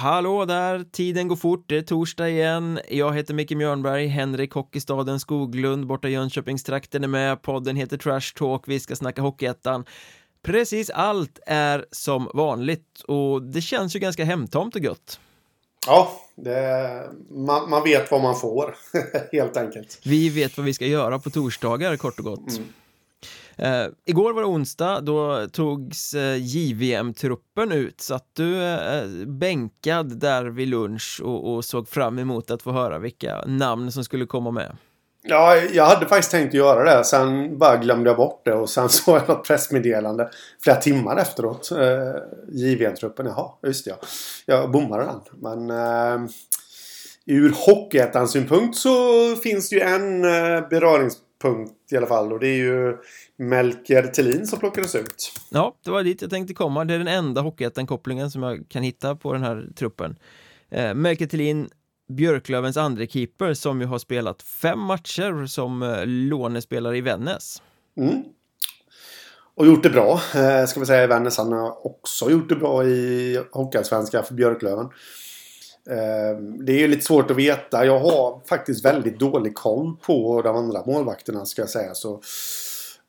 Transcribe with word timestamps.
Hallå 0.00 0.44
där, 0.44 0.84
tiden 0.92 1.28
går 1.28 1.36
fort, 1.36 1.64
det 1.68 1.76
är 1.76 1.82
torsdag 1.82 2.28
igen. 2.28 2.80
Jag 2.88 3.14
heter 3.14 3.34
Micke 3.34 3.50
Mjörnberg, 3.50 4.06
Henrik 4.06 4.52
Hockeystaden 4.52 5.20
Skoglund 5.20 5.86
borta 5.86 6.08
i 6.08 6.12
Jönköpingstrakten 6.12 7.04
är 7.04 7.08
med. 7.08 7.42
Podden 7.42 7.76
heter 7.76 7.96
Trash 7.96 8.34
Talk, 8.36 8.62
vi 8.66 8.80
ska 8.80 8.96
snacka 8.96 9.22
Hockeyettan. 9.22 9.84
Precis 10.42 10.90
allt 10.90 11.38
är 11.46 11.86
som 11.90 12.30
vanligt 12.34 13.02
och 13.08 13.42
det 13.42 13.60
känns 13.60 13.96
ju 13.96 14.00
ganska 14.00 14.24
hemtamt 14.24 14.76
och 14.76 14.82
gött. 14.82 15.20
Ja, 15.86 16.12
det, 16.36 17.10
man, 17.30 17.70
man, 17.70 17.82
vet 17.84 18.10
vad 18.10 18.22
man 18.22 18.36
får, 18.36 18.76
helt 19.32 19.56
enkelt. 19.56 20.00
Vi 20.04 20.28
vet 20.28 20.56
vad 20.56 20.66
vi 20.66 20.74
ska 20.74 20.86
göra 20.86 21.18
på 21.18 21.30
torsdagar, 21.30 21.96
kort 21.96 22.18
och 22.18 22.24
gott. 22.24 22.56
Mm. 22.56 22.68
Uh, 23.62 23.92
igår 24.04 24.32
var 24.32 24.40
det 24.40 24.48
onsdag, 24.48 25.00
då 25.00 25.46
togs 25.52 26.14
uh, 26.14 26.20
eh, 26.20 26.36
JVM-truppen 26.36 27.72
ut. 27.72 28.00
Satt 28.00 28.26
du 28.32 28.54
uh, 28.54 29.26
bänkad 29.26 30.20
där 30.20 30.44
vid 30.44 30.68
lunch 30.68 31.20
och, 31.24 31.54
och, 31.54 31.64
såg 31.64 31.88
fram 31.88 32.18
emot 32.18 32.50
att 32.50 32.62
få 32.62 32.72
höra 32.72 32.98
vilka 32.98 33.44
namn 33.46 33.92
som 33.92 34.04
skulle 34.04 34.26
komma 34.26 34.50
med? 34.50 34.76
Ja, 35.22 35.56
jag 35.56 35.84
hade 35.84 36.06
faktiskt 36.06 36.30
tänkt 36.30 36.54
göra 36.54 36.96
det. 36.96 37.04
Sen 37.04 37.58
bara 37.58 37.76
glömde 37.76 38.10
jag 38.10 38.16
bort 38.16 38.42
det 38.44 38.54
och 38.54 38.70
sen 38.70 38.88
såg 38.88 39.16
jag 39.16 39.28
något 39.28 39.46
pressmeddelande 39.46 40.30
flera 40.64 40.76
timmar 40.76 41.16
efteråt. 41.16 41.70
Eh, 41.70 41.78
uh, 41.78 42.14
JVM-truppen, 42.48 43.26
jaha, 43.26 43.50
just 43.62 43.84
det 43.84 43.90
ja. 43.90 43.96
Jag 44.46 44.70
bommade 44.70 45.04
den. 45.04 45.20
Men 45.32 45.70
uh, 45.70 46.30
ur 47.26 47.54
Hockeyettans 47.66 48.32
synpunkt 48.32 48.76
så 48.76 48.90
finns 49.36 49.70
det 49.70 49.76
ju 49.76 49.82
en 49.82 50.22
beröringspunkt 50.70 51.29
beröringspunkt 51.40 51.92
i 51.92 51.96
alla 51.96 52.06
fall. 52.06 52.32
Och 52.32 52.40
det 52.40 52.48
är 52.48 52.56
ju 52.56 52.96
Melker 53.36 54.02
Thelin 54.02 54.46
som 54.46 54.58
plockades 54.58 54.94
ut. 54.94 55.32
Ja, 55.48 55.76
det 55.84 55.90
var 55.90 56.02
dit 56.02 56.22
jag 56.22 56.30
tänkte 56.30 56.54
komma. 56.54 56.84
Det 56.84 56.94
är 56.94 56.98
den 56.98 57.08
enda 57.08 57.40
Hockeyettan-kopplingen 57.40 58.30
som 58.30 58.42
jag 58.42 58.68
kan 58.68 58.82
hitta 58.82 59.16
på 59.16 59.32
den 59.32 59.42
här 59.42 59.68
truppen. 59.76 60.18
Eh, 60.70 60.94
Melker 60.94 61.26
Thelin, 61.26 61.68
Björklövens 62.08 62.76
andra 62.76 63.06
keeper 63.06 63.54
som 63.54 63.80
ju 63.80 63.86
har 63.86 63.98
spelat 63.98 64.42
fem 64.42 64.80
matcher 64.80 65.46
som 65.46 65.82
eh, 65.82 66.06
lånespelare 66.06 66.96
i 66.96 67.00
Vännäs. 67.00 67.62
Mm. 67.96 68.22
Och 69.54 69.66
gjort 69.66 69.82
det 69.82 69.90
bra, 69.90 70.20
eh, 70.34 70.66
ska 70.66 70.80
vi 70.80 70.86
säga 70.86 71.04
i 71.04 71.06
Vännäs. 71.06 71.38
Han 71.38 71.52
har 71.52 71.86
också 71.86 72.30
gjort 72.30 72.48
det 72.48 72.56
bra 72.56 72.84
i 72.84 73.40
Hockeyallsvenskan 73.52 74.24
för 74.24 74.34
Björklöven. 74.34 74.88
Eh, 75.90 76.38
det 76.40 76.72
är 76.72 76.78
ju 76.78 76.88
lite 76.88 77.04
svårt 77.04 77.30
att 77.30 77.36
veta. 77.36 77.86
Jag 77.86 77.98
har 77.98 78.40
faktiskt 78.48 78.84
väldigt 78.84 79.18
dålig 79.18 79.54
koll 79.54 79.96
på 80.02 80.42
de 80.42 80.56
andra 80.56 80.82
målvakterna 80.86 81.46
ska 81.46 81.62
jag 81.62 81.68
säga. 81.68 81.94
Så 81.94 82.20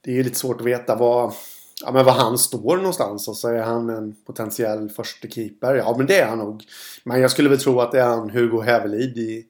det 0.01 0.11
är 0.11 0.15
ju 0.15 0.23
lite 0.23 0.39
svårt 0.39 0.59
att 0.59 0.67
veta 0.67 0.95
vad, 0.95 1.33
ja, 1.83 1.91
men 1.91 2.05
vad 2.05 2.13
han 2.13 2.37
står 2.37 2.77
någonstans. 2.77 3.27
Och 3.27 3.37
så 3.37 3.47
är 3.47 3.61
han 3.61 3.89
en 3.89 4.15
potentiell 4.25 4.89
första 4.89 5.27
keeper. 5.27 5.75
Ja, 5.75 5.95
men 5.97 6.07
det 6.07 6.19
är 6.19 6.27
han 6.27 6.37
nog. 6.37 6.63
Men 7.03 7.21
jag 7.21 7.31
skulle 7.31 7.49
väl 7.49 7.59
tro 7.59 7.79
att 7.79 7.91
det 7.91 7.99
är 7.99 8.07
han 8.07 8.29
Hugo 8.29 8.61
Hävelid 8.61 9.17
i, 9.17 9.45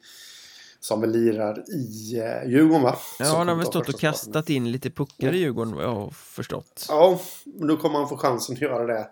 som 0.82 1.02
väl 1.02 1.12
lirar 1.12 1.64
i 1.70 2.18
eh, 2.20 2.50
Djurgården 2.50 2.82
va? 2.82 2.96
Ja, 3.20 3.26
han 3.26 3.48
har 3.48 3.56
väl 3.56 3.66
stått 3.66 3.90
och 3.90 4.00
kastat 4.00 4.50
in 4.50 4.72
lite 4.72 4.90
puckar 4.90 5.34
i 5.34 5.38
Djurgården 5.38 5.76
vad 5.76 5.84
jag 5.84 5.96
har 5.96 6.10
förstått. 6.10 6.86
Ja, 6.90 7.20
men 7.46 7.68
då 7.68 7.78
kommer 7.78 8.00
han 8.00 8.10
få 8.10 8.18
chansen 8.18 8.56
att 8.56 8.62
göra 8.62 8.86
det 8.86 9.08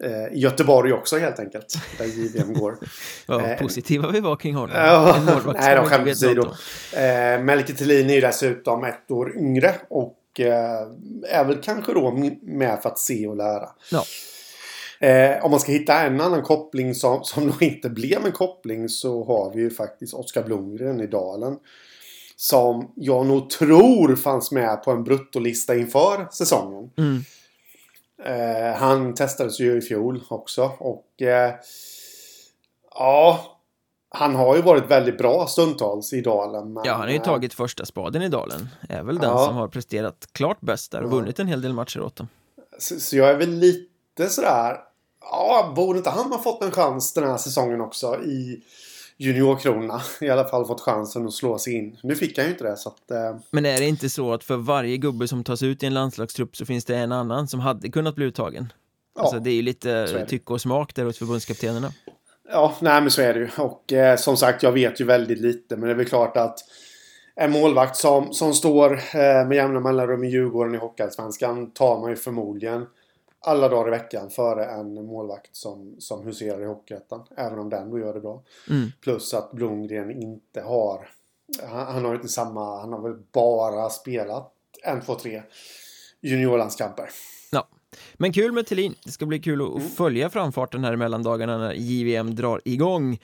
eh, 0.00 0.36
i 0.36 0.38
Göteborg 0.38 0.92
också 0.92 1.18
helt 1.18 1.38
enkelt. 1.38 1.78
Där 1.98 2.04
JVM 2.04 2.54
går. 2.54 2.78
Vad 3.26 3.50
eh, 3.50 3.56
positiva 3.56 4.10
vi 4.10 4.20
var 4.20 4.36
kring 4.36 4.54
honom. 4.54 4.76
Ja, 4.76 5.16
nej 5.54 5.76
då, 5.76 5.82
skämt 5.82 6.08
åsido. 6.08 6.42
Eh, 6.92 7.42
Melke 7.42 7.72
Thelin 7.72 8.10
är 8.10 8.14
ju 8.14 8.20
dessutom 8.20 8.84
ett 8.84 9.10
år 9.10 9.36
yngre. 9.36 9.74
Och 9.90 10.40
eh, 10.40 10.86
är 11.28 11.44
väl 11.44 11.56
kanske 11.62 11.94
då 11.94 12.10
med 12.42 12.78
för 12.82 12.88
att 12.88 12.98
se 12.98 13.26
och 13.26 13.36
lära. 13.36 13.68
Ja. 13.90 14.04
Eh, 15.02 15.44
om 15.44 15.50
man 15.50 15.60
ska 15.60 15.72
hitta 15.72 16.00
en 16.00 16.20
annan 16.20 16.42
koppling 16.42 16.94
som, 16.94 17.24
som 17.24 17.46
nog 17.46 17.62
inte 17.62 17.90
blev 17.90 18.26
en 18.26 18.32
koppling 18.32 18.88
så 18.88 19.24
har 19.24 19.52
vi 19.54 19.60
ju 19.60 19.70
faktiskt 19.70 20.14
Oskar 20.14 20.42
Blomgren 20.42 21.00
i 21.00 21.06
Dalen. 21.06 21.58
Som 22.36 22.92
jag 22.96 23.26
nog 23.26 23.50
tror 23.50 24.16
fanns 24.16 24.52
med 24.52 24.82
på 24.82 24.90
en 24.90 25.04
bruttolista 25.04 25.76
inför 25.76 26.28
säsongen. 26.32 26.90
Mm. 26.96 27.24
Eh, 28.24 28.76
han 28.76 29.14
testades 29.14 29.60
ju 29.60 29.78
i 29.78 29.80
fjol 29.80 30.20
också 30.28 30.72
och 30.78 31.22
eh, 31.22 31.54
ja, 32.94 33.40
han 34.08 34.34
har 34.34 34.56
ju 34.56 34.62
varit 34.62 34.90
väldigt 34.90 35.18
bra 35.18 35.46
stundtals 35.46 36.12
i 36.12 36.20
Dalen. 36.20 36.72
Men... 36.72 36.82
Ja, 36.84 36.92
han 36.92 37.00
har 37.00 37.08
ju 37.08 37.16
eh, 37.16 37.22
tagit 37.22 37.54
första 37.54 37.84
spaden 37.84 38.22
i 38.22 38.28
Dalen. 38.28 38.68
Är 38.88 39.02
väl 39.02 39.18
den 39.18 39.30
ja. 39.30 39.46
som 39.46 39.56
har 39.56 39.68
presterat 39.68 40.28
klart 40.32 40.60
bäst 40.60 40.92
där 40.92 41.02
och 41.02 41.10
vunnit 41.10 41.38
en 41.38 41.46
hel 41.46 41.62
del 41.62 41.72
matcher 41.72 42.00
åt 42.00 42.16
dem. 42.16 42.28
Så, 42.78 43.00
så 43.00 43.16
jag 43.16 43.30
är 43.30 43.36
väl 43.36 43.50
lite 43.50 44.28
sådär... 44.28 44.91
Ja, 45.30 45.72
borde 45.76 45.98
inte 45.98 46.10
han 46.10 46.32
ha 46.32 46.38
fått 46.38 46.62
en 46.62 46.70
chans 46.70 47.12
den 47.12 47.24
här 47.24 47.36
säsongen 47.36 47.80
också 47.80 48.20
i 48.24 48.62
juniorkronorna? 49.16 50.00
I 50.20 50.30
alla 50.30 50.44
fall 50.44 50.66
fått 50.66 50.80
chansen 50.80 51.26
att 51.26 51.32
slå 51.32 51.58
sig 51.58 51.74
in. 51.74 51.96
Nu 52.02 52.16
fick 52.16 52.38
han 52.38 52.46
ju 52.46 52.52
inte 52.52 52.64
det 52.64 52.76
så 52.76 52.88
att... 52.88 53.10
Eh... 53.10 53.36
Men 53.50 53.66
är 53.66 53.80
det 53.80 53.86
inte 53.86 54.08
så 54.08 54.32
att 54.32 54.44
för 54.44 54.56
varje 54.56 54.96
gubbe 54.96 55.28
som 55.28 55.44
tas 55.44 55.62
ut 55.62 55.82
i 55.82 55.86
en 55.86 55.94
landslagstrupp 55.94 56.56
så 56.56 56.66
finns 56.66 56.84
det 56.84 56.96
en 56.96 57.12
annan 57.12 57.48
som 57.48 57.60
hade 57.60 57.88
kunnat 57.88 58.14
bli 58.14 58.24
uttagen? 58.24 58.72
Ja, 59.14 59.22
alltså 59.22 59.38
det 59.38 59.50
är 59.50 59.54
ju 59.54 59.62
lite 59.62 60.26
tycke 60.28 60.52
och 60.52 60.60
smak 60.60 60.94
där 60.94 61.04
hos 61.04 61.18
förbundskaptenerna. 61.18 61.92
Ja, 62.50 62.74
nej 62.80 63.00
men 63.00 63.10
så 63.10 63.22
är 63.22 63.34
det 63.34 63.40
ju. 63.40 63.48
Och 63.58 63.92
eh, 63.92 64.16
som 64.16 64.36
sagt, 64.36 64.62
jag 64.62 64.72
vet 64.72 65.00
ju 65.00 65.04
väldigt 65.04 65.40
lite. 65.40 65.76
Men 65.76 65.86
det 65.86 65.90
är 65.90 65.96
väl 65.96 66.06
klart 66.06 66.36
att 66.36 66.58
en 67.34 67.52
målvakt 67.52 67.96
som, 67.96 68.32
som 68.32 68.54
står 68.54 68.92
eh, 68.92 69.46
med 69.46 69.52
jämna 69.52 69.80
mellanrum 69.80 70.24
i 70.24 70.28
Djurgården 70.28 70.74
i 70.74 70.78
Hockeyallsvenskan 70.78 71.70
tar 71.70 72.00
man 72.00 72.10
ju 72.10 72.16
förmodligen 72.16 72.86
alla 73.42 73.68
dagar 73.68 73.88
i 73.88 73.90
veckan 73.90 74.30
före 74.30 74.64
en 74.64 75.06
målvakt 75.06 75.56
som, 75.56 75.96
som 75.98 76.26
huserar 76.26 76.62
i 76.62 76.64
Hockeyettan. 76.64 77.26
Även 77.36 77.58
om 77.58 77.70
den 77.70 77.90
då 77.90 77.98
gör 77.98 78.14
det 78.14 78.20
bra. 78.20 78.42
Mm. 78.70 78.92
Plus 79.00 79.34
att 79.34 79.52
Blomgren 79.52 80.22
inte 80.22 80.60
har... 80.60 81.08
Han, 81.62 81.86
han 81.86 82.04
har 82.04 82.14
inte 82.14 82.28
samma... 82.28 82.80
Han 82.80 82.92
har 82.92 83.02
väl 83.02 83.18
bara 83.32 83.90
spelat 83.90 84.52
en, 84.82 85.00
två, 85.00 85.14
tre 85.14 85.42
juniorlandskamper. 86.20 87.08
Ja. 87.52 87.68
Men 88.14 88.32
kul 88.32 88.52
med 88.52 88.66
Thelin, 88.66 88.94
det 89.04 89.10
ska 89.10 89.26
bli 89.26 89.38
kul 89.38 89.62
att 89.62 89.68
mm. 89.68 89.88
följa 89.88 90.30
framfarten 90.30 90.84
här 90.84 90.96
mellan 90.96 91.22
dagarna 91.22 91.58
när 91.58 91.72
JVM 91.72 92.34
drar 92.34 92.60
igång. 92.64 93.18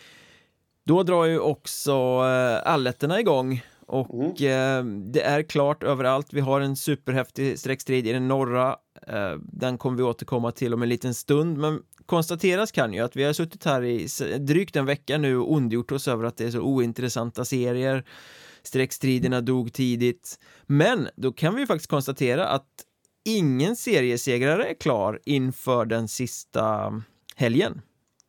Då 0.84 1.02
drar 1.02 1.24
ju 1.24 1.38
också 1.38 1.92
äh, 1.92 2.72
alletterna 2.72 3.20
igång 3.20 3.62
och 3.88 4.40
mm. 4.40 4.88
eh, 4.88 5.10
det 5.12 5.22
är 5.22 5.42
klart 5.42 5.82
överallt. 5.82 6.32
Vi 6.32 6.40
har 6.40 6.60
en 6.60 6.76
superhäftig 6.76 7.58
streckstrid 7.58 8.06
i 8.06 8.12
den 8.12 8.28
norra. 8.28 8.76
Eh, 9.06 9.32
den 9.38 9.78
kommer 9.78 9.96
vi 9.96 10.02
återkomma 10.02 10.52
till 10.52 10.74
om 10.74 10.82
en 10.82 10.88
liten 10.88 11.14
stund, 11.14 11.58
men 11.58 11.82
konstateras 12.06 12.72
kan 12.72 12.92
ju 12.92 13.00
att 13.00 13.16
vi 13.16 13.24
har 13.24 13.32
suttit 13.32 13.64
här 13.64 13.84
i 13.84 14.08
drygt 14.38 14.76
en 14.76 14.86
vecka 14.86 15.18
nu 15.18 15.36
och 15.36 15.52
ondgjort 15.52 15.92
oss 15.92 16.08
över 16.08 16.24
att 16.24 16.36
det 16.36 16.44
är 16.44 16.50
så 16.50 16.60
ointressanta 16.60 17.44
serier. 17.44 18.04
Streckstriderna 18.62 19.40
dog 19.40 19.72
tidigt, 19.72 20.38
men 20.66 21.08
då 21.16 21.32
kan 21.32 21.54
vi 21.54 21.66
faktiskt 21.66 21.90
konstatera 21.90 22.48
att 22.48 22.66
ingen 23.24 23.76
seriesegrare 23.76 24.64
är 24.64 24.74
klar 24.74 25.20
inför 25.24 25.84
den 25.84 26.08
sista 26.08 26.92
helgen 27.36 27.80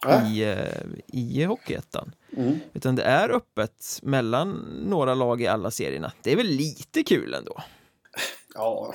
äh? 0.07 0.33
i, 0.33 0.43
eh, 0.43 1.17
i 1.19 1.43
Hockeyettan. 1.43 2.11
Mm. 2.37 2.59
Utan 2.73 2.95
det 2.95 3.03
är 3.03 3.29
öppet 3.29 3.99
mellan 4.01 4.49
några 4.89 5.13
lag 5.13 5.41
i 5.41 5.47
alla 5.47 5.71
serierna. 5.71 6.11
Det 6.21 6.31
är 6.31 6.35
väl 6.35 6.47
lite 6.47 7.03
kul 7.03 7.33
ändå? 7.33 7.63
Ja, 8.53 8.93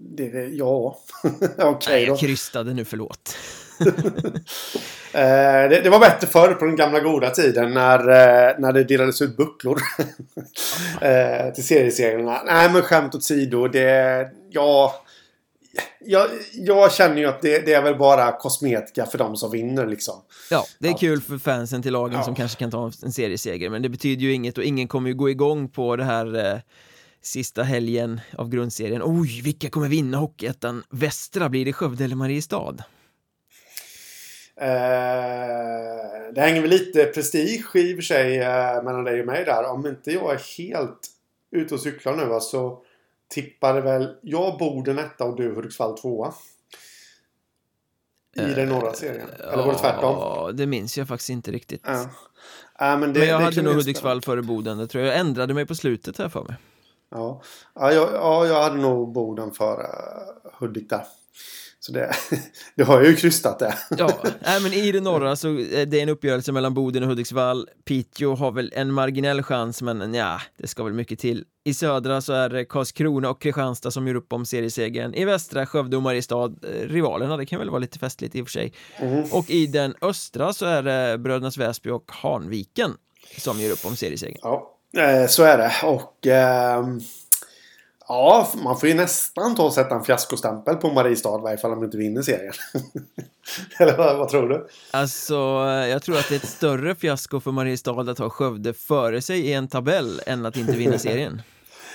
det, 0.00 0.48
ja. 0.52 0.98
okej 1.22 1.64
okay, 1.64 2.04
Jag 2.04 2.18
krystade 2.18 2.74
nu, 2.74 2.84
förlåt. 2.84 3.36
eh, 5.12 5.68
det, 5.70 5.80
det, 5.84 5.90
var 5.90 6.00
bättre 6.00 6.26
förr 6.26 6.54
på 6.54 6.64
den 6.64 6.76
gamla 6.76 7.00
goda 7.00 7.30
tiden 7.30 7.74
när, 7.74 7.98
eh, 7.98 8.58
när 8.58 8.72
det 8.72 8.84
delades 8.84 9.22
ut 9.22 9.36
bucklor 9.36 9.80
eh, 11.00 11.52
till 11.54 11.66
serieserierna. 11.66 12.42
Nej, 12.46 12.72
men 12.72 12.82
skämt 12.82 13.14
åsido. 13.14 13.68
Det, 13.68 14.28
ja, 14.50 15.05
jag, 16.00 16.30
jag 16.52 16.92
känner 16.92 17.16
ju 17.16 17.26
att 17.26 17.42
det, 17.42 17.66
det, 17.66 17.72
är 17.72 17.82
väl 17.82 17.98
bara 17.98 18.32
kosmetika 18.32 19.06
för 19.06 19.18
de 19.18 19.36
som 19.36 19.50
vinner 19.50 19.86
liksom. 19.86 20.14
Ja, 20.50 20.64
det 20.78 20.88
är 20.88 20.92
ja. 20.92 20.98
kul 20.98 21.20
för 21.20 21.38
fansen 21.38 21.82
till 21.82 21.92
lagen 21.92 22.18
ja. 22.18 22.24
som 22.24 22.34
kanske 22.34 22.58
kan 22.58 22.70
ta 22.70 22.90
en 23.02 23.12
serieseger, 23.12 23.70
men 23.70 23.82
det 23.82 23.88
betyder 23.88 24.22
ju 24.22 24.32
inget 24.32 24.58
och 24.58 24.64
ingen 24.64 24.88
kommer 24.88 25.08
ju 25.08 25.14
gå 25.14 25.30
igång 25.30 25.68
på 25.68 25.96
det 25.96 26.04
här 26.04 26.52
eh, 26.52 26.60
sista 27.22 27.62
helgen 27.62 28.20
av 28.38 28.48
grundserien. 28.48 29.02
Oj, 29.04 29.40
vilka 29.44 29.70
kommer 29.70 29.88
vinna 29.88 30.18
Hockeyettan? 30.18 30.82
Västra, 30.90 31.48
blir 31.48 31.64
det 31.64 31.72
Skövde 31.72 32.04
eller 32.04 32.16
Mariestad? 32.16 32.76
Eh, 34.60 36.32
det 36.34 36.40
hänger 36.40 36.60
väl 36.60 36.70
lite 36.70 37.04
prestige 37.04 37.76
i 37.76 37.92
och 37.92 37.96
för 37.96 38.02
sig 38.02 38.38
eh, 38.38 38.82
mellan 38.82 39.04
dig 39.04 39.20
och 39.20 39.26
mig 39.26 39.44
där. 39.44 39.70
Om 39.70 39.86
inte 39.86 40.12
jag 40.12 40.34
är 40.34 40.58
helt 40.58 41.08
ute 41.52 41.74
och 41.74 41.80
cyklar 41.80 42.16
nu 42.16 42.40
så 42.40 42.82
tippade 43.28 43.80
väl 43.80 44.16
jag 44.22 44.58
Boden 44.58 44.98
etta 44.98 45.24
och 45.24 45.36
du 45.36 45.54
Hudiksvall 45.54 45.98
tvåa. 45.98 46.34
I 48.36 48.54
den 48.54 48.68
norra 48.68 48.92
serien. 48.92 49.28
Eller 49.52 49.64
var 49.64 49.72
det 49.72 49.78
tvärtom? 49.78 50.16
Ja, 50.18 50.50
det 50.54 50.66
minns 50.66 50.98
jag 50.98 51.08
faktiskt 51.08 51.30
inte 51.30 51.50
riktigt. 51.50 51.82
Ja. 51.84 52.02
Äh, 52.80 52.98
men, 52.98 53.12
det, 53.12 53.20
men 53.20 53.28
jag 53.28 53.40
hade 53.40 53.62
nog 53.62 53.74
Hudiksvall 53.74 54.22
före 54.22 54.42
Boden. 54.42 54.78
Det 54.78 54.86
tror 54.86 55.04
jag. 55.04 55.14
jag 55.14 55.20
ändrade 55.20 55.54
mig 55.54 55.66
på 55.66 55.74
slutet 55.74 56.18
här 56.18 56.28
för 56.28 56.44
mig. 56.44 56.56
Ja, 57.10 57.42
ja, 57.74 57.92
jag, 57.92 58.12
ja 58.12 58.46
jag 58.46 58.62
hade 58.62 58.76
nog 58.76 59.12
Boden 59.12 59.52
före 59.52 59.86
Hudik 60.52 60.90
där. 60.90 61.02
Så 61.86 61.92
det, 61.92 62.12
det 62.74 62.82
har 62.82 63.00
jag 63.00 63.10
ju 63.10 63.16
krystat 63.16 63.58
det. 63.58 63.74
Ja, 63.98 64.10
nej, 64.40 64.62
men 64.62 64.72
i 64.72 64.92
det 64.92 65.00
norra 65.00 65.36
så 65.36 65.48
är 65.48 65.86
det 65.86 66.00
en 66.00 66.08
uppgörelse 66.08 66.52
mellan 66.52 66.74
Boden 66.74 67.02
och 67.02 67.08
Hudiksvall. 67.08 67.68
Piteå 67.84 68.34
har 68.34 68.52
väl 68.52 68.72
en 68.76 68.92
marginell 68.92 69.42
chans, 69.42 69.82
men 69.82 70.14
ja, 70.14 70.40
det 70.58 70.66
ska 70.66 70.84
väl 70.84 70.92
mycket 70.92 71.18
till. 71.18 71.44
I 71.64 71.74
södra 71.74 72.20
så 72.20 72.32
är 72.32 72.48
det 72.48 72.64
Karlskrona 72.64 73.30
och 73.30 73.42
Kristianstad 73.42 73.90
som 73.90 74.08
gör 74.08 74.14
upp 74.14 74.32
om 74.32 74.46
seriesegern. 74.46 75.14
I 75.14 75.24
västra 75.24 75.66
Skövde 75.66 75.96
och 75.96 76.02
Mariestad, 76.02 76.44
eh, 76.44 76.88
rivalerna, 76.88 77.36
det 77.36 77.46
kan 77.46 77.58
väl 77.58 77.70
vara 77.70 77.80
lite 77.80 77.98
festligt 77.98 78.34
i 78.34 78.42
och 78.42 78.46
för 78.46 78.52
sig. 78.52 78.72
Mm. 78.96 79.24
Och 79.32 79.50
i 79.50 79.66
den 79.66 79.94
östra 80.00 80.52
så 80.52 80.66
är 80.66 80.82
det 80.82 81.18
Brödernas 81.18 81.56
Väsby 81.56 81.90
och 81.90 82.12
Hanviken 82.12 82.94
som 83.38 83.60
gör 83.60 83.72
upp 83.72 83.86
om 83.86 83.96
seriesegern. 83.96 84.38
Ja, 84.42 84.78
eh, 84.96 85.26
så 85.26 85.42
är 85.42 85.58
det. 85.58 85.72
Och 85.84 86.26
ehm, 86.26 87.00
ja, 88.08 88.48
man 88.64 88.80
får 88.80 88.88
ju 88.88 88.94
nästan 88.94 89.54
ta 89.54 89.62
och 89.62 89.72
sätta 89.72 89.94
en 89.94 90.04
fiaskostämpel 90.04 90.76
på 90.76 90.90
Mariestad 90.90 91.38
i 91.38 91.42
varje 91.42 91.56
fall 91.56 91.72
om 91.72 91.80
de 91.80 91.84
inte 91.84 91.96
vinner 91.96 92.22
serien. 92.22 92.54
Eller 93.78 93.96
vad, 93.96 94.18
vad 94.18 94.28
tror 94.28 94.48
du? 94.48 94.66
Alltså, 94.90 95.34
jag 95.90 96.02
tror 96.02 96.18
att 96.18 96.28
det 96.28 96.34
är 96.34 96.36
ett 96.36 96.48
större 96.48 96.94
fiasko 96.94 97.40
för 97.40 97.50
Mariestad 97.50 98.10
att 98.10 98.18
ha 98.18 98.30
Skövde 98.30 98.74
före 98.74 99.22
sig 99.22 99.40
i 99.40 99.52
en 99.52 99.68
tabell 99.68 100.20
än 100.26 100.46
att 100.46 100.56
inte 100.56 100.72
vinna 100.72 100.98
serien. 100.98 101.42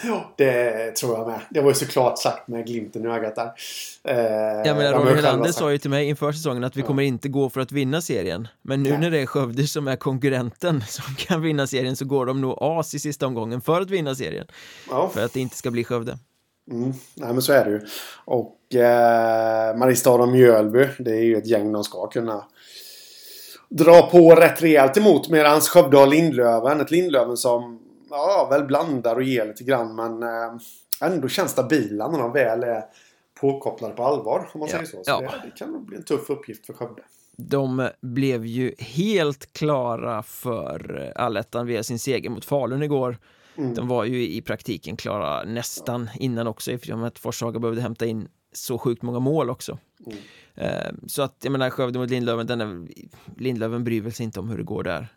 Ja, 0.03 0.33
det 0.37 0.91
tror 0.95 1.17
jag 1.17 1.27
med. 1.27 1.39
Det 1.49 1.61
var 1.61 1.69
ju 1.69 1.75
såklart 1.75 2.19
sagt 2.19 2.47
med 2.47 2.65
glimten 2.67 3.05
i 3.05 3.07
ögat 3.07 3.35
där. 3.35 3.45
Eh, 4.03 4.63
de 4.63 4.69
har 4.69 4.93
Roger 4.93 5.15
Helander 5.15 5.51
sa 5.51 5.71
ju 5.71 5.77
till 5.77 5.89
mig 5.89 6.09
inför 6.09 6.31
säsongen 6.31 6.63
att 6.63 6.75
vi 6.75 6.81
kommer 6.81 7.03
inte 7.03 7.29
gå 7.29 7.49
för 7.49 7.61
att 7.61 7.71
vinna 7.71 8.01
serien. 8.01 8.47
Men 8.61 8.83
nu 8.83 8.89
Nej. 8.89 8.99
när 8.99 9.11
det 9.11 9.19
är 9.19 9.25
Skövde 9.25 9.67
som 9.67 9.87
är 9.87 9.95
konkurrenten 9.95 10.83
som 10.87 11.15
kan 11.15 11.41
vinna 11.41 11.67
serien 11.67 11.95
så 11.95 12.05
går 12.05 12.25
de 12.25 12.41
nog 12.41 12.57
as 12.61 12.93
i 12.93 12.99
sista 12.99 13.27
omgången 13.27 13.61
för 13.61 13.81
att 13.81 13.89
vinna 13.89 14.15
serien. 14.15 14.47
Ja, 14.89 15.09
För 15.13 15.25
att 15.25 15.33
det 15.33 15.39
inte 15.39 15.57
ska 15.57 15.71
bli 15.71 15.83
Skövde. 15.83 16.17
mm, 16.71 16.93
nej 17.15 17.33
men 17.33 17.41
så 17.41 17.53
är 17.53 17.65
det 17.65 17.71
ju. 17.71 17.81
Och 18.25 18.75
eh, 18.75 19.77
Mariestad 19.77 20.11
och 20.21 20.27
Mjölby, 20.29 20.87
det 20.99 21.11
är 21.11 21.23
ju 21.23 21.37
ett 21.37 21.47
gäng 21.47 21.71
de 21.71 21.83
ska 21.83 22.07
kunna 22.07 22.43
dra 23.69 24.01
på 24.01 24.35
rätt 24.35 24.61
rejält 24.61 24.97
emot. 24.97 25.29
Medan 25.29 25.61
Skövde 25.61 25.97
har 25.97 26.07
Lindlöven. 26.07 26.81
Ett 26.81 26.91
Lindlöven 26.91 27.37
som 27.37 27.79
ja, 28.11 28.47
väl 28.51 28.63
blandar 28.63 29.15
och 29.15 29.23
ger 29.23 29.45
lite 29.45 29.63
grann 29.63 29.95
men 29.95 30.23
eh, 30.23 30.61
ändå 31.01 31.27
känns 31.27 31.51
stabila 31.51 32.11
när 32.11 32.19
de 32.19 32.33
väl 32.33 32.63
är 32.63 32.83
påkopplade 33.41 33.93
på 33.93 34.03
allvar. 34.03 34.49
Om 34.53 34.59
man 34.59 34.69
Ja, 34.69 34.75
säger 34.77 34.85
så. 34.85 34.91
så 34.91 35.03
ja. 35.05 35.21
det, 35.21 35.41
det 35.43 35.57
kan 35.57 35.71
nog 35.71 35.85
bli 35.85 35.97
en 35.97 36.03
tuff 36.03 36.29
uppgift 36.29 36.65
för 36.65 36.73
Skövde. 36.73 37.01
De 37.37 37.89
blev 38.01 38.45
ju 38.45 38.75
helt 38.79 39.53
klara 39.53 40.23
för 40.23 41.11
allettan 41.15 41.65
via 41.67 41.83
sin 41.83 41.99
seger 41.99 42.29
mot 42.29 42.45
Falun 42.45 42.83
igår. 42.83 43.17
Mm. 43.57 43.73
De 43.73 43.87
var 43.87 44.05
ju 44.05 44.27
i 44.27 44.41
praktiken 44.41 44.97
klara 44.97 45.43
nästan 45.43 46.09
innan 46.19 46.47
också 46.47 46.71
eftersom 46.71 47.03
att 47.03 47.19
Forshaga 47.19 47.59
behövde 47.59 47.81
hämta 47.81 48.05
in 48.05 48.27
så 48.53 48.77
sjukt 48.77 49.01
många 49.01 49.19
mål 49.19 49.49
också. 49.49 49.77
Mm. 50.05 50.17
Eh, 50.55 50.91
Så 51.07 51.21
att 51.21 51.35
jag 51.43 51.51
menar 51.51 51.69
Skövde 51.69 51.99
mot 51.99 52.09
Lindlöven, 52.09 52.47
den 52.47 52.61
är, 52.61 52.87
Lindlöven 53.37 53.83
bryr 53.83 54.01
väl 54.01 54.13
sig 54.13 54.23
inte 54.23 54.39
om 54.39 54.49
hur 54.49 54.57
det 54.57 54.63
går 54.63 54.83
där. 54.83 55.07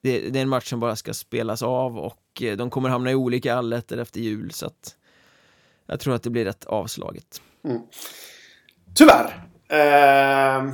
Det, 0.00 0.30
det 0.30 0.38
är 0.38 0.42
en 0.42 0.48
match 0.48 0.68
som 0.68 0.80
bara 0.80 0.96
ska 0.96 1.14
spelas 1.14 1.62
av 1.62 1.98
och 1.98 2.42
eh, 2.42 2.56
de 2.56 2.70
kommer 2.70 2.88
hamna 2.88 3.10
i 3.10 3.14
olika 3.14 3.54
allettor 3.54 3.98
efter 3.98 4.20
jul 4.20 4.50
så 4.52 4.66
att 4.66 4.96
jag 5.86 6.00
tror 6.00 6.14
att 6.14 6.22
det 6.22 6.30
blir 6.30 6.44
rätt 6.44 6.64
avslaget. 6.64 7.42
Tyvärr. 8.94 9.48
Eh, 9.68 10.72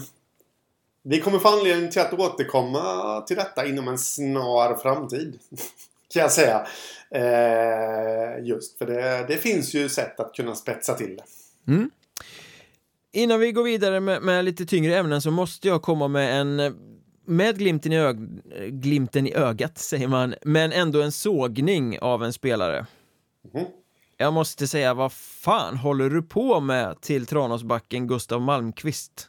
vi 1.02 1.20
kommer 1.20 1.38
få 1.38 1.49
anledning 1.49 1.90
till 1.90 2.00
att 2.00 2.12
återkomma 2.12 3.20
till 3.20 3.37
detta 3.37 3.67
inom 3.67 3.88
en 3.88 3.99
snar 3.99 4.76
framtid. 4.76 5.38
Kan 6.12 6.23
jag 6.23 6.32
säga. 6.32 6.67
Eh, 7.11 8.44
just 8.44 8.79
för 8.79 8.87
det, 8.87 9.25
det 9.29 9.37
finns 9.37 9.75
ju 9.75 9.88
sätt 9.88 10.20
att 10.20 10.34
kunna 10.34 10.55
spetsa 10.55 10.94
till 10.94 11.17
det. 11.17 11.25
Innan 13.12 13.41
vi 13.41 13.52
går 13.52 13.62
vidare 13.62 14.00
med, 14.00 14.23
med 14.23 14.44
lite 14.44 14.67
tyngre 14.67 14.96
ämnen 14.96 15.23
så 15.23 15.31
måste 15.31 15.69
jag 15.69 15.82
komma 15.82 16.08
med 16.08 16.41
en 16.41 16.61
eh, 16.61 16.73
med 17.28 17.58
glimten 17.58 17.92
i, 17.92 17.96
ög, 17.96 18.16
glimten 18.70 19.26
i 19.26 19.34
ögat 19.34 19.78
säger 19.78 20.08
man, 20.08 20.34
men 20.42 20.72
ändå 20.72 21.02
en 21.02 21.12
sågning 21.12 21.98
av 21.98 22.25
en 22.25 22.32
spelare. 22.32 22.86
Mhm. 23.54 23.64
Jag 24.16 24.32
måste 24.32 24.66
säga, 24.66 24.94
vad 24.94 25.12
fan 25.12 25.76
håller 25.76 26.10
du 26.10 26.22
på 26.22 26.60
med 26.60 27.00
till 27.00 27.26
Tranåsbacken 27.26 28.06
Gustav 28.06 28.40
Malmqvist? 28.40 29.28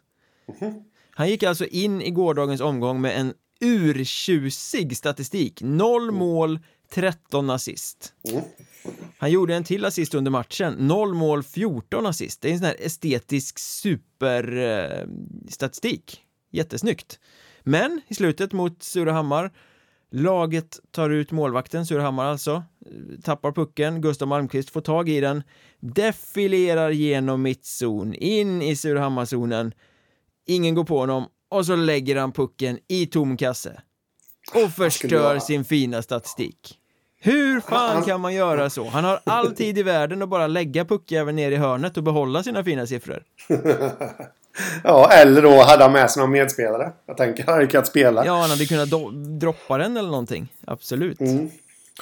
Han 1.12 1.30
gick 1.30 1.44
alltså 1.44 1.66
in 1.66 2.02
i 2.02 2.12
gårdagens 2.12 2.62
omgång 2.62 3.02
med 3.02 3.20
en 3.20 3.34
urtjusig 3.62 4.98
statistik. 4.98 5.62
Noll 5.62 6.12
mål, 6.12 6.60
13 6.92 7.50
assist. 7.50 8.14
Mm. 8.30 8.42
Han 9.18 9.32
gjorde 9.32 9.56
en 9.56 9.64
till 9.64 9.86
assist 9.86 10.14
under 10.14 10.32
matchen. 10.32 10.74
Noll 10.74 11.14
mål, 11.14 11.44
14 11.44 12.06
assist. 12.06 12.42
Det 12.42 12.50
är 12.50 12.52
en 12.52 12.60
sån 12.60 12.68
här 12.68 12.78
estetisk 12.80 13.60
superstatistik. 13.60 16.22
Jättesnyggt. 16.52 17.20
Men 17.70 18.02
i 18.08 18.16
slutet 18.16 18.54
mot 18.54 18.84
Surahammar 18.84 19.52
Laget 20.12 20.80
tar 20.92 21.10
ut 21.10 21.32
målvakten, 21.32 21.86
Surahammar 21.86 22.26
alltså, 22.26 22.64
tappar 23.24 23.52
pucken, 23.52 24.02
Gustav 24.02 24.28
Malmqvist 24.28 24.70
får 24.70 24.82
tag 24.82 25.10
i 25.10 25.20
den, 25.20 25.44
defilerar 25.80 26.90
genom 26.90 27.42
mittzon, 27.42 28.14
in 28.14 28.62
i 28.62 28.76
Surahammarzonen, 28.76 29.74
ingen 30.48 30.76
går 30.76 30.84
på 30.84 31.00
honom 31.00 31.26
och 31.50 31.66
så 31.66 31.76
lägger 31.76 32.16
han 32.16 32.32
pucken 32.32 32.80
i 32.88 33.06
tom 33.06 33.38
kasse 33.38 33.82
och 34.64 34.72
förstör 34.72 35.40
sin 35.40 35.66
fina 35.66 36.02
statistik. 36.02 36.76
Hur 37.22 37.62
fan 37.62 37.96
Han- 37.96 38.06
kan 38.06 38.22
man 38.22 38.34
göra 38.34 38.70
så? 38.70 38.88
Han 38.90 39.04
har 39.04 39.20
all 39.26 39.56
tid 39.56 39.78
i 39.78 39.84
världen 39.84 40.22
att 40.22 40.30
bara 40.30 40.48
lägga 40.48 40.86
puckjäveln 40.86 41.36
ner 41.36 41.52
i 41.52 41.56
hörnet 41.56 41.98
och 41.98 42.04
behålla 42.04 42.44
sina 42.44 42.64
fina 42.64 42.88
siffror. 42.88 43.24
Ja, 44.84 45.12
eller 45.12 45.42
då 45.42 45.62
hade 45.62 45.84
han 45.84 45.92
med 45.94 46.12
sig 46.12 46.22
någon 46.22 46.32
medspelare. 46.32 46.92
Jag 47.06 47.18
tänker 47.18 47.44
han 47.46 47.54
hade 47.54 47.68
kunnat 47.68 47.88
spela. 47.88 48.26
Ja, 48.26 48.42
han 48.42 48.50
hade 48.50 48.66
kunnat 48.66 48.90
droppa 49.40 49.78
den 49.78 49.98
eller 49.98 50.10
någonting. 50.10 50.54
Absolut. 50.68 51.20
Mm. 51.22 51.50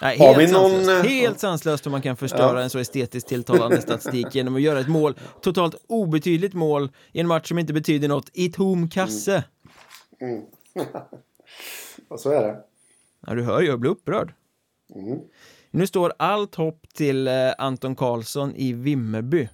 Nej, 0.02 0.18
helt, 0.18 0.38
vi 0.38 0.52
någon, 0.52 0.72
sanslöst. 0.72 1.06
eh, 1.06 1.12
helt 1.12 1.40
sanslöst 1.40 1.86
hur 1.86 1.92
man 1.92 2.02
kan 2.02 2.18
förstöra 2.18 2.58
Ja. 2.58 2.64
en 2.64 2.70
så 2.70 2.80
estetiskt 2.80 3.30
tilltalande 3.30 3.82
statistik 3.82 4.36
genom 4.36 4.56
att 4.56 4.62
göra 4.62 4.80
ett 4.80 4.88
mål, 4.88 5.16
totalt 5.42 5.76
obetydligt 5.88 6.54
mål 6.54 6.90
i 7.12 7.20
en 7.20 7.28
match 7.28 7.48
som 7.48 7.60
inte 7.60 7.74
betyder 7.74 8.08
något, 8.08 8.30
i 8.34 8.52
tom 8.52 8.90
kasse. 8.90 9.44
Och 12.10 12.20
så 12.20 12.32
är 12.32 12.42
det. 12.44 12.56
Ja, 13.28 13.34
du 13.34 13.44
hör, 13.44 13.62
jag 13.62 13.80
blir 13.80 13.92
upprörd. 13.92 14.34
Mm. 14.96 15.20
Nu 15.72 15.88
står 15.88 16.14
allt 16.20 16.56
hopp 16.56 16.82
till 16.94 17.28
eh, 17.28 17.34
Anton 17.58 17.96
Karlsson 17.96 18.54
i 18.56 18.74
Vimmerby 18.74 19.50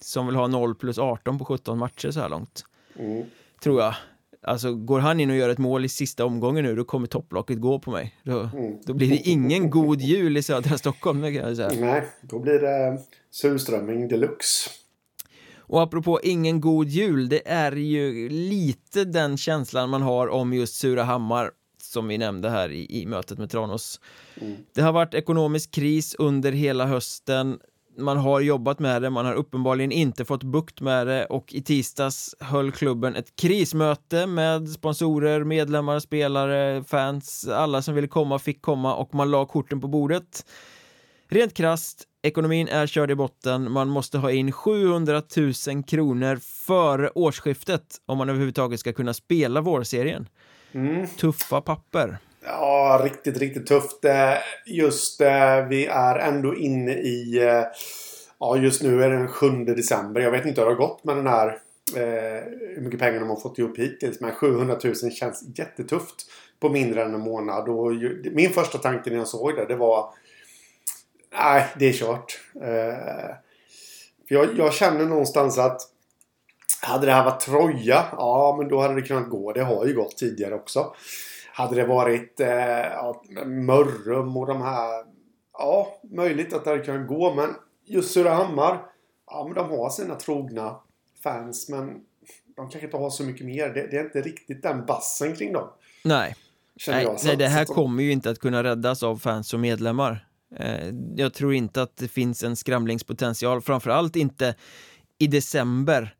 som 0.00 0.26
vill 0.26 0.36
ha 0.36 0.46
0 0.46 0.74
plus 0.74 0.98
18 0.98 1.38
på 1.38 1.44
17 1.44 1.78
matcher 1.78 2.10
så 2.10 2.20
här 2.20 2.28
långt. 2.28 2.64
Mm. 2.98 3.24
Tror 3.62 3.80
jag. 3.82 3.94
Alltså 4.42 4.74
går 4.74 5.00
han 5.00 5.20
in 5.20 5.30
och 5.30 5.36
gör 5.36 5.48
ett 5.48 5.58
mål 5.58 5.84
i 5.84 5.88
sista 5.88 6.24
omgången 6.24 6.64
nu, 6.64 6.76
då 6.76 6.84
kommer 6.84 7.06
topplocket 7.06 7.60
gå 7.60 7.78
på 7.78 7.90
mig. 7.90 8.16
Då, 8.22 8.40
Mm. 8.40 8.78
då 8.86 8.94
blir 8.94 9.08
det 9.10 9.16
ingen 9.16 9.70
god 9.70 10.00
jul 10.00 10.36
i 10.36 10.42
södra 10.42 10.78
Stockholm, 10.78 11.22
kan 11.22 11.34
jag 11.34 11.56
säga. 11.56 11.70
Nej, 11.80 12.02
då 12.20 12.38
blir 12.38 12.58
det 12.58 12.98
surströmming 13.30 14.08
deluxe. 14.08 14.70
Och 15.68 15.82
apropå 15.82 16.20
ingen 16.22 16.60
god 16.60 16.88
jul, 16.88 17.28
det 17.28 17.48
är 17.48 17.72
ju 17.72 18.28
lite 18.28 19.04
den 19.04 19.36
känslan 19.36 19.90
man 19.90 20.02
har 20.02 20.28
om 20.28 20.52
just 20.52 20.74
Surahammar 20.74 21.50
som 21.82 22.08
vi 22.08 22.18
nämnde 22.18 22.50
här 22.50 22.68
i, 22.72 23.02
i 23.02 23.06
mötet 23.06 23.38
med 23.38 23.50
Tranås. 23.50 24.00
Det 24.72 24.80
har 24.82 24.92
varit 24.92 25.14
ekonomisk 25.14 25.70
kris 25.70 26.14
under 26.18 26.52
hela 26.52 26.86
hösten. 26.86 27.58
Man 27.98 28.16
har 28.16 28.40
jobbat 28.40 28.78
med 28.78 29.02
det, 29.02 29.10
man 29.10 29.26
har 29.26 29.34
uppenbarligen 29.34 29.92
inte 29.92 30.24
fått 30.24 30.42
bukt 30.42 30.80
med 30.80 31.06
det 31.06 31.24
och 31.26 31.54
i 31.54 31.62
tisdags 31.62 32.34
höll 32.40 32.72
klubben 32.72 33.16
ett 33.16 33.36
krismöte 33.36 34.26
med 34.26 34.68
sponsorer, 34.68 35.44
medlemmar, 35.44 35.98
spelare, 35.98 36.84
fans, 36.84 37.48
alla 37.48 37.82
som 37.82 37.94
ville 37.94 38.08
komma 38.08 38.38
fick 38.38 38.62
komma 38.62 38.94
och 38.94 39.14
man 39.14 39.30
la 39.30 39.46
korten 39.46 39.80
på 39.80 39.88
bordet. 39.88 40.46
Rent 41.28 41.54
krasst, 41.54 42.04
ekonomin 42.22 42.68
är 42.68 42.86
körd 42.86 43.10
i 43.10 43.14
botten, 43.14 43.72
man 43.72 43.88
måste 43.88 44.18
ha 44.18 44.30
in 44.30 44.52
700 44.52 45.22
000 45.36 45.84
kronor 45.84 46.36
före 46.66 47.10
årsskiftet 47.14 47.82
om 48.06 48.18
man 48.18 48.28
överhuvudtaget 48.28 48.80
ska 48.80 48.92
kunna 48.92 49.14
spela 49.14 49.60
vårserien. 49.60 50.28
Mm. 50.72 51.06
Tuffa 51.06 51.60
papper. 51.60 52.18
Ja, 52.46 53.00
riktigt, 53.04 53.36
riktigt 53.38 53.66
tufft. 53.66 54.04
Eh, 54.04 54.34
just 54.66 55.20
eh, 55.20 55.66
vi 55.68 55.86
är 55.86 56.18
ändå 56.18 56.54
inne 56.56 56.92
i... 56.92 57.38
Eh, 57.42 57.64
ja, 58.40 58.56
just 58.56 58.82
nu 58.82 59.02
är 59.02 59.10
det 59.10 59.16
den 59.16 59.28
7 59.28 59.64
december. 59.64 60.20
Jag 60.20 60.30
vet 60.30 60.46
inte 60.46 60.60
hur 60.60 60.66
det 60.68 60.74
har 60.74 60.88
gått 60.88 61.04
med 61.04 61.16
den 61.16 61.26
här... 61.26 61.48
eh, 61.96 62.42
Hur 62.74 62.80
mycket 62.80 63.00
pengar 63.00 63.20
de 63.20 63.28
har 63.28 63.36
fått 63.40 63.58
ihop 63.58 63.78
hittills. 63.78 64.20
Men 64.20 64.32
700 64.34 64.78
000 64.84 64.94
känns 64.94 65.44
jättetufft 65.58 66.14
på 66.60 66.68
mindre 66.68 67.04
än 67.04 67.14
en 67.14 67.20
månad. 67.20 67.68
Och 67.68 67.94
ju, 67.94 68.30
min 68.34 68.50
första 68.50 68.78
tanke 68.78 69.10
när 69.10 69.16
jag 69.16 69.28
såg 69.28 69.56
det, 69.56 69.64
det 69.66 69.76
var... 69.76 70.08
Nej, 71.38 71.66
det 71.78 71.88
är 71.88 71.92
kört. 71.92 72.40
Eh, 72.54 73.34
för 74.28 74.34
jag, 74.34 74.48
jag 74.58 74.74
känner 74.74 75.04
någonstans 75.04 75.58
att 75.58 75.80
hade 76.82 77.06
det 77.06 77.12
här 77.12 77.24
varit 77.24 77.40
Troja, 77.40 78.04
ja 78.12 78.54
men 78.58 78.68
då 78.68 78.80
hade 78.80 78.94
det 78.94 79.02
kunnat 79.02 79.30
gå. 79.30 79.52
Det 79.52 79.62
har 79.62 79.86
ju 79.86 79.94
gått 79.94 80.16
tidigare 80.16 80.54
också. 80.54 80.94
Hade 81.56 81.74
det 81.76 81.86
varit 81.86 82.40
eh, 82.40 82.48
ja, 82.48 83.22
Mörrum 83.46 84.36
och 84.36 84.46
de 84.46 84.62
här, 84.62 85.04
ja 85.52 86.00
möjligt 86.02 86.52
att 86.52 86.64
det 86.64 86.70
hade 86.70 86.84
kunnat 86.84 87.08
gå. 87.08 87.34
Men 87.34 87.54
just 87.84 88.10
Surahammar, 88.10 88.82
ja 89.26 89.44
men 89.44 89.54
de 89.54 89.70
har 89.70 89.90
sina 89.90 90.14
trogna 90.14 90.76
fans 91.22 91.68
men 91.68 92.00
de 92.56 92.70
kanske 92.70 92.84
inte 92.84 92.96
har 92.96 93.10
så 93.10 93.22
mycket 93.22 93.46
mer. 93.46 93.68
Det, 93.68 93.86
det 93.90 93.96
är 93.96 94.04
inte 94.04 94.20
riktigt 94.20 94.62
den 94.62 94.86
bassen 94.86 95.36
kring 95.36 95.52
dem. 95.52 95.68
Nej. 96.04 96.36
Nej, 96.88 97.16
nej, 97.24 97.36
det 97.36 97.48
här 97.48 97.64
kommer 97.64 98.02
ju 98.02 98.12
inte 98.12 98.30
att 98.30 98.38
kunna 98.38 98.64
räddas 98.64 99.02
av 99.02 99.16
fans 99.16 99.54
och 99.54 99.60
medlemmar. 99.60 100.26
Eh, 100.56 100.88
jag 101.16 101.34
tror 101.34 101.54
inte 101.54 101.82
att 101.82 101.96
det 101.96 102.08
finns 102.08 102.42
en 102.42 102.56
skramlingspotential, 102.56 103.62
framförallt 103.62 104.16
inte 104.16 104.54
i 105.18 105.26
december. 105.26 106.15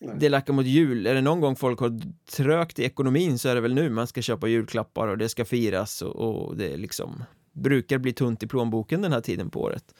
Nej. 0.00 0.16
Det 0.18 0.28
lackar 0.28 0.52
mot 0.52 0.66
jul. 0.66 1.06
Är 1.06 1.14
det 1.14 1.20
någon 1.20 1.40
gång 1.40 1.56
folk 1.56 1.80
har 1.80 2.00
trögt 2.30 2.78
i 2.78 2.84
ekonomin 2.84 3.38
så 3.38 3.48
är 3.48 3.54
det 3.54 3.60
väl 3.60 3.74
nu 3.74 3.90
man 3.90 4.06
ska 4.06 4.22
köpa 4.22 4.48
julklappar 4.48 5.08
och 5.08 5.18
det 5.18 5.28
ska 5.28 5.44
firas 5.44 6.02
och, 6.02 6.16
och 6.16 6.56
det 6.56 6.76
liksom 6.76 7.24
brukar 7.52 7.98
bli 7.98 8.12
tunt 8.12 8.42
i 8.42 8.46
plånboken 8.46 9.02
den 9.02 9.12
här 9.12 9.20
tiden 9.20 9.50
på 9.50 9.62
året. 9.62 9.94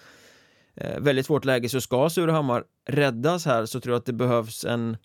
Eh, 0.74 1.00
väldigt 1.00 1.26
svårt 1.26 1.44
läge, 1.44 1.68
så 1.68 1.80
ska 1.80 2.10
Surahammar 2.10 2.64
räddas 2.88 3.46
här 3.46 3.66
så 3.66 3.80
tror 3.80 3.92
jag 3.92 3.98
att 3.98 4.06
det 4.06 4.12
behövs 4.12 4.64
en 4.64 4.96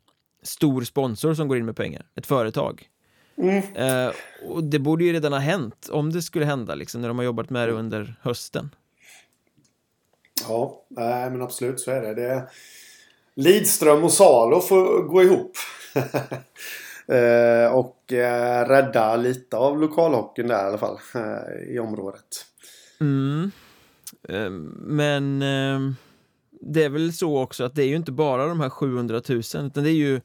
stor 0.43 0.81
sponsor 0.81 1.33
som 1.33 1.47
går 1.47 1.57
in 1.57 1.65
med 1.65 1.75
pengar, 1.75 2.05
ett 2.15 2.25
företag. 2.25 2.89
Mm. 3.37 3.63
Eh, 3.75 4.11
och 4.47 4.63
det 4.63 4.79
borde 4.79 5.03
ju 5.03 5.13
redan 5.13 5.33
ha 5.33 5.39
hänt, 5.39 5.89
om 5.91 6.11
det 6.11 6.21
skulle 6.21 6.45
hända, 6.45 6.75
liksom, 6.75 7.01
när 7.01 7.07
de 7.07 7.17
har 7.17 7.25
jobbat 7.25 7.49
med 7.49 7.67
det 7.67 7.73
under 7.73 8.15
hösten. 8.21 8.69
Ja, 10.47 10.85
nej, 10.89 11.31
men 11.31 11.41
absolut 11.41 11.79
så 11.79 11.91
är 11.91 12.01
det. 12.01 12.13
det 12.13 12.49
Lidström 13.36 14.04
och 14.04 14.13
Salo 14.13 14.62
får 14.62 15.04
gå 15.04 15.24
ihop. 15.24 15.51
eh, 17.08 17.74
och 17.74 18.13
eh, 18.13 18.68
rädda 18.68 19.15
lite 19.15 19.58
av 19.58 19.82
lokalhockeyn 19.82 20.48
där 20.48 20.63
i 20.63 20.68
alla 20.68 20.77
fall, 20.77 20.98
eh, 21.15 21.75
i 21.75 21.80
området. 21.80 22.46
Mm. 23.00 23.51
Men 24.80 25.39
det 26.62 26.84
är 26.84 26.89
väl 26.89 27.13
så 27.13 27.39
också 27.39 27.63
att 27.63 27.75
det 27.75 27.84
är 27.84 27.88
ju 27.88 27.96
inte 27.96 28.12
bara 28.12 28.48
de 28.48 28.60
här 28.60 28.70
700 28.70 29.22
000 29.30 29.39
utan 29.39 29.84
det 29.84 29.89
är 29.89 29.92
ju 29.92 30.22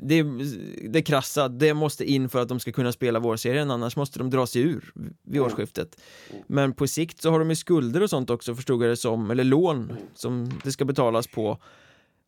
det, 0.00 0.24
det 0.88 1.02
krassa, 1.02 1.48
det 1.48 1.74
måste 1.74 2.04
in 2.04 2.28
för 2.28 2.42
att 2.42 2.48
de 2.48 2.60
ska 2.60 2.72
kunna 2.72 2.92
spela 2.92 3.18
vårserien 3.18 3.70
annars 3.70 3.96
måste 3.96 4.18
de 4.18 4.30
dra 4.30 4.46
sig 4.46 4.62
ur 4.62 4.92
vid 5.22 5.36
mm. 5.36 5.46
årsskiftet. 5.46 6.00
Men 6.46 6.72
på 6.72 6.86
sikt 6.86 7.22
så 7.22 7.30
har 7.30 7.38
de 7.38 7.50
ju 7.50 7.56
skulder 7.56 8.02
och 8.02 8.10
sånt 8.10 8.30
också 8.30 8.54
förstod 8.54 8.82
jag 8.82 8.90
det 8.90 8.96
som, 8.96 9.30
eller 9.30 9.44
lån 9.44 9.92
som 10.14 10.50
det 10.64 10.72
ska 10.72 10.84
betalas 10.84 11.26
på. 11.26 11.58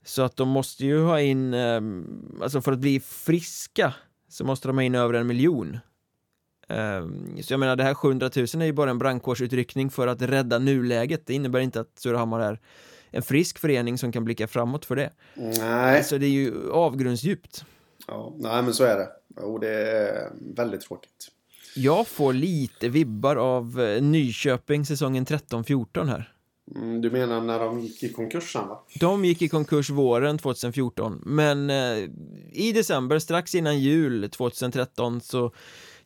Så 0.04 0.22
att 0.22 0.36
de 0.36 0.48
måste 0.48 0.84
ju 0.84 1.02
ha 1.02 1.20
in, 1.20 1.54
ehm, 1.54 2.40
alltså 2.42 2.60
för 2.60 2.72
att 2.72 2.78
bli 2.78 3.00
friska 3.00 3.94
så 4.28 4.44
måste 4.44 4.68
de 4.68 4.76
ha 4.78 4.82
in 4.82 4.94
över 4.94 5.14
en 5.14 5.26
miljon. 5.26 5.78
Ehm, 6.68 7.42
så 7.42 7.52
jag 7.52 7.60
menar 7.60 7.76
det 7.76 7.84
här 7.84 7.94
700 7.94 8.30
000 8.36 8.44
är 8.44 8.64
ju 8.64 8.72
bara 8.72 8.90
en 8.90 8.98
brandkårsutryckning 8.98 9.90
för 9.90 10.06
att 10.06 10.22
rädda 10.22 10.58
nuläget. 10.58 11.26
Det 11.26 11.34
innebär 11.34 11.60
inte 11.60 11.80
att 11.80 11.98
Surahammar 11.98 12.40
är 12.40 12.60
en 13.10 13.22
frisk 13.22 13.58
förening 13.58 13.98
som 13.98 14.12
kan 14.12 14.24
blicka 14.24 14.48
framåt 14.48 14.84
för 14.84 14.96
det. 14.96 15.10
Nej. 15.34 16.04
Så 16.04 16.18
det 16.18 16.26
är 16.26 16.30
ju 16.30 16.70
avgrundsdjupt. 16.70 17.64
Ja, 18.06 18.34
nej 18.38 18.62
men 18.62 18.74
så 18.74 18.84
är 18.84 18.96
det. 18.96 19.08
Och 19.40 19.60
det 19.60 19.68
är 19.68 20.32
väldigt 20.56 20.80
tråkigt. 20.80 21.30
Jag 21.76 22.06
får 22.06 22.32
lite 22.32 22.88
vibbar 22.88 23.36
av 23.36 23.80
eh, 23.80 24.02
Nyköping 24.02 24.86
säsongen 24.86 25.26
13-14 25.26 26.08
här. 26.08 26.33
Mm, 26.76 27.00
du 27.00 27.10
menar 27.10 27.40
när 27.40 27.58
de 27.58 27.80
gick 27.80 28.02
i 28.02 28.12
konkurs 28.12 28.52
sen 28.52 28.68
va? 28.68 28.84
De 29.00 29.24
gick 29.24 29.42
i 29.42 29.48
konkurs 29.48 29.90
våren 29.90 30.38
2014 30.38 31.22
men 31.26 31.70
eh, 31.70 32.08
i 32.52 32.72
december 32.74 33.18
strax 33.18 33.54
innan 33.54 33.80
jul 33.80 34.30
2013 34.30 35.20
så 35.20 35.52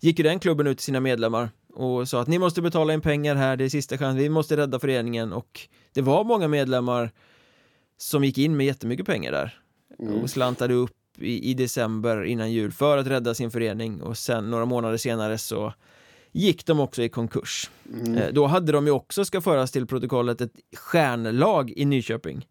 gick 0.00 0.18
ju 0.18 0.22
den 0.22 0.40
klubben 0.40 0.66
ut 0.66 0.78
till 0.78 0.84
sina 0.84 1.00
medlemmar 1.00 1.50
och 1.74 2.08
sa 2.08 2.20
att 2.20 2.28
ni 2.28 2.38
måste 2.38 2.62
betala 2.62 2.94
in 2.94 3.00
pengar 3.00 3.34
här, 3.34 3.56
det 3.56 3.64
är 3.64 3.68
sista 3.68 3.98
chansen, 3.98 4.18
vi 4.18 4.28
måste 4.28 4.56
rädda 4.56 4.78
föreningen 4.78 5.32
och 5.32 5.60
det 5.92 6.02
var 6.02 6.24
många 6.24 6.48
medlemmar 6.48 7.10
som 7.96 8.24
gick 8.24 8.38
in 8.38 8.56
med 8.56 8.66
jättemycket 8.66 9.06
pengar 9.06 9.32
där 9.32 9.60
mm. 9.98 10.22
och 10.22 10.30
slantade 10.30 10.74
upp 10.74 10.92
i, 11.18 11.50
i, 11.50 11.54
december 11.54 12.24
innan 12.24 12.52
jul 12.52 12.72
för 12.72 12.98
att 12.98 13.06
rädda 13.06 13.34
sin 13.34 13.50
förening 13.50 14.02
och 14.02 14.18
sen 14.18 14.50
några 14.50 14.64
månader 14.64 14.96
senare 14.96 15.38
så 15.38 15.72
gick 16.32 16.66
de 16.66 16.80
också 16.80 17.02
i 17.02 17.08
konkurs. 17.08 17.70
Mm. 17.92 18.14
Eh, 18.14 18.32
då 18.32 18.46
hade 18.46 18.72
de 18.72 18.86
ju 18.86 18.92
också, 18.92 19.24
ska 19.24 19.40
föras 19.40 19.70
till 19.70 19.86
protokollet, 19.86 20.40
ett 20.40 20.52
stjärnlag 20.76 21.70
i 21.76 21.84
Nyköping 21.84 22.46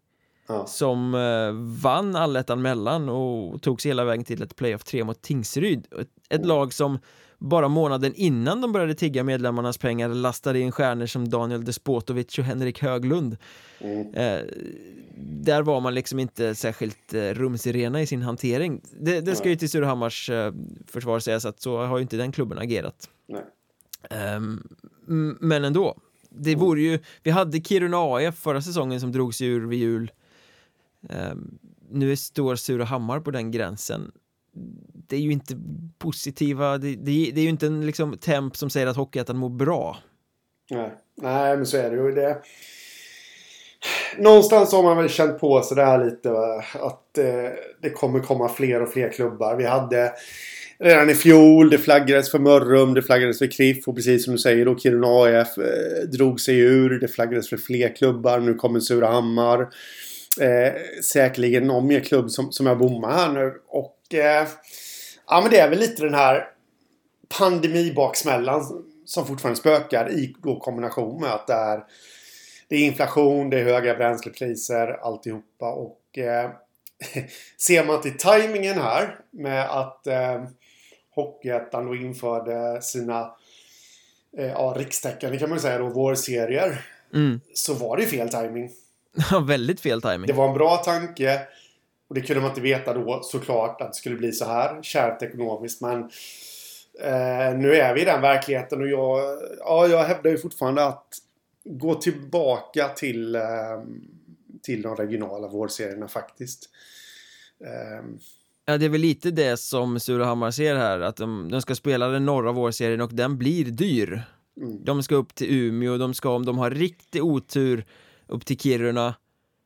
ja. 0.48 0.66
som 0.66 1.14
eh, 1.14 1.82
vann 1.82 2.16
allettan 2.16 2.62
mellan 2.62 3.08
och 3.08 3.62
tog 3.62 3.82
sig 3.82 3.90
hela 3.90 4.04
vägen 4.04 4.24
till 4.24 4.42
ett 4.42 4.56
playoff 4.56 4.84
3 4.84 5.04
mot 5.04 5.22
Tingsryd. 5.22 5.86
Ett, 6.00 6.08
ett 6.28 6.36
mm. 6.36 6.48
lag 6.48 6.72
som 6.72 6.98
bara 7.38 7.68
månaden 7.68 8.12
innan 8.14 8.60
de 8.60 8.72
började 8.72 8.94
tigga 8.94 9.24
medlemmarnas 9.24 9.78
pengar 9.78 10.08
lastade 10.08 10.60
in 10.60 10.72
stjärnor 10.72 11.06
som 11.06 11.28
Daniel 11.28 11.64
Despotovic 11.64 12.38
och 12.38 12.44
Henrik 12.44 12.82
Höglund. 12.82 13.36
Mm. 13.80 14.14
Eh, 14.14 14.40
där 15.20 15.62
var 15.62 15.80
man 15.80 15.94
liksom 15.94 16.18
inte 16.18 16.54
särskilt 16.54 17.14
eh, 17.14 17.20
rumsrena 17.20 18.02
i 18.02 18.06
sin 18.06 18.22
hantering. 18.22 18.80
Det, 19.00 19.20
det 19.20 19.36
ska 19.36 19.48
ju 19.48 19.56
till 19.56 19.70
Surahammars 19.70 20.30
eh, 20.30 20.52
försvar 20.86 21.18
sägas 21.18 21.44
att 21.44 21.60
så 21.60 21.86
har 21.86 21.98
ju 21.98 22.02
inte 22.02 22.16
den 22.16 22.32
klubben 22.32 22.58
agerat. 22.58 23.08
Um, 23.28 23.38
men 25.40 25.64
ändå, 25.64 25.96
det 26.30 26.52
mm. 26.52 26.60
vore 26.60 26.80
ju, 26.80 26.98
vi 27.22 27.30
hade 27.30 27.60
Kiruna 27.60 27.96
AF 27.96 28.38
förra 28.38 28.62
säsongen 28.62 29.00
som 29.00 29.12
drog 29.12 29.34
sig 29.34 29.46
ur 29.46 29.66
vid 29.66 29.78
jul. 29.78 30.10
Um, 31.08 31.58
nu 31.90 32.16
står 32.16 32.56
Surahammar 32.56 33.20
på 33.20 33.30
den 33.30 33.50
gränsen 33.50 34.12
det 35.08 35.16
är 35.16 35.20
ju 35.20 35.32
inte 35.32 35.54
positiva, 35.98 36.78
det, 36.78 36.94
det, 36.94 37.30
det 37.34 37.40
är 37.40 37.44
ju 37.44 37.48
inte 37.48 37.66
en 37.66 37.86
liksom 37.86 38.18
temp 38.18 38.56
som 38.56 38.70
säger 38.70 38.86
att 38.86 38.96
Hockeyettan 38.96 39.36
mår 39.36 39.48
bra. 39.48 39.96
Nej. 40.70 40.90
Nej, 41.14 41.56
men 41.56 41.66
så 41.66 41.76
är 41.76 41.90
det 41.90 41.96
ju. 41.96 42.12
Det... 42.12 42.42
Någonstans 44.18 44.72
har 44.72 44.82
man 44.82 44.96
väl 44.96 45.08
känt 45.08 45.40
på 45.40 45.62
sig 45.62 45.76
det 45.76 45.84
här 45.84 46.04
lite 46.04 46.30
va? 46.30 46.64
att 46.74 47.18
eh, 47.18 47.50
det 47.82 47.90
kommer 47.90 48.20
komma 48.20 48.48
fler 48.48 48.82
och 48.82 48.88
fler 48.88 49.12
klubbar. 49.12 49.56
Vi 49.56 49.64
hade 49.64 50.12
redan 50.80 51.10
i 51.10 51.14
fjol, 51.14 51.70
det 51.70 51.78
flaggades 51.78 52.30
för 52.30 52.38
Mörrum, 52.38 52.94
det 52.94 53.02
flaggades 53.02 53.38
för 53.38 53.50
Kriff 53.50 53.88
och 53.88 53.96
precis 53.96 54.24
som 54.24 54.32
du 54.32 54.38
säger 54.38 54.64
då 54.64 54.78
Kiruna 54.78 55.06
AF 55.06 55.58
eh, 55.58 56.08
drog 56.12 56.40
sig 56.40 56.58
ur. 56.58 57.00
Det 57.00 57.08
flaggades 57.08 57.48
för 57.48 57.56
fler 57.56 57.96
klubbar. 57.96 58.40
Nu 58.40 58.54
kommer 58.54 58.80
Surahammar. 58.80 59.60
Eh, 60.40 60.72
säkerligen 61.02 61.66
någon 61.66 61.86
mer 61.86 62.00
klubb 62.00 62.30
som, 62.30 62.52
som 62.52 62.66
jag 62.66 62.78
bommar 62.78 63.12
här 63.12 63.32
nu. 63.32 63.54
Och 63.66 64.14
eh, 64.14 64.48
Ja, 65.30 65.40
men 65.40 65.50
det 65.50 65.60
är 65.60 65.70
väl 65.70 65.78
lite 65.78 66.02
den 66.02 66.14
här 66.14 66.48
pandemibaksmällan 67.38 68.84
som 69.04 69.26
fortfarande 69.26 69.60
spökar 69.60 70.10
i 70.10 70.34
då 70.42 70.60
kombination 70.60 71.20
med 71.20 71.32
att 71.32 71.46
det 71.46 71.54
är, 71.54 71.84
det 72.68 72.76
är 72.76 72.80
inflation, 72.86 73.50
det 73.50 73.60
är 73.60 73.64
höga 73.64 73.94
bränslepriser, 73.94 74.86
alltihopa. 74.86 75.72
Och 75.72 76.18
eh, 76.18 76.50
ser 77.58 77.84
man 77.84 78.02
till 78.02 78.18
tajmingen 78.18 78.78
här 78.78 79.20
med 79.30 79.70
att 79.70 80.06
eh, 80.06 80.44
Hockeyettan 81.18 81.86
då 81.86 81.96
införde 81.96 82.82
sina 82.82 83.34
eh, 84.36 84.46
ja, 84.46 84.74
rikstäckande 84.76 85.38
kan 85.38 85.50
man 85.50 85.60
säga 85.60 85.78
då, 85.78 85.88
vårserier. 85.88 86.86
Mm. 87.14 87.40
Så 87.54 87.74
var 87.74 87.96
det 87.96 88.06
fel 88.06 88.28
tajming. 88.28 88.70
Ja, 89.30 89.40
väldigt 89.40 89.80
fel 89.80 90.02
timing. 90.02 90.26
Det 90.26 90.32
var 90.32 90.48
en 90.48 90.54
bra 90.54 90.76
tanke. 90.76 91.40
Och 92.08 92.14
det 92.14 92.20
kunde 92.20 92.40
man 92.42 92.50
inte 92.50 92.60
veta 92.60 92.94
då 92.94 93.20
såklart 93.22 93.80
att 93.80 93.92
det 93.92 93.96
skulle 93.98 94.16
bli 94.16 94.32
så 94.32 94.44
här 94.44 94.82
kärvt 94.82 95.22
ekonomiskt. 95.22 95.80
Men 95.80 96.00
eh, 97.00 97.58
nu 97.58 97.74
är 97.74 97.94
vi 97.94 98.02
i 98.02 98.04
den 98.04 98.20
verkligheten 98.20 98.80
och 98.80 98.88
jag, 98.88 99.38
ja, 99.58 99.86
jag 99.86 100.04
hävdar 100.04 100.30
ju 100.30 100.38
fortfarande 100.38 100.84
att 100.84 101.18
gå 101.64 101.94
tillbaka 101.94 102.88
till, 102.88 103.34
eh, 103.34 103.42
till 104.62 104.82
de 104.82 104.96
regionala 104.96 105.48
vårdserierna 105.48 106.08
faktiskt. 106.08 106.70
Eh. 107.64 108.04
Ja, 108.68 108.78
det 108.78 108.84
är 108.84 108.88
väl 108.88 109.00
lite 109.00 109.30
det 109.30 109.56
som 109.56 110.00
Surahammar 110.00 110.50
ser 110.50 110.76
här, 110.76 111.00
att 111.00 111.16
de, 111.16 111.48
de 111.50 111.62
ska 111.62 111.74
spela 111.74 112.08
den 112.08 112.24
norra 112.24 112.52
vårserien 112.52 113.00
och 113.00 113.14
den 113.14 113.38
blir 113.38 113.64
dyr. 113.64 114.22
Mm. 114.56 114.84
De 114.84 115.02
ska 115.02 115.14
upp 115.14 115.34
till 115.34 115.54
Umeå, 115.54 115.96
de 115.96 116.14
ska 116.14 116.30
om 116.30 116.46
de 116.46 116.58
har 116.58 116.70
riktig 116.70 117.24
otur 117.24 117.84
upp 118.26 118.46
till 118.46 118.58
Kiruna, 118.58 119.14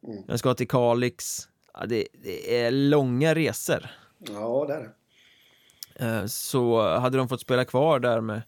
mm. 0.07 0.23
de 0.27 0.39
ska 0.39 0.55
till 0.55 0.69
Kalix, 0.69 1.49
Ja, 1.75 1.87
det, 1.87 2.07
det, 2.23 2.57
är 2.61 2.71
långa 2.71 3.35
resor. 3.35 3.87
Ja, 4.19 4.65
det 4.69 4.75
är 4.75 4.93
det. 5.99 6.07
Eh, 6.07 6.27
så 6.27 6.83
hade 6.99 7.19
de 7.19 7.29
fått 7.29 7.41
spela 7.41 7.65
kvar 7.65 8.01
där 8.01 8.21
med, 8.21 8.43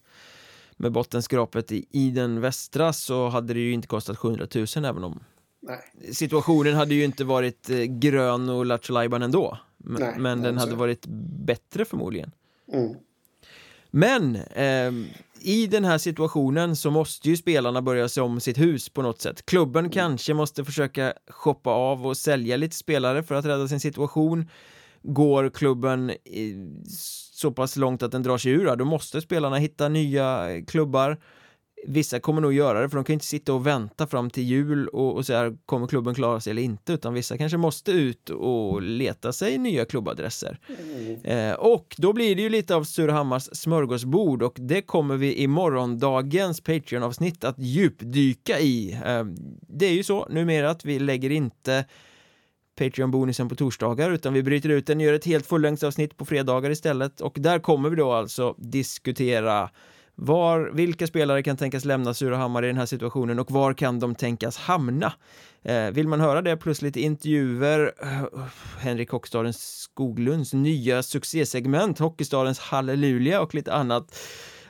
med 0.77 0.93
bottenskrapet 0.93 1.73
i, 1.73 1.87
i 1.91 2.11
den 2.11 2.41
västra 2.41 2.93
så 2.93 3.29
hade 3.29 3.55
det 3.55 3.61
ju 3.61 3.73
inte 3.73 3.89
kostat 3.89 4.19
700 4.19 4.47
000 4.55 4.67
även 4.85 5.05
om 5.05 5.25
Nej. 5.67 6.15
situationen 6.15 6.75
hade 6.75 6.95
ju 6.95 7.05
inte 7.05 7.25
varit 7.25 7.71
eh, 7.71 7.79
grön 7.79 8.49
och 8.49 8.67
Lattjo 8.67 8.97
ändå. 8.97 9.59
Nej, 9.77 10.15
men 10.19 10.43
den 10.43 10.59
hade 10.59 10.75
varit 10.75 11.07
bättre 11.45 11.85
förmodligen. 11.85 12.31
Mm. 12.73 12.95
Men 13.91 14.37
eh, 14.37 14.93
i 15.41 15.67
den 15.67 15.85
här 15.85 15.99
situationen 15.99 16.77
så 16.77 16.91
måste 16.91 17.31
ju 17.31 17.37
spelarna 17.37 17.83
börja 17.83 18.09
se 18.09 18.21
om 18.21 18.41
sitt 18.41 18.59
hus 18.59 18.89
på 18.89 19.03
något 19.03 19.21
sätt. 19.21 19.47
Klubben 19.47 19.81
mm. 19.81 19.91
kanske 19.91 20.35
måste 20.35 20.65
försöka 20.65 21.13
shoppa 21.29 21.71
av 21.71 22.07
och 22.07 22.17
sälja 22.17 22.57
lite 22.57 22.77
spelare 22.77 23.23
för 23.23 23.35
att 23.35 23.45
rädda 23.45 23.69
sin 23.69 23.81
situation. 23.81 24.49
Går 25.03 25.51
klubben 25.51 26.13
så 27.33 27.51
pass 27.53 27.77
långt 27.77 28.03
att 28.03 28.13
den 28.13 28.23
drar 28.23 28.39
sig 28.39 28.53
ur, 28.53 28.77
då 28.77 28.85
måste 28.85 29.21
spelarna 29.21 29.57
hitta 29.57 29.89
nya 29.89 30.49
klubbar. 30.67 31.21
Vissa 31.87 32.21
kommer 32.21 32.41
nog 32.41 32.53
göra 32.53 32.81
det 32.81 32.89
för 32.89 32.97
de 32.97 33.05
kan 33.05 33.15
inte 33.15 33.27
sitta 33.27 33.53
och 33.53 33.67
vänta 33.67 34.07
fram 34.07 34.31
till 34.31 34.43
jul 34.43 34.89
och, 34.89 35.17
och 35.17 35.27
så 35.27 35.33
här, 35.33 35.57
kommer 35.67 35.87
klubben 35.87 36.15
klara 36.15 36.41
sig 36.41 36.51
eller 36.51 36.63
inte 36.63 36.93
utan 36.93 37.15
vissa 37.15 37.39
kanske 37.39 37.59
måste 37.59 37.93
ut 37.93 38.31
och 38.31 38.83
leta 38.83 39.33
sig 39.33 39.59
nya 39.59 39.85
klubbadresser. 39.85 40.59
Mm. 40.69 41.51
Eh, 41.51 41.55
och 41.55 41.95
då 41.99 42.13
blir 42.13 42.37
det 42.37 42.43
ju 42.43 42.49
lite 42.49 42.75
av 42.75 42.85
Surahammars 42.85 43.49
smörgåsbord 43.53 44.43
och 44.43 44.57
det 44.61 44.83
kommer 44.83 45.17
vi 45.17 45.37
i 45.39 45.47
morgondagens 45.47 46.61
Patreon-avsnitt 46.61 47.45
att 47.45 47.59
djupdyka 47.59 48.61
i. 48.61 48.93
Eh, 49.05 49.25
det 49.69 49.87
är 49.87 49.93
ju 49.93 50.03
så 50.03 50.27
numera 50.31 50.71
att 50.71 50.85
vi 50.85 50.99
lägger 50.99 51.31
inte 51.31 51.85
Patreon-bonusen 52.79 53.49
på 53.49 53.55
torsdagar 53.55 54.11
utan 54.11 54.33
vi 54.33 54.43
bryter 54.43 54.69
ut 54.69 54.87
den, 54.87 55.01
gör 55.01 55.13
ett 55.13 55.25
helt 55.25 55.47
fullängdsavsnitt 55.47 56.17
på 56.17 56.25
fredagar 56.25 56.71
istället 56.71 57.21
och 57.21 57.37
där 57.41 57.59
kommer 57.59 57.91
vi 57.91 57.97
då 57.97 58.13
alltså 58.13 58.55
diskutera 58.59 59.71
var, 60.15 60.71
vilka 60.75 61.07
spelare 61.07 61.43
kan 61.43 61.57
tänkas 61.57 61.85
lämna 61.85 62.15
Surahammar 62.15 62.65
i 62.65 62.67
den 62.67 62.77
här 62.77 62.87
situationen 62.87 63.39
och 63.39 63.51
var 63.51 63.75
kan 63.75 64.01
de 64.01 64.15
tänkas 64.15 64.57
hamna? 64.57 65.13
Eh, 65.63 65.91
vill 65.91 66.09
man 66.09 66.21
höra 66.21 66.43
det 66.43 66.57
plus 66.57 66.83
lite 66.83 67.01
intervjuer, 67.01 67.93
uh, 68.03 68.47
Henrik 68.79 69.11
Hockstadens 69.11 69.81
Skoglunds 69.81 70.53
nya 70.53 71.03
succésegment, 71.03 71.99
Hockeystadens 71.99 72.59
halleluja 72.59 73.41
och 73.41 73.55
lite 73.55 73.73
annat. 73.73 74.19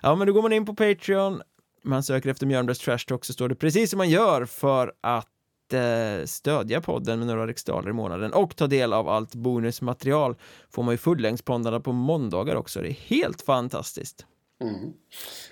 Ja, 0.01 0.15
men 0.15 0.27
då 0.27 0.33
går 0.33 0.43
man 0.43 0.53
in 0.53 0.67
på 0.67 0.75
Patreon, 0.75 1.43
man 1.85 2.03
söker 2.03 2.31
efter 2.31 2.47
Mjölnbergs 2.47 2.79
Trash 2.79 2.99
Talk 3.07 3.25
så 3.25 3.33
står 3.33 3.49
det 3.49 3.55
precis 3.55 3.91
som 3.91 3.99
man 3.99 4.11
gör 4.11 4.45
för 4.45 4.93
att 5.01 5.73
eh, 5.73 6.25
stödja 6.25 6.81
podden 6.81 7.19
med 7.19 7.29
några 7.29 7.47
riksdaler 7.47 7.91
i 7.91 7.93
månaden 7.93 8.33
och 8.33 8.57
ta 8.57 8.67
del 8.67 8.93
av 8.93 9.09
allt 9.09 9.35
bonusmaterial 9.35 10.37
får 10.71 10.83
man 10.83 10.95
ju 10.95 10.99
fullängdspoddarna 10.99 11.81
på 11.81 11.93
måndagar 11.93 12.55
också. 12.55 12.81
Det 12.81 12.89
är 12.89 12.93
helt 12.93 13.43
fantastiskt. 13.43 14.27
Mm. 14.69 14.93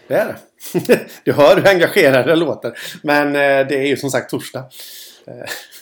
Det 0.08 0.14
är 0.14 0.26
det. 0.26 0.36
du 1.24 1.32
hör 1.32 1.56
hur 1.56 1.68
engagerad 1.68 2.26
det 2.26 2.36
låter. 2.36 2.78
Men 3.02 3.26
eh, 3.26 3.68
det 3.68 3.74
är 3.74 3.86
ju 3.86 3.96
som 3.96 4.10
sagt 4.10 4.30
torsdag. 4.30 4.64
Eh, 5.26 5.34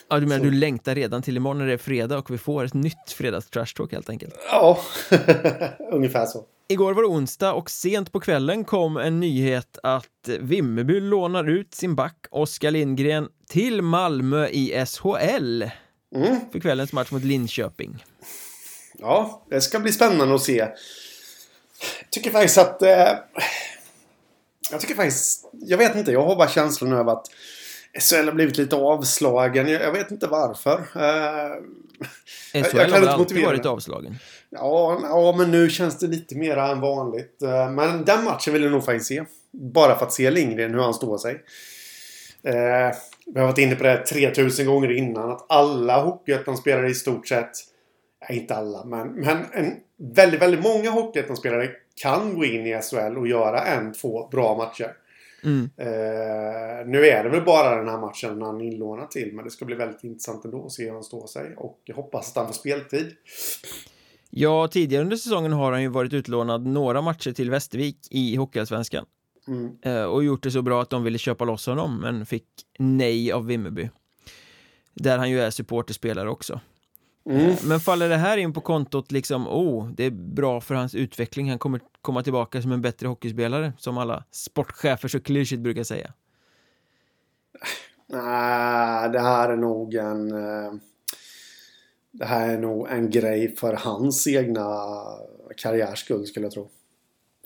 ja, 0.09 0.21
du 0.21 0.27
menar 0.27 0.45
så. 0.45 0.45
du 0.45 0.51
längtar 0.51 0.95
redan 0.95 1.23
till 1.23 1.37
imorgon 1.37 1.59
när 1.59 1.67
det 1.67 1.73
är 1.73 1.79
fredag 1.79 2.19
och 2.19 2.31
vi 2.31 2.39
får 2.39 2.65
ett 2.65 2.75
nytt 2.75 3.13
fredags 3.13 3.51
trash 3.51 3.67
talk 3.77 3.93
helt 3.93 4.11
enkelt? 4.11 4.35
Ja, 4.51 4.79
ungefär 5.93 6.27
så. 6.27 6.45
Igår 6.69 6.95
var 6.95 7.03
det 7.03 7.09
onsdag 7.09 7.53
och 7.53 7.71
sent 7.71 8.13
på 8.13 8.21
kvällen 8.21 8.65
kom 8.65 8.97
en 8.97 9.21
nyhet 9.21 9.79
att 9.83 10.29
Vimmerby 10.41 11.01
lånar 11.01 11.49
ut 11.49 11.75
sin 11.75 11.95
back 11.95 12.27
Oskar 12.31 12.71
Lindgren 12.71 13.29
till 13.49 13.83
Malmö 13.83 14.47
i 14.47 14.85
SHL 14.87 15.63
mm. 16.17 16.41
för 16.53 16.61
kvällens 16.61 16.93
match 16.93 17.11
mot 17.11 17.23
Linköping. 17.23 18.05
Ja, 18.99 19.47
det 19.51 19.61
ska 19.61 19.81
bli 19.81 19.93
spännande 19.93 20.35
att 20.35 20.43
se. 20.43 20.67
Jag 22.01 22.11
tycker 22.11 22.31
faktiskt 22.31 22.59
att... 22.59 22.83
Eh, 22.83 23.13
jag 24.71 24.81
tycker 24.81 24.95
faktiskt... 24.95 25.49
Jag 25.53 25.79
vet 25.79 25.97
inte, 25.97 26.13
jag 26.13 26.23
har 26.23 26.37
bara 26.37 26.49
känslan 26.49 26.93
över 26.93 27.13
att 27.13 27.27
SHL 27.99 28.27
har 28.27 28.33
blivit 28.33 28.59
lite 28.59 28.77
avslagen. 28.77 29.69
Jag, 29.69 29.83
jag 29.83 29.93
vet 29.93 30.11
inte 30.11 30.27
varför. 30.27 30.79
Uh, 30.79 31.63
SHL 32.65 32.79
har 32.79 33.01
väl 33.01 33.09
alltid 33.09 33.45
varit 33.45 33.67
avslagen? 33.67 34.19
Ja, 34.51 35.01
ja, 35.03 35.35
men 35.39 35.51
nu 35.51 35.71
känns 35.71 35.99
det 35.99 36.07
lite 36.07 36.37
mer 36.37 36.57
än 36.57 36.81
vanligt. 36.81 37.39
Uh, 37.43 37.71
men 37.71 38.05
den 38.05 38.25
matchen 38.25 38.53
vill 38.53 38.63
jag 38.63 38.73
nog 38.73 38.85
faktiskt 38.85 39.07
se. 39.07 39.25
Bara 39.53 39.99
för 39.99 40.07
att 40.07 40.13
se 40.13 40.31
Lindgren, 40.31 40.75
hur 40.75 40.81
han 40.81 40.95
står 40.95 41.19
sig. 41.19 41.35
Uh, 41.35 42.95
vi 43.27 43.41
har 43.41 43.47
varit 43.47 43.59
inne 43.59 43.77
på 43.77 43.83
det 43.83 44.07
3000 44.07 44.67
gånger 44.67 44.91
innan. 44.91 45.31
Att 45.31 45.47
alla 45.49 46.03
Hockeyettan-spelare 46.03 46.91
i 46.91 46.95
stort 46.95 47.29
sett 47.29 47.53
Ja, 48.21 48.35
inte 48.35 48.55
alla, 48.55 48.85
men, 48.85 49.09
men 49.09 49.45
en, 49.53 49.77
väldigt, 50.01 50.43
väldigt 50.43 50.63
många 50.63 50.91
Hockeyettan-spelare 50.91 51.71
kan 52.03 52.35
gå 52.35 52.45
in 52.45 52.67
i 52.67 52.81
SHL 52.83 53.19
och 53.19 53.29
göra 53.29 53.65
en, 53.65 53.93
två 53.93 54.29
bra 54.29 54.57
matcher. 54.57 54.97
Mm. 55.45 55.71
Eh, 55.77 56.87
nu 56.87 57.07
är 57.07 57.25
det 57.25 57.29
väl 57.29 57.45
bara 57.45 57.77
den 57.77 57.89
här 57.89 57.99
matchen 57.99 58.43
han 58.43 58.61
är 58.61 58.65
inlånad 58.65 59.11
till. 59.11 59.33
Men 59.35 59.45
det 59.45 59.51
ska 59.51 59.65
bli 59.65 59.75
väldigt 59.75 60.05
intressant 60.05 60.45
ändå 60.45 60.67
att 60.67 60.73
se 60.73 60.85
hur 60.85 60.93
han 60.93 61.05
står 61.05 61.27
sig. 61.27 61.55
Och 61.57 61.81
jag 61.85 61.95
hoppas 61.95 62.31
att 62.31 62.37
han 62.37 62.47
får 62.47 62.55
speltid. 62.55 63.13
Ja, 64.31 64.69
tidigare 64.69 65.03
under 65.03 65.17
säsongen 65.17 65.53
har 65.53 65.73
han 65.73 65.83
ju 65.83 65.89
varit 65.89 66.13
utlånad 66.13 66.67
några 66.67 67.03
matcher 67.03 67.33
till 67.33 67.51
Västervik 67.51 67.99
i 68.11 68.37
Hockeyallsvenskan. 68.37 69.07
Mm. 69.49 69.77
Eh, 69.83 70.05
och 70.05 70.25
gjort 70.25 70.43
det 70.43 70.51
så 70.51 70.63
bra 70.63 70.83
att 70.83 70.91
de 70.91 71.05
ville 71.05 71.19
köpa 71.19 71.45
loss 71.45 71.67
honom, 71.67 72.01
men 72.01 72.27
fick 72.27 72.47
nej 72.79 73.33
av 73.33 73.47
Vimmerby. 73.47 73.91
Där 74.95 75.19
han 75.19 75.31
ju 75.31 75.41
är 75.41 75.51
supporterspelare 75.51 76.31
också. 76.31 76.61
Mm. 77.31 77.57
Men 77.65 77.81
faller 77.81 78.09
det 78.09 78.17
här 78.17 78.37
in 78.37 78.53
på 78.53 78.61
kontot 78.61 79.13
liksom, 79.13 79.49
oh, 79.49 79.91
det 79.91 80.05
är 80.05 80.11
bra 80.11 80.61
för 80.61 80.75
hans 80.75 80.95
utveckling, 80.95 81.51
han 81.51 81.59
kommer 81.59 81.81
komma 82.03 82.23
tillbaka 82.23 82.63
som 82.63 82.73
en 82.73 82.83
bättre 82.83 83.09
hockeyspelare, 83.09 83.73
som 83.79 83.99
alla 83.99 84.25
sportchefer 84.31 85.09
så 85.09 85.21
klyschigt 85.21 85.63
brukar 85.63 85.83
säga? 85.83 86.13
Nej, 88.07 89.11
det 89.11 89.21
här 89.21 89.49
är 89.49 89.57
nog 89.57 89.95
en... 89.95 90.33
Eh, 90.33 90.73
det 92.13 92.25
här 92.25 92.49
är 92.49 92.59
nog 92.59 92.89
en 92.89 93.11
grej 93.11 93.57
för 93.57 93.73
hans 93.75 94.27
egna 94.27 94.87
karriärs 95.57 95.99
skull 95.99 96.27
skulle 96.27 96.47
jag 96.47 96.53
tro. 96.53 96.69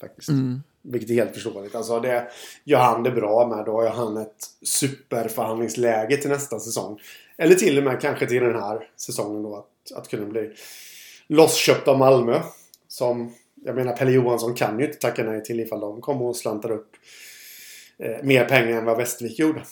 Faktiskt. 0.01 0.29
Mm. 0.29 0.63
Vilket 0.81 1.09
är 1.09 1.13
helt 1.13 1.33
förståeligt. 1.33 1.75
Alltså 1.75 1.99
det, 1.99 2.27
gör 2.63 2.79
han 2.79 3.03
det 3.03 3.11
bra 3.11 3.47
med 3.47 3.65
då 3.65 3.81
har 3.81 3.89
han 3.89 4.17
ett 4.17 4.45
superförhandlingsläge 4.61 6.17
till 6.17 6.29
nästa 6.29 6.59
säsong. 6.59 6.99
Eller 7.37 7.55
till 7.55 7.77
och 7.77 7.83
med 7.83 8.01
kanske 8.01 8.27
till 8.27 8.43
den 8.43 8.55
här 8.55 8.89
säsongen 8.95 9.43
då. 9.43 9.55
Att, 9.55 9.67
att 9.95 10.09
kunna 10.09 10.25
bli 10.25 10.51
lossköpt 11.27 11.87
av 11.87 11.97
Malmö. 11.97 12.41
Som, 12.87 13.33
jag 13.65 13.75
menar 13.75 13.95
Pelle 13.95 14.11
Johansson 14.11 14.53
kan 14.53 14.79
ju 14.79 14.85
inte 14.85 14.97
tacka 14.97 15.23
nej 15.23 15.43
till 15.43 15.59
ifall 15.59 15.79
de 15.79 16.01
kommer 16.01 16.25
och 16.25 16.35
slantar 16.35 16.71
upp 16.71 16.91
eh, 17.99 18.23
mer 18.23 18.45
pengar 18.45 18.77
än 18.77 18.85
vad 18.85 18.97
Västervik 18.97 19.39
gjorde. 19.39 19.63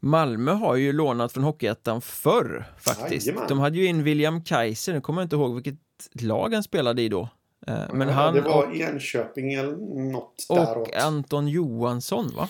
Malmö 0.00 0.52
har 0.52 0.76
ju 0.76 0.92
lånat 0.92 1.32
från 1.32 1.44
Hockeyettan 1.44 2.00
förr 2.00 2.64
faktiskt. 2.78 3.26
Jajamän. 3.26 3.48
De 3.48 3.58
hade 3.58 3.76
ju 3.76 3.86
in 3.86 4.02
William 4.02 4.44
Kaiser, 4.44 4.92
nu 4.92 5.00
kommer 5.00 5.20
jag 5.20 5.26
inte 5.26 5.36
ihåg 5.36 5.54
vilket 5.54 5.78
lag 6.20 6.54
han 6.54 6.62
spelade 6.62 7.02
i 7.02 7.08
då. 7.08 7.28
Eh, 7.66 7.92
men 7.92 8.08
ja, 8.08 8.14
han 8.14 8.34
det 8.34 8.40
var 8.40 8.66
och, 8.66 8.76
Enköping 8.76 9.54
eller 9.54 9.76
något 10.12 10.46
däråt. 10.48 10.88
Och 10.88 10.96
Anton 10.96 11.48
Johansson 11.48 12.32
va? 12.36 12.48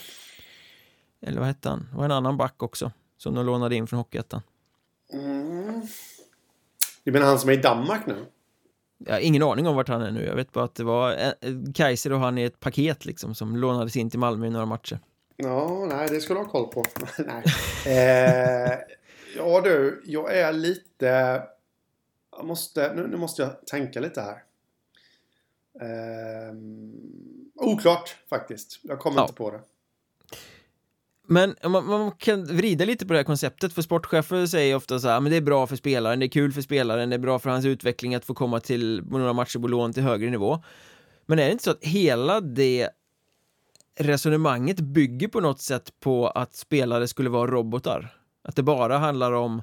Eller 1.27 1.39
vad 1.39 1.47
hette 1.47 1.69
han? 1.69 1.89
Det 1.91 1.97
var 1.97 2.05
en 2.05 2.13
annan 2.13 2.37
back 2.37 2.63
också. 2.63 2.93
Som 3.17 3.35
de 3.35 3.47
lånade 3.47 3.77
in 3.77 3.87
från 3.87 3.99
Hockeyettan. 3.99 4.41
Mm. 5.13 5.83
Du 7.09 7.13
menar 7.13 7.27
han 7.27 7.39
som 7.39 7.51
är 7.51 7.55
i 7.55 7.57
Danmark 7.57 8.07
nu? 8.07 8.27
Jag 8.99 9.13
har 9.13 9.21
ingen 9.21 9.43
aning 9.43 9.67
om 9.67 9.77
vart 9.77 9.89
han 9.89 10.03
är 10.03 10.11
nu. 10.11 10.25
Jag 10.25 10.35
vet 10.35 10.53
bara 10.53 10.65
att 10.65 10.75
det 10.75 10.85
var 10.85 11.13
eh, 11.13 11.33
Kaiser 11.75 12.13
och 12.13 12.21
han 12.21 12.39
i 12.39 12.43
ett 12.43 12.61
paket 12.61 13.05
liksom 13.05 13.35
som 13.35 13.57
lånades 13.57 13.97
in 13.97 14.11
till 14.11 14.19
Malmö 14.19 14.47
i 14.47 14.51
några 14.51 14.67
matcher. 14.67 14.99
Ja, 15.37 15.87
nej, 15.91 16.09
det 16.11 16.21
ska 16.21 16.35
du 16.35 16.41
ha 16.41 16.49
koll 16.49 16.69
på. 16.69 16.85
nej. 17.19 17.45
Eh, 17.87 18.79
ja 19.37 19.61
du, 19.61 20.03
jag 20.05 20.37
är 20.37 20.53
lite... 20.53 21.43
Jag 22.37 22.45
måste, 22.45 22.95
nu, 22.95 23.07
nu 23.07 23.17
måste 23.17 23.43
jag 23.43 23.67
tänka 23.67 24.01
lite 24.01 24.21
här. 24.21 24.43
Eh, 25.81 26.55
oklart 27.55 28.17
faktiskt. 28.31 28.81
Jag 28.83 28.99
kommer 28.99 29.19
ja. 29.19 29.23
inte 29.23 29.35
på 29.35 29.51
det. 29.51 29.61
Men 31.31 31.55
man, 31.65 31.87
man, 31.87 32.13
kan 32.13 32.45
vrida 32.45 32.85
lite 32.85 33.07
på 33.07 33.13
det 33.13 33.19
här 33.19 33.25
konceptet 33.25 33.73
för 33.73 33.83
sportchefer 33.83 34.47
säger 34.47 34.77
ofta 34.77 34.99
så 34.99 35.09
här, 35.09 35.21
men 35.21 35.31
det 35.31 35.37
är 35.37 35.41
bra 35.41 35.67
för 35.67 35.77
spelaren, 35.77 36.19
det 36.19 36.27
är 36.27 36.29
kul 36.29 36.53
för 36.53 36.63
spelaren, 36.63 37.11
det 37.11 37.17
är 37.17 37.21
bra 37.21 37.39
för 37.39 37.51
hans 37.51 37.65
utveckling 37.65 38.15
att 38.15 38.25
få 38.25 38.35
komma 38.35 38.61
till 38.61 39.03
några 39.03 39.33
matcher 39.33 39.59
på 39.59 39.69
lån 39.69 39.93
till 39.93 40.03
högre 40.03 40.31
nivå. 40.31 40.63
Men 41.27 41.39
är 41.39 41.47
det 41.47 41.53
inte 41.53 41.65
så 41.65 41.71
att 41.71 41.85
hela 41.85 42.41
det 42.41 42.89
resonemanget 44.01 44.81
bygger 44.81 45.29
på 45.29 45.41
något 45.41 45.61
sätt 45.61 45.93
på 46.01 46.29
att 46.29 46.55
spelare 46.55 47.09
skulle 47.09 47.31
vara 47.31 47.51
robotar? 47.51 48.15
Att 48.45 48.57
det 48.57 48.63
bara 48.63 48.99
handlar 48.99 49.33
om 49.33 49.63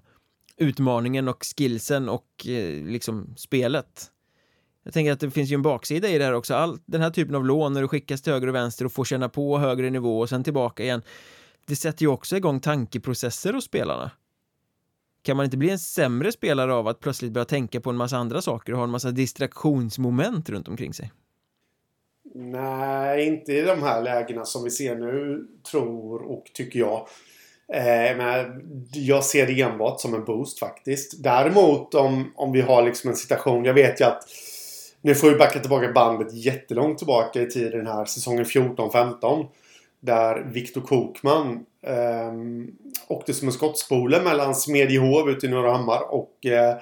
utmaningen 0.58 1.28
och 1.28 1.46
skillsen 1.58 2.10
och 2.10 2.48
eh, 2.48 2.86
liksom 2.86 3.34
spelet. 3.38 4.12
Jag 4.84 4.94
tänker 4.94 5.12
att 5.12 5.20
det 5.20 5.32
finns 5.32 5.52
ju 5.52 5.56
en 5.56 5.62
baksida 5.62 6.08
i 6.08 6.18
det 6.18 6.24
här 6.24 6.34
också. 6.34 6.54
All 6.54 6.80
den 6.86 7.02
här 7.02 7.10
typen 7.10 7.36
av 7.36 7.46
lån 7.46 7.74
när 7.74 7.82
du 7.82 7.88
skickas 7.88 8.22
till 8.22 8.34
höger 8.34 8.48
och 8.48 8.56
vänster 8.56 8.86
och 8.86 8.92
får 8.92 9.06
känna 9.06 9.30
på 9.30 9.58
högre 9.58 9.90
nivå 9.90 10.20
och 10.20 10.30
sen 10.30 10.44
tillbaka 10.44 10.84
igen. 10.84 11.02
Det 11.68 11.76
sätter 11.76 12.02
ju 12.02 12.08
också 12.08 12.38
igång 12.38 12.60
tankeprocesser 12.60 13.54
hos 13.54 13.66
spelarna. 13.66 14.12
Kan 15.22 15.38
man 15.38 15.44
inte 15.44 15.58
bli 15.58 15.70
en 15.70 15.80
sämre 15.80 16.32
spelare 16.32 16.74
av 16.74 16.88
att 16.88 17.00
plötsligt 17.00 17.32
börja 17.32 17.46
tänka 17.46 17.82
på 17.82 17.90
en 17.90 17.96
massa 17.96 18.18
andra 18.18 18.42
saker 18.42 18.74
och 18.74 18.78
ha 18.78 18.84
en 18.84 18.92
massa 18.92 19.12
distraktionsmoment 19.12 20.50
runt 20.50 20.68
omkring 20.68 20.94
sig? 20.94 21.12
Nej, 22.36 23.28
inte 23.28 23.54
i 23.54 23.62
de 23.62 23.84
här 23.84 24.02
lägena 24.02 24.46
som 24.46 24.64
vi 24.64 24.72
ser 24.72 24.96
nu, 24.96 25.48
tror 25.72 26.22
och 26.22 26.46
tycker 26.54 26.80
jag. 26.80 27.08
Eh, 27.74 28.18
men 28.18 28.62
jag 28.94 29.24
ser 29.24 29.48
det 29.48 29.62
enbart 29.62 30.02
som 30.02 30.14
en 30.14 30.26
boost 30.26 30.60
faktiskt. 30.60 31.24
Däremot 31.24 31.96
om, 31.96 32.34
om 32.36 32.52
vi 32.52 32.62
har 32.62 32.84
liksom 32.84 33.10
en 33.10 33.16
situation, 33.16 33.66
jag 33.66 33.74
vet 33.74 34.02
ju 34.02 34.06
att 34.06 34.24
nu 35.02 35.16
får 35.16 35.30
vi 35.30 35.36
backa 35.36 35.60
tillbaka 35.60 35.92
bandet 35.92 36.34
jättelångt 36.34 36.98
tillbaka 36.98 37.42
i 37.42 37.48
tiden 37.48 37.88
här, 37.88 38.06
säsongen 38.06 38.44
14-15. 38.44 39.46
Där 40.06 40.44
Viktor 40.54 40.82
Kokman 40.82 41.66
eh, 41.88 42.34
åkte 43.08 43.34
som 43.34 43.48
en 43.48 43.54
skottspole 43.54 44.22
mellan 44.22 44.56
Smedjehov 44.56 45.30
ute 45.30 45.46
i 45.46 45.50
Norra 45.50 45.72
Hammar 45.72 46.14
och 46.14 46.46
eh, 46.46 46.78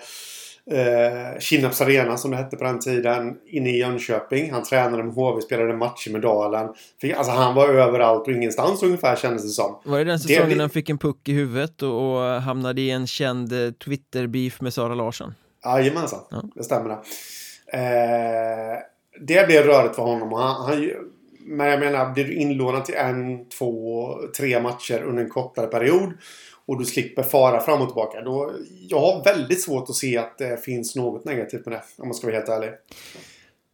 eh, 0.72 1.40
Kinnarps 1.40 1.82
Arena 1.82 2.18
som 2.18 2.32
det 2.32 2.38
hette 2.38 2.58
på 2.58 2.64
den 2.64 2.80
tiden. 2.80 3.38
Inne 3.46 3.70
i 3.70 3.80
Jönköping. 3.80 4.52
Han 4.52 4.64
tränade 4.64 5.04
med 5.04 5.14
HV, 5.14 5.42
spelade 5.42 5.74
matcher 5.74 6.12
med 6.12 6.22
Dalen. 6.22 6.70
Fick, 7.02 7.14
alltså 7.14 7.34
han 7.34 7.56
var 7.56 7.70
överallt 7.70 8.28
och 8.28 8.34
ingenstans 8.34 8.84
ungefär 8.84 9.16
kändes 9.16 9.44
det 9.44 9.50
som. 9.50 9.80
Var 9.84 9.98
det 9.98 10.04
den 10.04 10.20
säsongen 10.20 10.58
det... 10.58 10.64
han 10.64 10.70
fick 10.70 10.90
en 10.90 10.98
puck 10.98 11.30
i 11.30 11.34
huvudet 11.34 11.82
och, 11.82 12.14
och 12.14 12.42
hamnade 12.42 12.82
i 12.82 12.90
en 12.90 13.08
känd 13.08 13.54
eh, 13.54 13.72
Twitter-beef 13.72 14.62
med 14.62 14.74
Sara 14.74 14.96
Larsson? 14.96 15.34
Jajamensan, 15.66 16.20
ja. 16.30 16.44
det 16.56 16.64
stämmer 16.64 16.90
det. 16.90 16.98
Eh, 17.78 18.80
det 19.20 19.48
blev 19.48 19.64
rörigt 19.64 19.96
för 19.96 20.04
honom. 20.04 20.34
Han, 20.34 20.66
han, 20.66 20.90
men 21.46 21.68
jag 21.68 21.80
menar, 21.80 22.14
blir 22.14 22.26
du 22.26 22.36
inlånad 22.36 22.86
till 22.86 22.96
en, 22.96 23.50
två, 23.50 24.14
tre 24.38 24.60
matcher 24.60 25.04
under 25.04 25.24
en 25.24 25.30
kortare 25.30 25.68
period 25.68 26.14
och 26.66 26.80
du 26.80 26.86
slipper 26.86 27.24
fara 27.24 27.60
fram 27.62 27.82
och 27.82 27.88
tillbaka. 27.88 28.22
Då, 28.22 28.52
jag 28.90 29.00
har 29.00 29.24
väldigt 29.24 29.64
svårt 29.64 29.90
att 29.90 29.96
se 29.96 30.18
att 30.18 30.38
det 30.38 30.64
finns 30.64 30.96
något 30.96 31.26
negativt 31.26 31.66
med 31.66 31.74
det, 31.74 31.84
om 31.98 32.08
man 32.08 32.16
ska 32.16 32.28
vara 32.28 32.36
helt 32.36 32.50
ärlig. 32.50 32.70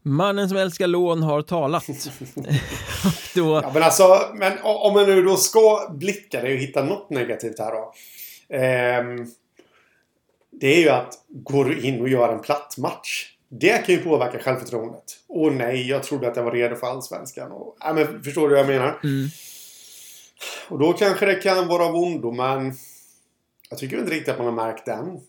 Mannen 0.02 0.50
som 0.50 0.58
älskar 0.58 0.88
lån 0.88 1.24
har 1.24 1.42
talat. 1.42 1.86
då... 3.36 3.62
ja, 3.64 3.72
men 3.74 3.84
alltså, 3.84 4.20
men 4.34 4.54
om 4.64 4.94
man 4.94 5.06
nu 5.06 5.24
då 5.24 5.36
ska 5.36 5.90
blicka 5.90 6.42
det 6.42 6.54
och 6.54 6.60
hitta 6.60 6.84
något 6.84 7.10
negativt 7.10 7.60
här 7.60 7.72
då. 7.72 7.94
Eh, 8.56 9.26
det 10.52 10.68
är 10.68 10.82
ju 10.82 10.90
att 10.90 11.14
går 11.28 11.66
du 11.66 11.82
in 11.82 12.02
och 12.02 12.10
gör 12.10 12.34
en 12.34 12.42
platt 12.42 12.76
match. 12.78 13.34
Det 13.50 13.86
kan 13.86 13.96
ju 13.96 14.04
påverka 14.04 14.40
självförtroendet. 14.40 15.04
Och 15.28 15.54
nej, 15.54 15.90
jag 15.90 16.04
trodde 16.04 16.28
att 16.28 16.36
jag 16.36 16.44
var 16.44 16.52
redo 16.52 16.76
för 16.76 16.88
Allsvenskan. 16.88 17.52
Och, 17.52 17.78
ja, 17.80 17.94
men, 17.94 18.24
förstår 18.24 18.50
du 18.50 18.56
vad 18.56 18.60
jag 18.60 18.68
menar? 18.68 19.00
Mm. 19.04 19.28
Och 20.70 20.80
då 20.80 20.94
kanske 20.94 21.26
det 21.26 21.36
kan 21.36 21.68
vara 21.68 21.86
av 21.86 21.96
ondo, 21.96 22.32
men 22.32 22.74
jag 23.70 23.80
tycker 23.80 23.98
inte 23.98 24.12
riktigt 24.12 24.30
att 24.30 24.38
man 24.38 24.48
har 24.48 24.66
märkt 24.66 24.86
den. 24.86 25.20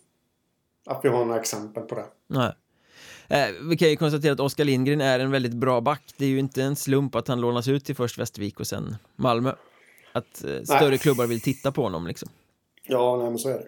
Att 0.87 1.01
vi 1.05 1.09
har 1.09 1.25
några 1.25 1.41
exempel 1.41 1.83
på 1.83 1.95
det. 1.95 2.05
Nej. 2.27 2.53
Eh, 3.29 3.49
vi 3.71 3.77
kan 3.77 3.89
ju 3.89 3.97
konstatera 3.97 4.33
att 4.33 4.41
Oskar 4.41 4.65
Lindgren 4.65 5.01
är 5.01 5.19
en 5.19 5.31
väldigt 5.31 5.55
bra 5.55 5.81
back. 5.81 6.03
Det 6.17 6.25
är 6.25 6.29
ju 6.29 6.39
inte 6.39 6.63
en 6.63 6.77
slump 6.77 7.15
att 7.15 7.29
han 7.29 7.41
lånas 7.41 7.69
ut 7.69 7.85
till 7.85 7.97
först 7.97 8.19
Västervik 8.19 8.61
och 8.61 8.67
sen 8.67 8.97
Malmö. 9.17 9.55
Att 10.13 10.45
eh, 10.45 10.63
större 10.63 10.89
nej. 10.89 10.99
klubbar 10.99 11.27
vill 11.27 11.41
titta 11.41 11.73
på 11.73 11.83
honom 11.83 12.07
liksom. 12.07 12.29
Ja, 12.87 13.17
nej 13.17 13.31
men 13.31 13.39
så 13.39 13.49
är 13.49 13.55
det. 13.55 13.67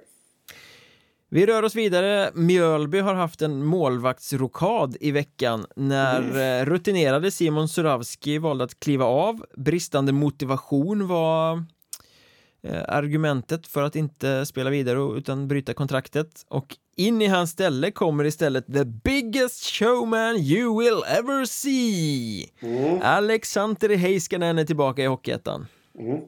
Vi 1.35 1.47
rör 1.47 1.62
oss 1.62 1.75
vidare. 1.75 2.31
Mjölby 2.35 2.99
har 2.99 3.14
haft 3.14 3.42
en 3.42 3.64
målvaktsrokad 3.64 4.97
i 5.01 5.11
veckan 5.11 5.66
när 5.77 6.18
mm. 6.18 6.61
Eh, 6.61 6.66
rutinerade 6.66 7.31
Simon 7.31 7.68
Suravski 7.68 8.38
valde 8.38 8.64
att 8.64 8.81
kliva 8.81 9.05
av. 9.05 9.45
Bristande 9.57 10.12
motivation 10.12 11.09
var 11.09 11.64
eh, 12.62 12.83
argumentet 12.88 13.66
för 13.66 13.83
att 13.83 13.97
inte 13.97 14.47
spela 14.47 14.71
vidare 14.71 15.18
utan 15.18 15.49
bryta 15.49 15.75
kontraktet 15.75 16.45
och 16.49 16.77
in 16.97 17.23
i 17.23 17.27
hans 17.27 17.51
ställe 17.51 17.90
kommer 17.90 18.25
istället 18.25 18.66
the 18.66 18.85
biggest 18.85 19.64
showman 19.66 20.37
you 20.37 20.79
will 20.79 21.03
ever 21.18 21.45
see 21.45 22.47
mm. 22.61 22.99
Alexander 23.03 23.97
Heiskanen 23.97 24.59
är 24.59 24.64
tillbaka 24.64 25.03
i 25.03 25.07
Hockeyettan 25.07 25.66
mm. 25.99 26.21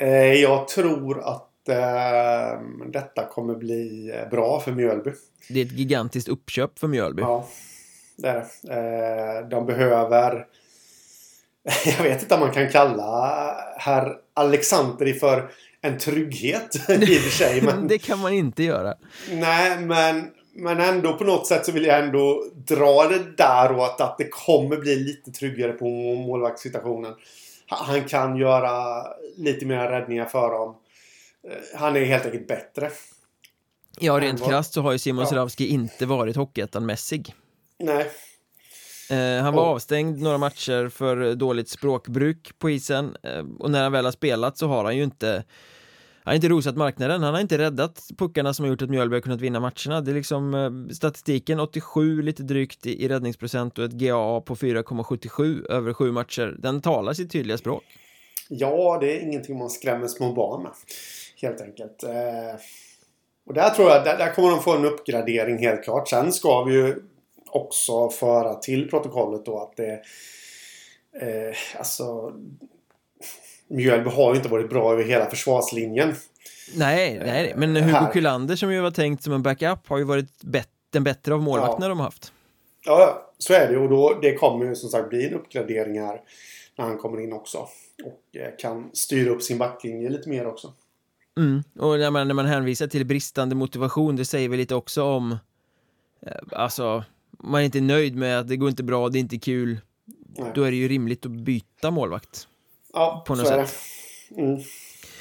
eh, 0.00 0.32
Jag 0.34 0.68
tror 0.68 1.20
att 1.20 1.50
eh, 1.68 2.60
detta 2.86 3.26
kommer 3.26 3.54
bli 3.54 4.12
eh, 4.14 4.30
bra 4.30 4.60
för 4.60 4.72
Mjölby. 4.72 5.10
Det 5.48 5.60
är 5.60 5.64
ett 5.64 5.72
gigantiskt 5.72 6.28
uppköp 6.28 6.78
för 6.78 6.88
Mjölby. 6.88 7.22
Ja, 7.22 7.46
det 8.16 8.28
är 8.28 8.46
det. 8.62 9.40
Eh, 9.40 9.48
de 9.48 9.66
behöver... 9.66 10.46
Jag 11.98 12.02
vet 12.02 12.22
inte 12.22 12.34
om 12.34 12.40
man 12.40 12.52
kan 12.52 12.70
kalla 12.70 13.54
herr 13.78 14.16
Alexandri 14.34 15.14
för 15.14 15.50
en 15.80 15.98
trygghet 15.98 16.74
i 16.88 16.94
och 16.96 17.20
för 17.20 17.30
sig. 17.30 17.62
Men... 17.62 17.86
det 17.88 17.98
kan 17.98 18.18
man 18.18 18.32
inte 18.32 18.62
göra. 18.62 18.94
Nej, 19.30 19.80
men, 19.80 20.30
men 20.54 20.80
ändå 20.80 21.16
på 21.16 21.24
något 21.24 21.46
sätt 21.46 21.66
så 21.66 21.72
vill 21.72 21.84
jag 21.84 21.98
ändå 21.98 22.44
dra 22.54 23.08
det 23.08 23.36
där 23.36 23.76
åt 23.76 24.00
att 24.00 24.18
det 24.18 24.28
kommer 24.28 24.76
bli 24.76 24.96
lite 24.96 25.30
tryggare 25.30 25.72
på 25.72 25.84
målvaktssituationen. 26.14 27.14
Han 27.66 28.04
kan 28.04 28.36
göra 28.36 29.04
lite 29.36 29.66
mer 29.66 29.88
räddningar 29.88 30.24
för 30.24 30.50
dem. 30.50 30.76
Eh, 31.48 31.78
han 31.78 31.96
är 31.96 32.04
helt 32.04 32.24
enkelt 32.24 32.48
bättre. 32.48 32.90
Ja, 33.98 34.20
rent 34.20 34.40
var... 34.40 34.48
krasst 34.48 34.74
så 34.74 34.82
har 34.82 34.92
ju 34.92 34.98
Simon 34.98 35.26
ja. 35.30 35.48
inte 35.58 36.06
varit 36.06 36.36
Hockeyettan-mässig. 36.36 37.34
Nej. 37.78 38.10
Eh, 39.10 39.42
han 39.42 39.54
var 39.54 39.62
och... 39.62 39.68
avstängd 39.68 40.22
några 40.22 40.38
matcher 40.38 40.88
för 40.88 41.34
dåligt 41.34 41.68
språkbruk 41.68 42.58
på 42.58 42.70
isen 42.70 43.16
eh, 43.22 43.44
och 43.58 43.70
när 43.70 43.82
han 43.82 43.92
väl 43.92 44.04
har 44.04 44.12
spelat 44.12 44.58
så 44.58 44.66
har 44.66 44.84
han 44.84 44.96
ju 44.96 45.04
inte 45.04 45.44
han 46.24 46.30
har 46.30 46.34
inte 46.34 46.48
rosat 46.48 46.76
marknaden, 46.76 47.22
han 47.22 47.34
har 47.34 47.40
inte 47.40 47.58
räddat 47.58 48.08
puckarna 48.18 48.54
som 48.54 48.64
har 48.64 48.70
gjort 48.70 48.82
att 48.82 48.90
Mjölby 48.90 49.16
har 49.16 49.20
kunnat 49.20 49.40
vinna 49.40 49.60
matcherna. 49.60 50.00
Det 50.00 50.10
är 50.10 50.14
liksom 50.14 50.54
eh, 50.54 50.94
statistiken 50.94 51.60
87 51.60 52.22
lite 52.22 52.42
drygt 52.42 52.86
i, 52.86 53.04
i 53.04 53.08
räddningsprocent 53.08 53.78
och 53.78 53.84
ett 53.84 53.92
GAA 53.92 54.40
på 54.40 54.54
4,77 54.54 55.70
över 55.70 55.92
sju 55.92 56.12
matcher. 56.12 56.56
Den 56.58 56.82
talar 56.82 57.12
sitt 57.12 57.32
tydliga 57.32 57.58
språk. 57.58 57.84
Ja, 58.48 58.98
det 59.00 59.16
är 59.16 59.20
ingenting 59.20 59.58
man 59.58 59.70
skrämmer 59.70 60.06
små 60.06 60.32
barn 60.32 60.62
med. 60.62 60.72
Helt 61.42 61.60
enkelt. 61.60 62.02
Eh, 62.02 62.60
och 63.46 63.54
där 63.54 63.70
tror 63.70 63.90
jag, 63.90 64.04
där, 64.04 64.18
där 64.18 64.32
kommer 64.32 64.50
de 64.50 64.62
få 64.62 64.72
en 64.72 64.84
uppgradering 64.84 65.58
helt 65.58 65.84
klart. 65.84 66.08
Sen 66.08 66.32
ska 66.32 66.64
vi 66.64 66.74
ju 66.74 66.94
också 67.50 68.10
föra 68.10 68.54
till 68.54 68.90
protokollet 68.90 69.44
då 69.44 69.58
att 69.58 69.76
det... 69.76 69.92
Eh, 71.20 71.78
alltså... 71.78 72.32
Mjölby 73.68 74.10
har 74.10 74.30
ju 74.30 74.36
inte 74.36 74.48
varit 74.48 74.70
bra 74.70 74.92
över 74.92 75.04
hela 75.04 75.30
försvarslinjen. 75.30 76.14
Nej, 76.74 77.18
nej, 77.24 77.52
men 77.56 77.76
Hugo 77.76 77.88
här. 77.88 78.12
Kullander 78.12 78.56
som 78.56 78.72
ju 78.72 78.80
var 78.80 78.90
tänkt 78.90 79.22
som 79.22 79.32
en 79.32 79.42
backup 79.42 79.88
har 79.88 79.98
ju 79.98 80.04
varit 80.04 80.42
bet 80.42 80.68
den 80.90 81.04
bättre 81.04 81.34
av 81.34 81.42
målvakterna 81.42 81.84
ja. 81.84 81.88
de 81.88 81.98
har 81.98 82.04
haft. 82.04 82.32
Ja, 82.84 83.32
så 83.38 83.54
är 83.54 83.72
det 83.72 83.78
och 83.78 83.88
då, 83.88 84.18
det 84.22 84.34
kommer 84.34 84.66
ju 84.66 84.74
som 84.74 84.88
sagt 84.90 85.08
bli 85.08 85.26
en 85.26 85.34
uppgradering 85.34 86.00
här 86.00 86.20
när 86.78 86.84
han 86.84 86.98
kommer 86.98 87.20
in 87.20 87.32
också. 87.32 87.58
Och 88.04 88.36
eh, 88.36 88.56
kan 88.58 88.90
styra 88.92 89.30
upp 89.30 89.42
sin 89.42 89.58
backlinje 89.58 90.08
lite 90.08 90.28
mer 90.28 90.46
också. 90.46 90.72
Mm. 91.38 91.62
Och 91.78 91.98
när 91.98 92.10
man, 92.10 92.28
när 92.28 92.34
man 92.34 92.46
hänvisar 92.46 92.86
till 92.86 93.06
bristande 93.06 93.54
motivation, 93.54 94.16
det 94.16 94.24
säger 94.24 94.48
vi 94.48 94.56
lite 94.56 94.74
också 94.74 95.02
om 95.02 95.32
eh, 96.26 96.32
Alltså, 96.52 97.04
man 97.38 97.60
är 97.60 97.64
inte 97.64 97.80
nöjd 97.80 98.16
med 98.16 98.38
att 98.40 98.48
det 98.48 98.56
går 98.56 98.68
inte 98.68 98.82
bra, 98.82 99.08
det 99.08 99.18
är 99.18 99.20
inte 99.20 99.38
kul 99.38 99.80
Nej. 100.38 100.52
Då 100.54 100.62
är 100.62 100.70
det 100.70 100.76
ju 100.76 100.88
rimligt 100.88 101.26
att 101.26 101.32
byta 101.32 101.90
målvakt 101.90 102.48
Ja, 102.92 103.24
på 103.26 103.34
något 103.34 103.46
så 103.46 103.52
sätt. 103.52 103.74
är 104.30 104.34
det. 104.36 104.42
Mm. 104.42 104.62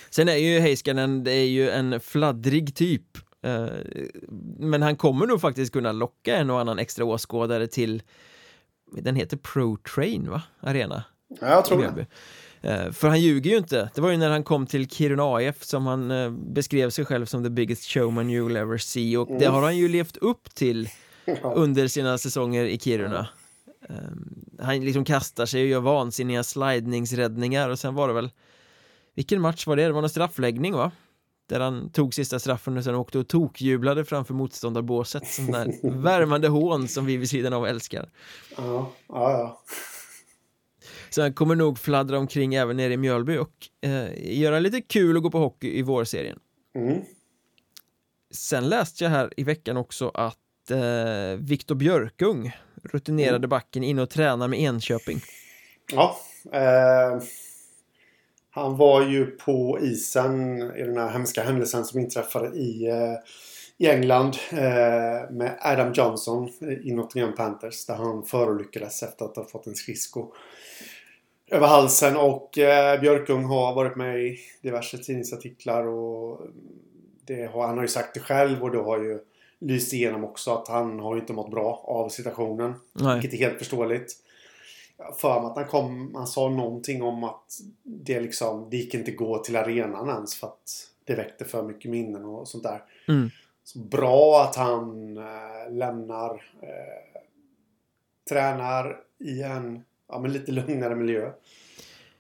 Sen 0.09 0.29
är 0.29 0.35
ju 0.35 0.59
Heiskanen, 0.59 1.23
det 1.23 1.31
är 1.31 1.45
ju 1.47 1.69
en 1.69 1.99
fladdrig 1.99 2.75
typ 2.75 3.17
eh, 3.41 3.67
Men 4.59 4.81
han 4.81 4.95
kommer 4.95 5.27
nog 5.27 5.41
faktiskt 5.41 5.73
kunna 5.73 5.91
locka 5.91 6.35
en 6.37 6.49
och 6.49 6.59
annan 6.59 6.79
extra 6.79 7.05
åskådare 7.05 7.67
till 7.67 8.03
Den 8.91 9.15
heter 9.15 9.37
Pro 9.37 9.77
Train 9.77 10.29
va? 10.29 10.41
Arena 10.59 11.03
Ja, 11.41 11.47
jag 11.49 11.65
tror 11.65 11.81
det 11.95 12.05
för 12.91 13.07
han 13.07 13.21
ljuger 13.21 13.51
ju 13.51 13.57
inte. 13.57 13.89
Det 13.95 14.01
var 14.01 14.11
ju 14.11 14.17
när 14.17 14.29
han 14.29 14.43
kom 14.43 14.65
till 14.65 14.89
Kiruna 14.89 15.23
AF 15.23 15.63
som 15.63 15.85
han 15.85 16.11
eh, 16.11 16.31
beskrev 16.31 16.89
sig 16.89 17.05
själv 17.05 17.25
som 17.25 17.43
the 17.43 17.49
biggest 17.49 17.83
showman 17.83 18.29
you'll 18.29 18.57
ever 18.57 18.77
see 18.77 19.17
och 19.17 19.27
det 19.39 19.45
har 19.45 19.61
han 19.61 19.77
ju 19.77 19.87
levt 19.87 20.17
upp 20.17 20.55
till 20.55 20.89
under 21.43 21.87
sina 21.87 22.17
säsonger 22.17 22.65
i 22.65 22.79
Kiruna. 22.79 23.27
Ehm, 23.89 24.45
han 24.59 24.85
liksom 24.85 25.05
kastar 25.05 25.45
sig 25.45 25.61
och 25.61 25.67
gör 25.67 25.79
vansinniga 25.79 26.43
slidningsräddningar 26.43 27.69
och 27.69 27.79
sen 27.79 27.95
var 27.95 28.07
det 28.07 28.13
väl 28.13 28.31
Vilken 29.15 29.41
match 29.41 29.67
var 29.67 29.75
det? 29.75 29.83
Det 29.83 29.91
var 29.91 30.01
någon 30.01 30.09
straffläggning 30.09 30.73
va? 30.73 30.91
Där 31.49 31.59
han 31.59 31.89
tog 31.89 32.13
sista 32.13 32.39
straffen 32.39 32.77
och 32.77 32.83
sen 32.83 32.95
åkte 32.95 33.19
och 33.19 33.27
tokjublade 33.27 34.05
framför 34.05 34.33
motståndarbåset 34.33 35.27
Sån 35.27 35.51
där 35.51 35.91
värmande 36.01 36.47
hån 36.47 36.87
som 36.87 37.05
vi 37.05 37.17
vid 37.17 37.29
sidan 37.29 37.53
av 37.53 37.67
älskar 37.67 38.09
Ja, 38.57 38.91
ja, 39.07 39.31
ja 39.31 39.61
så 41.13 41.21
han 41.21 41.33
kommer 41.33 41.55
nog 41.55 41.79
fladdra 41.79 42.17
omkring 42.17 42.55
även 42.55 42.77
nere 42.77 42.93
i 42.93 42.97
Mjölby 42.97 43.37
och 43.37 43.53
eh, 43.81 44.39
göra 44.39 44.59
lite 44.59 44.81
kul 44.81 45.17
att 45.17 45.23
gå 45.23 45.31
på 45.31 45.39
hockey 45.39 45.79
i 45.79 45.81
vårserien. 45.81 46.39
Mm. 46.75 47.01
Sen 48.31 48.69
läste 48.69 49.03
jag 49.03 49.11
här 49.11 49.33
i 49.37 49.43
veckan 49.43 49.77
också 49.77 50.11
att 50.13 50.71
eh, 50.71 51.39
Viktor 51.39 51.75
Björkung, 51.75 52.51
rutinerade 52.83 53.37
mm. 53.37 53.49
backen, 53.49 53.83
inne 53.83 54.01
och 54.01 54.09
tränar 54.09 54.47
med 54.47 54.59
Enköping. 54.59 55.21
Ja, 55.91 56.17
eh, 56.51 57.23
han 58.49 58.77
var 58.77 59.01
ju 59.01 59.25
på 59.25 59.79
isen 59.81 60.61
i 60.75 60.83
den 60.83 60.97
här 60.97 61.09
hemska 61.09 61.43
händelsen 61.43 61.85
som 61.85 61.99
inträffade 61.99 62.57
i, 62.57 62.89
eh, 62.89 63.15
i 63.77 63.87
England 63.89 64.37
eh, 64.51 65.31
med 65.31 65.57
Adam 65.61 65.93
Johnson 65.93 66.49
i 66.83 66.91
Nottingham 66.91 67.35
Panthers 67.35 67.85
där 67.85 67.95
han 67.95 68.23
förolyckades 68.23 69.03
efter 69.03 69.25
att 69.25 69.35
ha 69.35 69.45
fått 69.45 69.67
en 69.67 69.75
skridsko 69.75 70.33
över 71.47 71.67
halsen 71.67 72.17
och 72.17 72.57
eh, 72.57 73.01
Björkung 73.01 73.43
har 73.43 73.75
varit 73.75 73.95
med 73.95 74.19
i 74.23 74.39
diverse 74.61 74.97
tidningsartiklar 74.97 75.87
och 75.87 76.41
det 77.25 77.45
har, 77.45 77.67
han 77.67 77.77
har 77.77 77.83
ju 77.83 77.87
sagt 77.87 78.13
det 78.13 78.19
själv 78.19 78.63
och 78.63 78.71
det 78.71 78.77
har 78.77 78.99
ju 78.99 79.19
lyst 79.59 79.93
igenom 79.93 80.23
också 80.23 80.53
att 80.53 80.67
han 80.67 80.99
har 80.99 81.17
inte 81.17 81.33
mått 81.33 81.51
bra 81.51 81.83
av 81.87 82.09
situationen. 82.09 82.73
Nej. 82.93 83.19
Vilket 83.19 83.39
är 83.39 83.45
helt 83.45 83.57
förståeligt. 83.57 84.11
För 85.17 85.41
mig 85.41 85.49
att 85.49 85.55
han 85.55 85.67
kom, 85.67 86.15
han 86.15 86.27
sa 86.27 86.49
någonting 86.49 87.03
om 87.03 87.23
att 87.23 87.45
det 87.83 88.19
liksom, 88.19 88.67
det 88.69 88.77
gick 88.77 88.93
inte 88.93 89.11
gå 89.11 89.37
till 89.37 89.55
arenan 89.55 90.09
ens 90.09 90.35
för 90.35 90.47
att 90.47 90.89
det 91.03 91.15
väckte 91.15 91.45
för 91.45 91.63
mycket 91.63 91.91
minnen 91.91 92.25
och 92.25 92.47
sånt 92.47 92.63
där. 92.63 92.83
Mm. 93.07 93.29
så 93.63 93.79
bra 93.79 94.41
att 94.41 94.55
han 94.55 95.17
eh, 95.17 95.71
lämnar 95.71 96.33
eh, 96.61 97.21
tränar 98.29 98.99
i 99.19 99.41
en 99.41 99.83
ja, 100.09 100.19
men 100.19 100.33
lite 100.33 100.51
lugnare 100.51 100.95
miljö. 100.95 101.31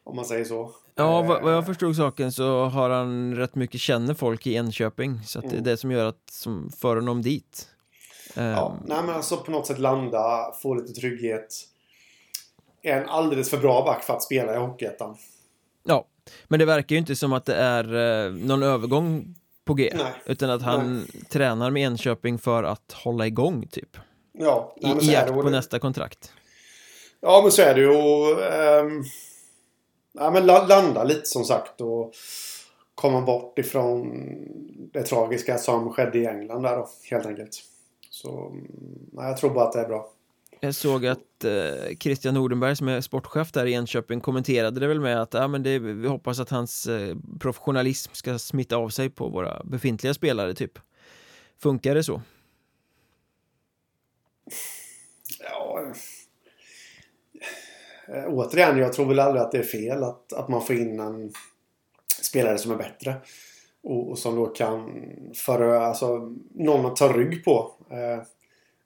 Om 0.03 0.15
man 0.15 0.25
säger 0.25 0.45
så. 0.45 0.71
Ja, 0.95 1.19
Eh, 1.21 1.27
vad, 1.27 1.41
vad 1.43 1.53
jag 1.53 1.65
förstod 1.65 1.95
saken 1.95 2.31
så 2.31 2.65
har 2.65 2.89
han 2.89 3.35
rätt 3.35 3.55
mycket 3.55 3.81
känner 3.81 4.13
folk 4.13 4.47
i 4.47 4.53
Enköping 4.55 5.19
så 5.25 5.39
att 5.39 5.43
det 5.45 5.49
är 5.49 5.53
Mm. 5.53 5.63
det 5.63 5.77
som 5.77 5.91
gör 5.91 6.05
att 6.05 6.29
som 6.31 6.71
för 6.77 6.95
honom 6.95 7.21
dit. 7.21 7.67
Ja, 8.35 8.41
Ehm, 8.41 8.73
nej 8.87 8.97
men 9.05 9.15
alltså 9.15 9.37
på 9.37 9.51
något 9.51 9.67
sätt 9.67 9.79
landa, 9.79 10.53
få 10.61 10.73
lite 10.73 10.93
trygghet. 10.93 11.47
Är 12.81 13.01
en 13.01 13.09
alldeles 13.09 13.49
för 13.49 13.57
bra 13.57 13.83
back 13.85 14.03
för 14.03 14.13
att 14.13 14.23
spela 14.23 14.55
i 14.55 14.57
Hockeyettan. 14.57 15.15
Ja, 15.83 16.05
men 16.47 16.59
det 16.59 16.65
verkar 16.65 16.95
ju 16.95 16.99
inte 16.99 17.15
som 17.15 17.33
att 17.33 17.45
det 17.45 17.55
är 17.55 17.93
eh, 18.25 18.31
någon 18.33 18.63
övergång 18.63 19.35
på 19.65 19.73
G 19.73 19.91
Nej. 19.95 20.13
utan 20.25 20.49
att 20.49 20.61
han 20.61 21.07
tränar 21.29 21.71
med 21.71 21.83
Enköping 21.83 22.37
för 22.39 22.63
att 22.63 22.91
hålla 23.03 23.27
igång 23.27 23.67
typ 23.67 23.97
Ja, 24.33 24.75
i, 24.81 24.85
nej, 24.87 24.97
i 25.05 25.09
är 25.09 25.13
jakt 25.13 25.33
på 25.33 25.41
det- 25.41 25.49
nästa 25.49 25.79
kontrakt. 25.79 26.33
Ja, 27.25 27.41
men 27.41 27.51
så 27.51 27.61
är 27.61 27.75
det 27.75 27.81
ju. 27.81 27.89
Och, 27.89 28.43
ehm, 28.43 29.03
ja, 30.13 30.31
men 30.31 30.45
landa 30.45 31.03
lite 31.03 31.25
som 31.25 31.43
sagt 31.43 31.81
och 31.81 32.13
komma 32.95 33.21
bort 33.21 33.59
ifrån 33.59 34.27
det 34.93 35.03
tragiska 35.03 35.57
som 35.57 35.93
skedde 35.93 36.19
i 36.19 36.25
England 36.25 36.63
där 36.63 36.77
då, 36.77 36.89
helt 37.09 37.25
enkelt. 37.25 37.63
Så 38.09 38.47
mm, 38.47 38.67
nej, 39.11 39.27
jag 39.27 39.37
tror 39.37 39.49
bara 39.49 39.67
att 39.67 39.73
det 39.73 39.79
är 39.79 39.87
bra. 39.87 40.09
Jag 40.59 40.75
såg 40.75 41.05
att 41.05 41.43
eh, 41.43 41.95
Christian 41.99 42.33
Nordenberg 42.33 42.75
som 42.75 42.87
är 42.87 43.01
sportchef 43.01 43.51
där 43.51 43.65
i 43.65 43.73
Enköping 43.73 44.21
kommenterade 44.21 44.79
det 44.79 44.87
väl 44.87 44.99
med 44.99 45.21
att 45.21 45.33
ja, 45.33 45.47
men 45.47 45.63
det, 45.63 45.79
vi 45.79 46.07
hoppas 46.07 46.39
att 46.39 46.49
hans 46.49 46.87
eh, 46.87 47.15
professionalism 47.39 48.13
ska 48.13 48.39
smitta 48.39 48.75
av 48.75 48.89
sig 48.89 49.09
på 49.09 49.29
våra 49.29 49.61
befintliga 49.63 50.13
spelare 50.13 50.53
typ. 50.53 50.79
Funkar 51.59 51.95
det 51.95 52.03
så? 52.03 52.21
Ja, 55.39 55.93
eh, 58.07 58.23
återigen, 58.27 58.77
jag 58.77 58.93
tror 58.93 59.05
väl 59.05 59.19
aldrig 59.19 59.41
att 59.41 59.51
det 59.51 59.57
är 59.57 59.63
fel 59.63 60.03
att, 60.03 60.33
att 60.33 60.47
man 60.47 60.61
får 60.61 60.75
in 60.75 60.99
en 60.99 61.33
spelare 62.21 62.57
som 62.57 62.71
är 62.71 62.75
bättre. 62.75 63.15
Och, 63.83 64.09
och 64.09 64.17
som 64.17 64.35
då 64.35 64.45
kan 64.45 64.89
föra, 65.35 65.87
alltså 65.87 66.31
någon 66.55 66.85
att 66.85 66.95
ta 66.95 67.13
rygg 67.13 67.45
på. 67.45 67.71
Eh, 67.89 68.23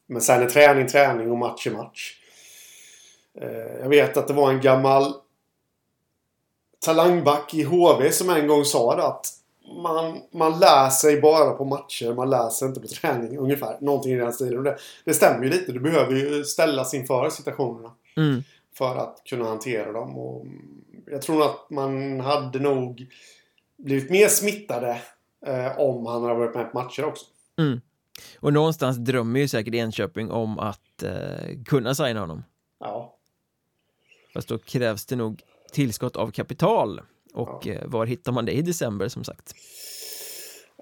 men 0.08 0.21
sen 0.21 0.41
är 0.41 0.49
träning 0.49 0.88
träning 0.88 1.32
och 1.32 1.38
match 1.38 1.67
är 1.67 1.71
match. 1.71 2.21
Eh, 3.41 3.82
jag 3.82 3.89
vet 3.89 4.17
att 4.17 4.27
det 4.27 4.34
var 4.34 4.51
en 4.51 4.62
gammal 4.62 5.13
talangback 6.80 7.53
i 7.53 7.63
HV 7.63 8.12
som 8.12 8.30
en 8.30 8.47
gång 8.47 8.65
sa 8.65 8.95
det 8.95 9.03
att 9.03 9.34
man, 9.84 10.17
man 10.32 10.60
lär 10.60 10.89
sig 10.89 11.21
bara 11.21 11.53
på 11.53 11.65
matcher, 11.65 12.13
man 12.13 12.30
lär 12.30 12.49
sig 12.49 12.67
inte 12.67 12.80
på 12.80 12.88
träning 12.88 13.38
ungefär. 13.38 13.77
Någonting 13.82 14.12
i 14.12 14.15
den 14.15 14.34
stilen. 14.34 14.63
Det, 14.63 14.77
det 15.06 15.13
stämmer 15.13 15.43
ju 15.43 15.49
lite. 15.49 15.71
Du 15.71 15.80
behöver 15.80 16.15
ju 16.15 16.43
ställas 16.43 16.93
inför 16.93 17.30
situationerna 17.30 17.91
Mm 18.17 18.43
för 18.77 18.95
att 18.95 19.21
kunna 19.25 19.45
hantera 19.45 19.91
dem. 19.91 20.17
Och 20.17 20.45
jag 21.05 21.21
tror 21.21 21.45
att 21.45 21.69
man 21.69 22.19
hade 22.19 22.59
nog 22.59 23.07
blivit 23.77 24.09
mer 24.09 24.27
smittade 24.27 25.01
eh, 25.45 25.79
om 25.79 26.05
han 26.05 26.23
hade 26.23 26.35
varit 26.35 26.55
med 26.55 26.71
på 26.71 26.79
matcher 26.79 27.05
också. 27.05 27.25
Mm. 27.57 27.81
Och 28.39 28.53
någonstans 28.53 28.97
drömmer 28.97 29.39
ju 29.39 29.47
säkert 29.47 29.73
Enköping 29.73 30.31
om 30.31 30.59
att 30.59 31.03
eh, 31.03 31.63
kunna 31.65 31.95
signa 31.95 32.19
honom. 32.19 32.43
Ja, 32.79 33.17
Fast 34.37 34.47
då 34.47 34.57
krävs 34.57 35.05
det 35.05 35.15
nog 35.15 35.43
tillskott 35.71 36.15
av 36.15 36.31
kapital. 36.31 37.01
Och 37.33 37.67
eh, 37.67 37.87
var 37.87 38.05
hittar 38.05 38.31
man 38.31 38.45
det 38.45 38.51
i 38.51 38.61
december 38.61 39.07
som 39.07 39.23
sagt? 39.23 39.53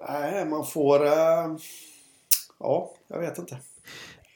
Nej, 0.08 0.44
man 0.44 0.66
får... 0.66 1.06
Eh, 1.06 1.56
ja, 2.58 2.94
jag 3.08 3.20
vet 3.20 3.38
inte. 3.38 3.58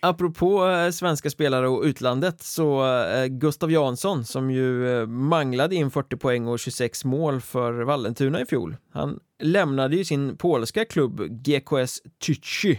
Apropå 0.02 0.66
eh, 0.68 0.90
svenska 0.90 1.30
spelare 1.30 1.68
och 1.68 1.82
utlandet 1.82 2.42
så 2.42 2.96
eh, 3.04 3.26
Gustav 3.26 3.72
Jansson 3.72 4.24
som 4.24 4.50
ju 4.50 5.00
eh, 5.00 5.06
manglade 5.06 5.74
in 5.74 5.90
40 5.90 6.16
poäng 6.16 6.46
och 6.46 6.58
26 6.58 7.04
mål 7.04 7.40
för 7.40 7.72
Vallentuna 7.72 8.40
i 8.40 8.46
fjol. 8.46 8.76
Han 8.92 9.20
lämnade 9.42 9.96
ju 9.96 10.04
sin 10.04 10.36
polska 10.36 10.84
klubb 10.84 11.20
GKS 11.20 12.02
Tychy 12.18 12.76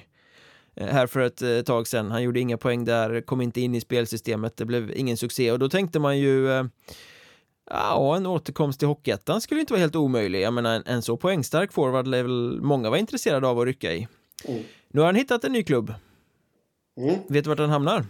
här 0.75 1.07
för 1.07 1.19
ett 1.19 1.65
tag 1.65 1.87
sedan. 1.87 2.11
Han 2.11 2.23
gjorde 2.23 2.39
inga 2.39 2.57
poäng 2.57 2.85
där, 2.85 3.21
kom 3.21 3.41
inte 3.41 3.61
in 3.61 3.75
i 3.75 3.81
spelsystemet, 3.81 4.57
det 4.57 4.65
blev 4.65 4.91
ingen 4.95 5.17
succé 5.17 5.51
och 5.51 5.59
då 5.59 5.69
tänkte 5.69 5.99
man 5.99 6.19
ju 6.19 6.69
Ja, 7.69 8.15
en 8.15 8.25
återkomst 8.25 8.79
till 8.79 8.87
Hockeyettan 8.87 9.41
skulle 9.41 9.59
inte 9.59 9.73
vara 9.73 9.81
helt 9.81 9.95
omöjlig. 9.95 10.41
Jag 10.41 10.53
menar, 10.53 10.75
en, 10.75 10.83
en 10.85 11.01
så 11.01 11.17
poängstark 11.17 11.73
forward 11.73 12.07
lär 12.07 12.23
väl 12.23 12.61
många 12.61 12.89
vara 12.89 12.99
intresserade 12.99 13.47
av 13.47 13.59
att 13.59 13.65
rycka 13.65 13.93
i. 13.93 14.07
Mm. 14.45 14.63
Nu 14.91 14.99
har 14.99 15.05
han 15.05 15.15
hittat 15.15 15.43
en 15.43 15.51
ny 15.51 15.63
klubb. 15.63 15.93
Mm. 16.97 17.15
Vet 17.27 17.43
du 17.43 17.49
vart 17.49 17.59
han 17.59 17.69
hamnar? 17.69 18.05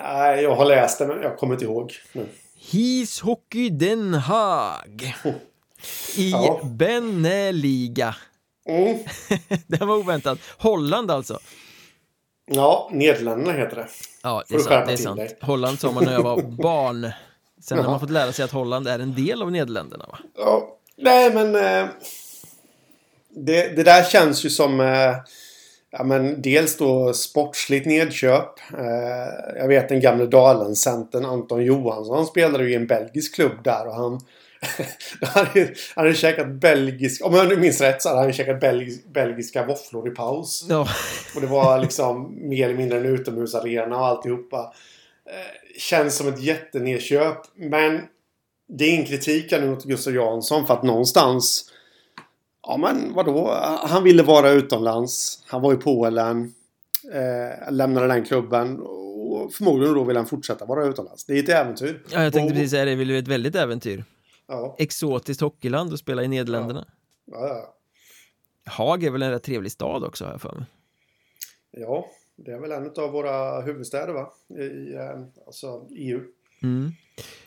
Nej, 0.00 0.42
jag 0.42 0.54
har 0.54 0.64
läst 0.64 0.98
det 0.98 1.06
men 1.06 1.22
jag 1.22 1.38
kommer 1.38 1.54
inte 1.54 1.64
ihåg 1.64 1.92
nu. 2.12 2.26
His 2.56 3.20
Hockey 3.20 3.70
Den 3.70 4.14
Haag 4.14 5.14
i 6.16 6.30
Ja. 6.30 6.60
Beneliga. 6.64 8.16
Mm. 8.68 8.98
Det 9.66 9.80
var 9.84 9.96
oväntat. 9.96 10.38
Holland 10.58 11.10
alltså. 11.10 11.38
Ja, 12.46 12.88
Nederländerna 12.92 13.52
heter 13.52 13.76
det. 13.76 13.88
Ja, 14.22 14.42
det 14.48 14.54
är 14.54 14.58
sant. 14.58 14.86
Det 14.86 14.92
är 14.92 14.96
sant. 14.96 15.16
dig. 15.16 15.36
Holland 15.40 15.80
sa 15.80 15.92
man 15.92 16.04
när 16.04 16.12
jag 16.12 16.22
var 16.22 16.42
barn. 16.62 17.10
Sen 17.60 17.78
har 17.78 17.84
man 17.90 18.00
fått 18.00 18.10
lära 18.10 18.32
sig 18.32 18.44
att 18.44 18.50
Holland 18.50 18.88
är 18.88 18.98
en 18.98 19.14
del 19.14 19.42
av 19.42 19.52
Nederländerna 19.52 20.06
va? 20.06 20.18
Ja, 20.36 20.76
nej 20.96 21.34
men... 21.34 21.54
Eh, 21.54 21.88
det, 23.36 23.76
det 23.76 23.82
där 23.82 24.02
känns 24.04 24.44
ju 24.44 24.50
som... 24.50 24.80
Eh, 24.80 25.16
ja, 25.98 26.04
men 26.04 26.42
dels 26.42 26.76
då 26.76 27.12
sportsligt 27.12 27.86
nedköp. 27.86 28.60
Eh, 28.78 29.56
jag 29.56 29.68
vet 29.68 29.88
den 29.88 30.00
gamle 30.00 30.26
Dalen-centern 30.26 31.24
Anton 31.24 31.64
Johansson 31.64 32.26
spelade 32.26 32.64
ju 32.64 32.70
i 32.70 32.74
en 32.74 32.86
belgisk 32.86 33.34
klubb 33.34 33.64
där 33.64 33.86
och 33.86 33.94
han... 33.94 34.20
han 35.20 35.46
hade, 35.94 36.14
käkat 36.14 36.48
belgisk... 36.48 37.26
Om 37.26 37.34
jag 37.34 37.48
nu 37.48 37.56
minns 37.56 37.80
rätt 37.80 38.02
så 38.02 38.08
hade 38.08 38.20
han 38.20 38.32
käkat 38.32 38.60
belgis, 38.60 39.04
belgiska 39.04 39.66
våfflor 39.66 40.08
i 40.08 40.10
paus. 40.10 40.66
Ja, 40.68 40.88
Och 41.34 41.40
det 41.40 41.46
var 41.46 41.80
liksom 41.80 42.38
mer 42.48 42.64
eller 42.64 42.76
mindre 42.76 42.98
en 42.98 43.06
utomhusarena 43.06 43.96
och 43.96 44.06
alltihopa. 44.06 44.74
Eh, 45.30 45.78
känns 45.78 46.16
som 46.16 46.28
ett 46.28 46.42
jättenedköp. 46.42 47.38
Men 47.54 48.00
det 48.68 48.84
är 48.84 48.94
ingen 48.94 49.06
kritik 49.06 49.50
nu 49.50 49.70
mot 49.70 49.84
Gustav 49.84 50.14
Jansson 50.14 50.66
för 50.66 50.74
att 50.74 50.82
någonstans... 50.82 51.70
Ja 52.66 52.76
men 52.76 53.12
vadå? 53.14 53.50
Han 53.82 54.04
ville 54.04 54.22
vara 54.22 54.50
utomlands. 54.50 55.44
Han 55.46 55.62
var 55.62 55.72
i 55.72 55.76
Polen. 55.76 56.54
Eh, 57.12 57.72
lämnade 57.72 58.06
den 58.06 58.24
klubben. 58.24 58.80
Och 58.80 59.52
förmodligen 59.52 59.94
då 59.94 60.04
vill 60.04 60.16
han 60.16 60.26
fortsätta 60.26 60.64
vara 60.64 60.84
utomlands. 60.86 61.24
Det 61.24 61.38
är 61.38 61.42
ett 61.42 61.48
äventyr. 61.48 62.02
ja 62.12 62.22
jag 62.22 62.32
tänkte 62.32 62.52
Och- 62.52 62.56
precis 62.56 62.70
säga 62.70 62.84
det, 62.84 62.94
det 63.04 63.14
är 63.14 63.18
ett 63.18 63.28
väldigt 63.28 63.54
äventyr. 63.54 64.04
Ja, 64.46 64.76
Exotiskt 64.78 65.40
hockeyland 65.40 65.92
och 65.92 65.98
spela 65.98 66.22
i 66.22 66.28
Nederländerna. 66.28 66.84
ja, 67.24 67.48
ja. 67.48 67.74
Haag 68.66 69.04
är 69.04 69.10
väl 69.10 69.22
en 69.22 69.30
rätt 69.30 69.42
trevlig 69.42 69.72
stad 69.72 70.04
också 70.04 70.24
har 70.24 70.32
jag 70.32 70.40
för 70.40 70.52
mig. 70.52 70.64
ja, 71.70 72.06
det 72.36 72.50
är 72.52 72.60
väl 72.60 72.72
en 72.72 72.90
av 72.96 73.10
våra 73.12 73.60
huvudstäder 73.60 74.12
va? 74.12 74.28
I 74.58 74.94
eh, 74.94 75.46
alltså 75.46 75.86
EU. 75.96 76.20
Mm. 76.62 76.92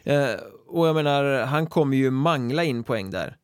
Eh, 0.03 0.39
och 0.67 0.87
jag 0.87 0.95
menar, 0.95 1.41
han 1.45 1.67
kommer 1.67 1.97
ju 1.97 2.11
mangla 2.11 2.63
in 2.63 2.83
poäng 2.83 3.11
där. 3.11 3.37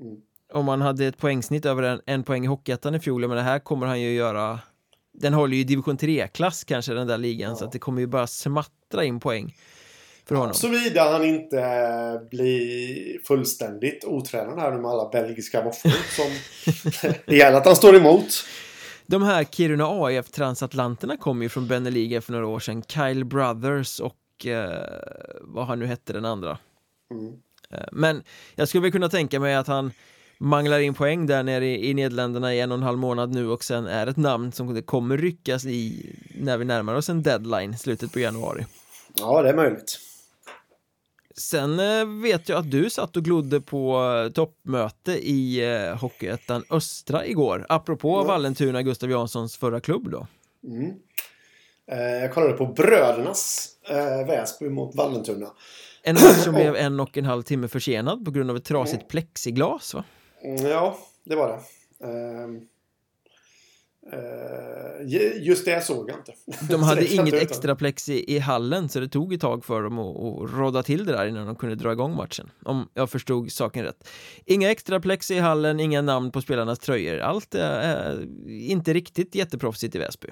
Mm. 0.00 0.16
Om 0.54 0.64
man 0.64 0.80
hade 0.80 1.06
ett 1.06 1.18
poängsnitt 1.18 1.66
över 1.66 1.82
en, 1.82 2.00
en 2.06 2.22
poäng 2.22 2.44
i 2.44 2.46
Hockeyettan 2.46 2.94
i 2.94 3.00
fjol, 3.00 3.28
men 3.28 3.36
det 3.36 3.42
här 3.42 3.58
kommer 3.58 3.86
han 3.86 4.00
ju 4.00 4.12
göra 4.14 4.58
Den 5.12 5.34
håller 5.34 5.56
ju 5.56 5.64
division 5.64 5.96
3-klass 5.98 6.64
kanske 6.64 6.94
den 6.94 7.06
där 7.06 7.18
ligan, 7.18 7.50
Ja. 7.50 7.56
så 7.56 7.64
att 7.64 7.72
det 7.72 7.78
kommer 7.78 8.00
ju 8.00 8.06
bara 8.06 8.26
smattra 8.26 9.04
in 9.04 9.20
poäng 9.20 9.56
för 10.26 10.34
honom. 10.34 10.54
Såvida 10.54 11.12
han 11.12 11.24
inte 11.24 12.20
blir 12.30 13.18
fullständigt 13.26 14.04
otränad 14.04 14.58
här 14.60 14.70
nu 14.72 14.78
med 14.80 14.90
alla 14.90 15.08
belgiska 15.08 15.62
våfflor 15.64 15.92
som 16.16 16.30
det 17.26 17.36
gäller 17.36 17.58
att 17.58 17.66
han 17.66 17.76
står 17.76 17.96
emot. 17.96 18.26
De 19.06 19.22
här 19.22 19.44
Kiruna 19.44 19.84
AIF-transatlanterna 19.86 21.16
kom 21.16 21.42
ju 21.42 21.48
från 21.48 21.66
Beneliga 21.68 22.20
för 22.20 22.32
några 22.32 22.46
år 22.46 22.60
sedan, 22.60 22.82
Kyle 22.82 23.24
Brothers 23.24 24.00
och 24.00 24.46
eh, 24.46 24.86
vad 25.40 25.66
han 25.66 25.78
nu 25.78 25.86
hette 25.86 26.12
den 26.12 26.24
andra. 26.24 26.58
Mm. 27.10 27.32
Eh, 27.70 27.86
Men 27.92 28.22
jag 28.54 28.68
skulle 28.68 28.82
väl 28.82 28.92
kunna 28.92 29.08
tänka 29.08 29.40
mig 29.40 29.54
att 29.54 29.66
han 29.66 29.92
manglar 30.42 30.78
in 30.78 30.94
poäng 30.94 31.26
där 31.26 31.42
nere 31.42 31.66
i, 31.66 31.90
i 31.90 31.94
Nederländerna 31.94 32.54
i 32.54 32.60
en 32.60 32.72
och 32.72 32.78
en 32.78 32.82
halv 32.82 32.98
månad 32.98 33.34
nu 33.34 33.48
och 33.48 33.64
sen 33.64 33.86
är 33.86 34.06
ett 34.06 34.16
namn 34.16 34.52
som 34.52 34.74
det 34.74 34.82
kommer 34.82 35.18
ryckas 35.18 35.64
i 35.64 36.12
när 36.40 36.58
vi 36.58 36.64
närmar 36.64 36.94
oss 36.94 37.08
en 37.08 37.22
deadline, 37.22 37.78
slutet 37.78 38.12
på 38.12 38.18
januari. 38.18 38.66
Ja, 39.14 39.42
det 39.42 39.48
är 39.48 39.54
möjligt. 39.54 39.98
Sen 41.36 41.80
eh, 41.80 42.22
vet 42.22 42.48
jag 42.48 42.58
att 42.58 42.70
du 42.70 42.90
satt 42.90 43.16
och 43.16 43.24
glodde 43.24 43.60
på 43.60 44.04
eh, 44.26 44.32
toppmöte 44.32 45.12
i 45.12 45.72
eh, 45.74 45.96
Hockeyettan 45.96 46.64
Östra 46.70 47.26
igår, 47.26 47.66
apropå 47.68 48.08
Ja. 48.08 48.24
Vallentuna, 48.24 48.82
Gustav 48.82 49.10
Janssons 49.10 49.56
förra 49.56 49.80
klubb 49.80 50.10
då. 50.10 50.26
Mm. 50.64 50.92
Jag 52.20 52.34
kollade 52.34 52.52
på 52.52 52.66
Brödernas 52.66 53.68
Väsby 54.26 54.68
mot 54.68 54.94
Vallentuna. 54.94 55.46
En 56.02 56.14
match 56.14 56.44
som 56.44 56.54
blev 56.54 56.76
en 56.76 57.00
och 57.00 57.18
en 57.18 57.24
halv 57.24 57.42
timme 57.42 57.68
försenad 57.68 58.24
på 58.24 58.30
grund 58.30 58.50
av 58.50 58.56
ett 58.56 58.64
trasigt 58.64 59.08
plexiglas 59.08 59.94
va? 59.94 60.04
Mm, 60.44 60.66
ja, 60.66 60.98
det 61.24 61.36
var 61.36 61.48
det. 61.48 61.58
Eh, 62.06 62.48
Eh, 64.10 65.42
just 65.42 65.64
det 65.64 65.84
såg 65.84 66.10
jag 66.10 66.18
inte. 66.18 66.32
De 66.72 66.82
hade 66.82 67.14
inget 67.14 67.34
extra 67.34 67.76
plex 67.76 68.08
i, 68.08 68.34
i 68.36 68.38
hallen 68.38 68.88
så 68.88 69.00
det 69.00 69.08
tog 69.08 69.34
ett 69.34 69.40
tag 69.40 69.64
för 69.64 69.82
dem 69.82 69.98
att, 69.98 70.16
att 70.16 70.58
råda 70.58 70.82
till 70.82 71.04
det 71.04 71.12
där 71.12 71.26
innan 71.26 71.46
de 71.46 71.56
kunde 71.56 71.74
dra 71.74 71.92
igång 71.92 72.16
matchen. 72.16 72.50
Om 72.64 72.88
jag 72.94 73.10
förstod 73.10 73.52
saken 73.52 73.84
rätt. 73.84 74.08
Inga 74.46 74.70
extra 74.70 75.00
plex 75.00 75.30
i 75.30 75.38
hallen, 75.38 75.80
inga 75.80 76.02
namn 76.02 76.32
på 76.32 76.40
spelarnas 76.40 76.78
tröjor. 76.78 77.18
Allt 77.18 77.54
är 77.54 78.28
inte 78.48 78.92
riktigt 78.92 79.34
jätteproffsigt 79.34 79.94
i 79.94 79.98
Väsby. 79.98 80.28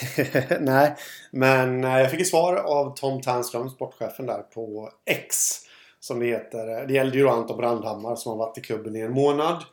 Nej, 0.60 0.96
men 1.30 1.84
eh, 1.84 1.98
jag 1.98 2.10
fick 2.10 2.20
ett 2.20 2.26
svar 2.28 2.56
av 2.56 2.96
Tom 2.96 3.22
Ternström, 3.22 3.70
sportchefen 3.70 4.26
där 4.26 4.42
på 4.42 4.90
X. 5.06 5.63
Som 6.04 6.20
det 6.20 6.26
heter. 6.26 6.86
Det 6.86 6.94
gällde 6.94 7.18
ju 7.18 7.28
Anton 7.28 7.56
Brandhammar 7.56 8.16
som 8.16 8.30
har 8.30 8.38
varit 8.38 8.58
i 8.58 8.60
klubben 8.60 8.96
i 8.96 9.00
en 9.00 9.12
månad. 9.12 9.64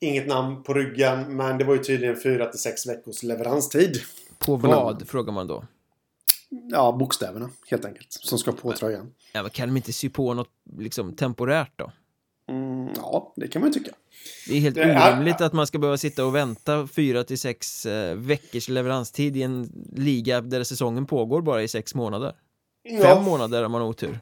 Inget 0.00 0.26
namn 0.26 0.62
på 0.62 0.74
ryggen 0.74 1.36
men 1.36 1.58
det 1.58 1.64
var 1.64 1.74
ju 1.74 1.82
tydligen 1.82 2.20
4 2.20 2.46
till 2.46 2.60
6 2.60 2.86
veckors 2.86 3.22
leveranstid. 3.22 3.96
På 4.38 4.56
vad, 4.56 4.98
på 4.98 5.06
frågar 5.06 5.32
man 5.32 5.46
då? 5.46 5.64
Ja, 6.48 6.92
bokstäverna 6.92 7.50
helt 7.70 7.84
enkelt. 7.84 8.06
Som 8.10 8.38
ska 8.38 8.52
på 8.52 8.72
tröjan. 8.72 9.14
Ja, 9.32 9.42
men 9.42 9.50
kan 9.50 9.68
de 9.68 9.76
inte 9.76 9.92
sy 9.92 10.08
på 10.08 10.34
något 10.34 10.50
liksom, 10.78 11.16
temporärt 11.16 11.72
då? 11.76 11.92
Mm, 12.48 12.88
ja, 12.96 13.32
det 13.36 13.48
kan 13.48 13.62
man 13.62 13.70
ju 13.70 13.78
tycka. 13.78 13.92
Det 14.48 14.56
är 14.56 14.60
helt 14.60 14.76
orimligt 14.76 15.40
att 15.40 15.52
man 15.52 15.66
ska 15.66 15.78
behöva 15.78 15.98
sitta 15.98 16.24
och 16.24 16.34
vänta 16.34 16.86
4 16.86 17.24
till 17.24 17.38
6 17.38 17.86
eh, 17.86 18.14
veckors 18.14 18.68
leveranstid 18.68 19.36
i 19.36 19.42
en 19.42 19.86
liga 19.96 20.40
där 20.40 20.64
säsongen 20.64 21.06
pågår 21.06 21.42
bara 21.42 21.62
i 21.62 21.68
6 21.68 21.94
månader. 21.94 22.32
Ja. 22.82 23.02
Fem 23.02 23.24
månader 23.24 23.64
om 23.64 23.72
man 23.72 23.80
har 23.80 23.88
otur. 23.88 24.18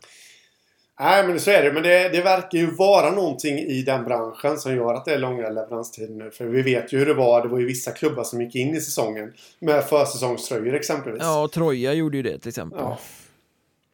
Nej, 1.00 1.26
men 1.26 1.40
så 1.40 1.50
är 1.50 1.62
det. 1.62 1.72
Men 1.72 1.82
det, 1.82 2.08
det 2.08 2.22
verkar 2.22 2.58
ju 2.58 2.70
vara 2.70 3.10
någonting 3.10 3.58
i 3.58 3.82
den 3.82 4.04
branschen 4.04 4.58
som 4.58 4.74
gör 4.74 4.94
att 4.94 5.04
det 5.04 5.14
är 5.14 5.18
långa 5.18 5.48
leveranstider 5.48 6.14
nu. 6.14 6.30
För 6.30 6.44
vi 6.44 6.62
vet 6.62 6.92
ju 6.92 6.98
hur 6.98 7.06
det 7.06 7.14
var. 7.14 7.42
Det 7.42 7.48
var 7.48 7.58
ju 7.58 7.66
vissa 7.66 7.90
klubbar 7.90 8.24
som 8.24 8.42
gick 8.42 8.54
in 8.54 8.74
i 8.74 8.80
säsongen 8.80 9.32
med 9.58 9.84
försäsongströjor 9.84 10.74
exempelvis. 10.74 11.22
Ja, 11.22 11.42
och 11.42 11.52
Troja 11.52 11.92
gjorde 11.92 12.16
ju 12.16 12.22
det 12.22 12.38
till 12.38 12.48
exempel. 12.48 12.78
Ja. 12.82 12.98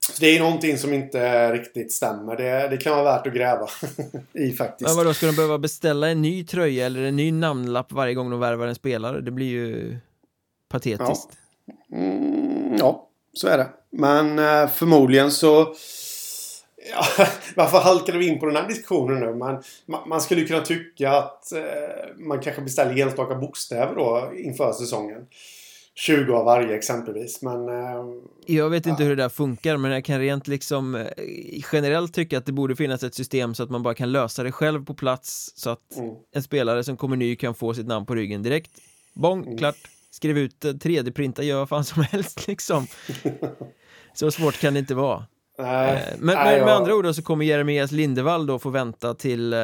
Så 0.08 0.20
det 0.20 0.36
är 0.36 0.40
någonting 0.40 0.78
som 0.78 0.92
inte 0.92 1.52
riktigt 1.52 1.92
stämmer. 1.92 2.36
Det, 2.36 2.68
det 2.68 2.76
kan 2.76 2.92
vara 2.92 3.04
värt 3.04 3.26
att 3.26 3.34
gräva 3.34 3.68
i 4.32 4.52
faktiskt. 4.52 4.88
Men 4.88 4.96
vadå, 4.96 5.14
ska 5.14 5.26
de 5.26 5.36
behöva 5.36 5.58
beställa 5.58 6.08
en 6.08 6.22
ny 6.22 6.44
tröja 6.44 6.86
eller 6.86 7.02
en 7.02 7.16
ny 7.16 7.32
namnlapp 7.32 7.92
varje 7.92 8.14
gång 8.14 8.30
de 8.30 8.40
värvar 8.40 8.66
en 8.66 8.74
spelare? 8.74 9.20
Det 9.20 9.30
blir 9.30 9.46
ju 9.46 9.96
patetiskt. 10.68 11.28
Ja, 11.88 11.96
mm, 11.96 12.76
ja 12.78 13.08
så 13.34 13.48
är 13.48 13.58
det. 13.58 13.68
Men 13.90 14.38
eh, 14.38 14.68
förmodligen 14.68 15.30
så 15.30 15.74
Ja, 16.90 17.26
varför 17.56 17.78
halkade 17.78 18.18
vi 18.18 18.26
in 18.26 18.40
på 18.40 18.46
den 18.46 18.56
här 18.56 18.68
diskussionen 18.68 19.20
nu? 19.20 19.34
Man, 19.34 19.62
man 20.06 20.20
skulle 20.20 20.44
kunna 20.44 20.60
tycka 20.60 21.10
att 21.10 21.52
eh, 21.52 21.62
man 22.16 22.40
kanske 22.40 22.62
beställer 22.62 23.02
enstaka 23.02 23.34
bokstäver 23.34 23.94
då 23.94 24.32
inför 24.36 24.72
säsongen. 24.72 25.26
20 25.94 26.32
av 26.32 26.44
varje 26.44 26.76
exempelvis, 26.76 27.42
men... 27.42 27.68
Eh, 27.68 28.04
jag 28.46 28.70
vet 28.70 28.86
inte 28.86 29.02
ja. 29.02 29.08
hur 29.08 29.16
det 29.16 29.22
där 29.22 29.28
funkar, 29.28 29.76
men 29.76 29.90
jag 29.90 30.04
kan 30.04 30.18
rent 30.18 30.48
liksom 30.48 30.94
eh, 30.94 31.06
generellt 31.72 32.14
tycka 32.14 32.38
att 32.38 32.46
det 32.46 32.52
borde 32.52 32.76
finnas 32.76 33.02
ett 33.02 33.14
system 33.14 33.54
så 33.54 33.62
att 33.62 33.70
man 33.70 33.82
bara 33.82 33.94
kan 33.94 34.12
lösa 34.12 34.42
det 34.42 34.52
själv 34.52 34.84
på 34.84 34.94
plats 34.94 35.52
så 35.56 35.70
att 35.70 35.96
mm. 35.96 36.14
en 36.32 36.42
spelare 36.42 36.84
som 36.84 36.96
kommer 36.96 37.16
ny 37.16 37.36
kan 37.36 37.54
få 37.54 37.74
sitt 37.74 37.86
namn 37.86 38.06
på 38.06 38.14
ryggen 38.14 38.42
direkt. 38.42 38.70
Bong, 39.12 39.44
mm. 39.44 39.58
klart, 39.58 39.76
skriv 40.10 40.38
ut 40.38 40.64
3D-printa, 40.64 41.42
gör 41.42 41.58
vad 41.58 41.68
fan 41.68 41.84
som 41.84 42.02
helst 42.10 42.46
liksom. 42.46 42.86
så 44.14 44.30
svårt 44.30 44.60
kan 44.60 44.74
det 44.74 44.80
inte 44.80 44.94
vara. 44.94 45.26
Nej, 45.58 45.92
eh, 45.92 46.18
men, 46.18 46.34
nej, 46.34 46.56
med, 46.56 46.64
med 46.64 46.74
andra 46.74 46.94
ord 46.94 47.14
så 47.14 47.22
kommer 47.22 47.44
Jeremias 47.44 47.92
Lindevall 47.92 48.46
då 48.46 48.58
få 48.58 48.70
vänta 48.70 49.14
till 49.14 49.52
eh, 49.52 49.58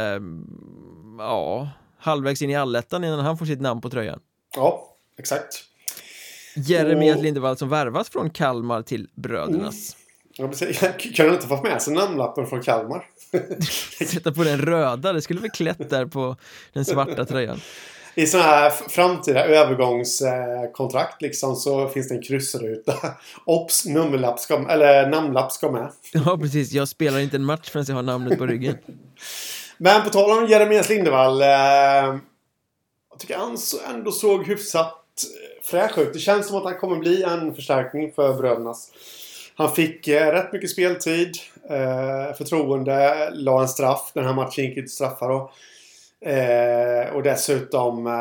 ja, 1.19 1.69
halvvägs 1.99 2.43
in 2.43 2.51
i 2.51 2.57
allettan 2.57 3.05
innan 3.05 3.21
han 3.21 3.39
får 3.39 3.47
sitt 3.47 3.61
namn 3.61 3.81
på 3.81 3.91
tröjan. 3.91 4.21
Ja, 4.57 4.97
exakt. 5.19 5.65
Jeremias 6.57 7.17
och... 7.17 7.23
Lindevall 7.23 7.57
som 7.57 7.69
värvas 7.69 8.11
från 8.11 8.31
Kalmar 8.31 8.83
till 8.83 9.09
Brödernas. 9.15 9.97
Mm. 10.39 10.51
Ja, 10.81 10.93
kan 11.15 11.27
han 11.27 11.35
inte 11.35 11.47
få 11.47 11.63
med 11.63 11.83
sig 11.83 11.95
namnlappen 11.95 12.47
från 12.47 12.63
Kalmar? 12.63 13.05
Sätta 14.05 14.33
på 14.33 14.45
den 14.45 14.59
röda, 14.59 15.13
det 15.13 15.23
skulle 15.23 15.41
väl 15.41 15.51
klätt 15.51 15.91
där 15.91 16.07
på 16.07 16.37
den 16.73 16.85
svarta 16.85 17.25
tröjan 17.25 17.61
i 18.19 18.27
sådana 18.27 18.49
här 18.49 18.71
framtida 18.71 19.45
övergångskontrakt 19.45 21.23
liksom 21.23 21.57
så 21.57 21.89
finns 21.89 22.09
det 22.09 22.15
en 22.15 22.23
kryssruta. 22.23 22.95
Ops, 23.45 23.87
nummerlapp 23.87 24.39
ska, 24.39 24.69
eller 24.71 25.11
namnlapp 25.11 25.53
ska 25.53 25.71
med. 25.71 25.93
Ja, 26.13 26.39
precis. 26.39 26.73
Jag 26.73 26.89
spelar 26.89 27.19
inte 27.19 27.37
en 27.37 27.45
match 27.45 27.71
förrän 27.71 27.85
jag 27.89 27.95
har 27.95 28.03
namnet 28.03 28.39
på 28.39 28.47
ryggen. 28.47 28.77
Men 29.79 30.03
på 30.03 30.11
tal 30.11 30.39
om 30.39 30.47
Jeremias 30.49 30.89
Lindevall. 30.89 31.43
Eh, 31.43 31.49
jag 33.11 33.19
tycker 33.19 33.37
han 33.37 33.57
ändå 33.95 34.13
såg 34.13 34.47
hyfsat 34.47 35.05
fräsch 35.63 35.99
ut. 35.99 36.13
Det 36.13 36.19
känns 36.19 36.49
som 36.49 36.57
att 36.57 36.65
han 36.65 36.79
kommer 36.79 36.97
bli 36.97 37.23
en 37.23 37.55
förstärkning 37.55 38.13
för 38.13 38.35
brödernas. 38.35 38.91
Han 39.55 39.73
fick 39.75 40.09
eh, 40.09 40.33
rätt 40.33 40.53
mycket 40.53 40.71
speltid. 40.71 41.37
Eh, 41.71 42.37
förtroende. 42.37 43.31
La 43.33 43.63
en 43.63 43.69
straff. 43.69 44.11
Den 44.15 44.25
här 44.25 44.35
matchen 44.35 44.65
gick 44.65 44.77
inte 44.77 44.91
straffar 44.91 45.29
då. 45.29 45.51
Eh, 46.21 47.15
och 47.15 47.23
dessutom 47.23 48.07
eh, 48.07 48.13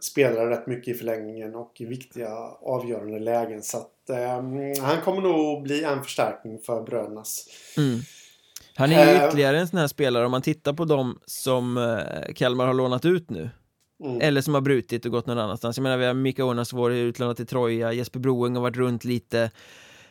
spelade 0.00 0.50
rätt 0.50 0.66
mycket 0.66 0.94
i 0.94 0.98
förlängningen 0.98 1.54
och 1.54 1.72
i 1.78 1.84
viktiga 1.84 2.30
avgörande 2.62 3.18
lägen. 3.18 3.62
Så 3.62 3.78
att 3.78 4.10
eh, 4.10 4.82
han 4.82 5.00
kommer 5.04 5.20
nog 5.20 5.62
bli 5.62 5.84
en 5.84 6.02
förstärkning 6.02 6.58
för 6.58 6.82
brödernas. 6.82 7.46
Mm. 7.76 8.00
Han 8.74 8.92
är 8.92 9.04
ju 9.04 9.10
eh, 9.10 9.26
ytterligare 9.26 9.58
en 9.58 9.68
sån 9.68 9.78
här 9.78 9.86
spelare 9.86 10.24
om 10.24 10.30
man 10.30 10.42
tittar 10.42 10.72
på 10.72 10.84
dem 10.84 11.18
som 11.26 11.76
eh, 11.76 12.34
Kalmar 12.34 12.66
har 12.66 12.74
lånat 12.74 13.04
ut 13.04 13.30
nu. 13.30 13.50
Mm. 14.04 14.20
Eller 14.20 14.40
som 14.40 14.54
har 14.54 14.60
brutit 14.60 15.04
och 15.04 15.10
gått 15.12 15.26
någon 15.26 15.38
annanstans. 15.38 15.76
Jag 15.76 15.82
menar 15.82 15.96
vi 15.96 16.06
har 16.06 16.14
Mika 16.14 16.44
Onasvuori 16.44 16.98
utlånat 16.98 17.36
till 17.36 17.46
Troja, 17.46 17.92
Jesper 17.92 18.20
Broeng 18.20 18.54
har 18.54 18.62
varit 18.62 18.76
runt 18.76 19.04
lite. 19.04 19.50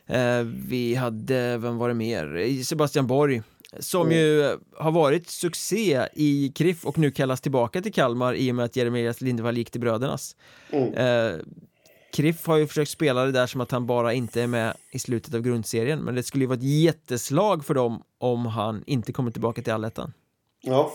Eh, 0.07 0.41
vi 0.67 0.95
hade, 0.95 1.57
vem 1.57 1.77
var 1.77 1.87
det 1.87 1.93
mer? 1.93 2.63
Sebastian 2.63 3.07
Borg 3.07 3.41
som 3.79 4.01
mm. 4.01 4.17
ju 4.17 4.57
har 4.77 4.91
varit 4.91 5.29
succé 5.29 6.07
i 6.13 6.51
KRIF 6.55 6.85
och 6.85 6.97
nu 6.97 7.11
kallas 7.11 7.41
tillbaka 7.41 7.81
till 7.81 7.93
Kalmar 7.93 8.33
i 8.33 8.51
och 8.51 8.55
med 8.55 8.65
att 8.65 8.75
Jeremias 8.75 9.21
Lindevall 9.21 9.57
gick 9.57 9.71
till 9.71 9.81
Brödernas. 9.81 10.35
Mm. 10.69 10.93
Eh, 10.93 11.39
KRIF 12.15 12.47
har 12.47 12.57
ju 12.57 12.67
försökt 12.67 12.91
spela 12.91 13.25
det 13.25 13.31
där 13.31 13.47
som 13.47 13.61
att 13.61 13.71
han 13.71 13.85
bara 13.85 14.13
inte 14.13 14.41
är 14.41 14.47
med 14.47 14.73
i 14.91 14.99
slutet 14.99 15.33
av 15.33 15.41
grundserien 15.41 15.99
men 15.99 16.15
det 16.15 16.23
skulle 16.23 16.43
ju 16.43 16.47
vara 16.47 16.57
ett 16.57 16.63
jätteslag 16.63 17.65
för 17.65 17.73
dem 17.73 18.03
om 18.17 18.45
han 18.45 18.83
inte 18.87 19.13
kommer 19.13 19.31
tillbaka 19.31 19.61
till 19.61 19.73
allettan. 19.73 20.13
Ja, 20.61 20.91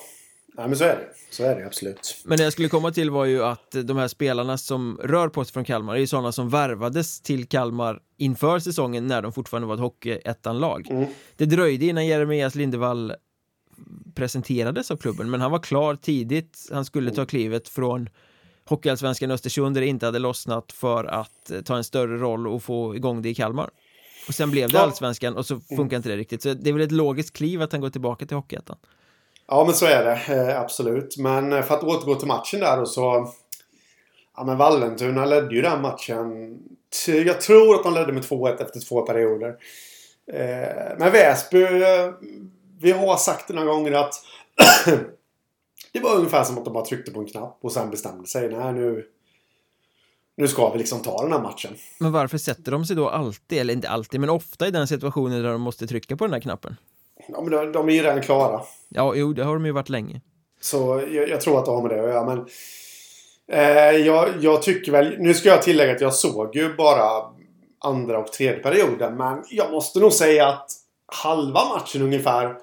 Ja, 0.57 0.67
men 0.67 0.77
så 0.77 0.85
är 0.85 0.97
det. 0.97 1.09
Så 1.31 1.45
är 1.45 1.57
det 1.57 1.67
absolut. 1.67 2.23
Men 2.25 2.39
det 2.39 2.45
jag 2.45 2.53
skulle 2.53 2.69
komma 2.69 2.91
till 2.91 3.11
var 3.11 3.25
ju 3.25 3.45
att 3.45 3.77
de 3.85 3.97
här 3.97 4.09
spelarna 4.09 4.59
som 4.59 5.01
rör 5.03 5.29
på 5.29 5.45
sig 5.45 5.53
från 5.53 5.65
Kalmar 5.65 5.95
är 5.95 5.99
ju 5.99 6.07
sådana 6.07 6.33
som 6.33 6.49
värvades 6.49 7.21
till 7.21 7.49
Kalmar 7.49 8.01
inför 8.17 8.59
säsongen 8.59 9.07
när 9.07 9.23
de 9.23 9.33
fortfarande 9.33 9.69
var 9.69 9.75
ett 9.75 9.81
hockeyettan-lag. 9.81 10.91
Mm. 10.91 11.07
Det 11.37 11.47
dröjde 11.47 11.87
innan 11.87 12.07
Jeremias 12.07 12.55
Lindevall 12.55 13.15
presenterades 14.15 14.91
av 14.91 14.97
klubben, 14.97 15.31
men 15.31 15.41
han 15.41 15.51
var 15.51 15.59
klar 15.59 15.97
tidigt. 15.97 16.69
Han 16.73 16.85
skulle 16.85 17.11
ta 17.11 17.27
klivet 17.27 17.69
från 17.69 18.09
Hockeyallsvenskan 18.65 19.31
Östersund 19.31 19.77
där 19.77 19.81
det 19.81 19.87
inte 19.87 20.07
hade 20.07 20.19
lossnat 20.19 20.73
för 20.73 21.05
att 21.05 21.53
ta 21.65 21.77
en 21.77 21.85
större 21.85 22.19
roll 22.19 22.49
och 22.49 22.63
få 22.63 22.97
igång 22.97 23.23
det 23.23 23.29
i 23.29 23.35
Kalmar. 23.35 23.71
Och 24.29 24.35
sen 24.35 24.51
blev 24.51 24.71
det 24.71 24.81
allsvenskan 24.81 25.37
och 25.37 25.47
så 25.47 25.61
funkar 25.61 25.83
mm. 25.83 25.97
inte 25.97 26.09
det 26.09 26.17
riktigt. 26.17 26.43
Så 26.43 26.55
det 26.55 26.71
är 26.71 26.73
väl 26.73 26.83
ett 26.83 26.93
logiskt 26.93 27.37
kliv 27.37 27.63
att 27.63 27.73
han 27.73 27.81
går 27.81 27.91
tillbaka 27.91 28.27
till 28.27 28.37
Hockeyettan. 28.37 28.77
Ja, 29.47 29.65
men 29.65 29.75
så 29.75 29.87
är 29.87 30.05
det. 30.05 30.35
Eh, 30.35 30.61
absolut. 30.61 31.17
Men 31.17 31.53
eh, 31.53 31.63
för 31.63 31.75
att 31.75 31.83
återgå 31.83 32.15
till 32.15 32.29
matchen 32.29 32.61
där 32.61 32.81
och 32.81 32.89
så... 32.89 33.33
Ja, 34.37 34.45
men 34.45 34.57
Vallentuna 34.57 35.25
ledde 35.25 35.55
ju 35.55 35.63
den 35.63 35.83
matchen. 35.83 36.59
Jag 37.07 37.41
tror 37.41 37.75
att 37.75 37.83
de 37.83 37.95
ledde 37.95 38.13
med 38.13 38.23
2-1 38.23 38.63
efter 38.63 38.81
två 38.81 39.03
perioder. 39.03 39.57
Eh, 40.33 40.99
men 40.99 41.13
Väsby... 41.13 41.67
Vi 42.81 42.93
har 42.93 43.17
sagt 43.17 43.49
det 43.49 43.55
några 43.55 43.69
gånger 43.69 43.93
att... 43.93 44.15
det 45.93 46.01
var 46.01 46.17
ungefär 46.17 46.45
som 46.45 46.59
att 46.59 46.65
de 46.65 46.75
bara 46.75 46.85
tryckte 46.85 47.11
på 47.11 47.21
en 47.21 47.27
knapp 47.27 47.59
och 47.63 47.73
sen 47.73 47.91
bestämde 47.91 48.27
sig. 48.27 48.49
Nej, 48.49 48.73
nu... 48.73 49.07
Nu 50.37 50.49
ska 50.49 50.71
vi 50.71 50.79
liksom 50.79 51.03
ta 51.03 51.23
den 51.23 51.33
här 51.33 51.41
matchen. 51.41 51.75
Men 51.99 52.13
varför 52.13 52.39
sätter 52.39 52.73
de 52.73 52.87
sig 52.87 52.97
då 52.97 53.09
alltid, 53.09 53.59
eller 53.59 53.75
inte 53.75 53.89
alltid, 53.89 54.21
men 54.21 54.31
ofta 54.31 54.69
i 54.69 54.71
den 54.71 54.89
situationen 54.89 55.43
där 55.43 55.53
de 55.53 55.61
måste 55.61 55.87
trycka 55.87 56.17
på 56.17 56.25
den 56.25 56.33
här 56.33 56.41
knappen? 56.41 56.77
Ja, 57.29 57.41
men 57.41 57.51
de, 57.51 57.73
de 57.73 57.89
är 57.89 57.93
ju 57.93 58.03
redan 58.03 58.23
klara. 58.23 58.61
Ja, 58.89 59.15
jo, 59.15 59.33
det 59.33 59.45
har 59.45 59.55
de 59.55 59.67
ju 59.67 59.73
varit 59.73 59.89
länge. 59.89 60.21
Så 60.61 61.03
jag, 61.11 61.29
jag 61.29 61.41
tror 61.41 61.59
att 61.59 61.65
det 61.65 61.71
har 61.71 61.83
med 61.83 61.91
det 61.91 62.03
att 62.03 62.09
göra. 62.09 62.25
Men 62.25 62.47
eh, 63.53 64.07
jag, 64.07 64.29
jag 64.41 64.63
tycker 64.63 64.93
väl... 64.93 65.17
Nu 65.19 65.35
ska 65.35 65.49
jag 65.49 65.63
tillägga 65.63 65.93
att 65.93 66.01
jag 66.01 66.15
såg 66.15 66.57
ju 66.57 66.75
bara 66.75 67.23
andra 67.81 68.19
och 68.19 68.33
tredje 68.33 68.63
perioden. 68.63 69.17
Men 69.17 69.45
jag 69.51 69.71
måste 69.71 69.99
nog 70.01 70.13
säga 70.13 70.49
att 70.49 70.71
halva 71.07 71.65
matchen 71.65 72.03
ungefär 72.03 72.57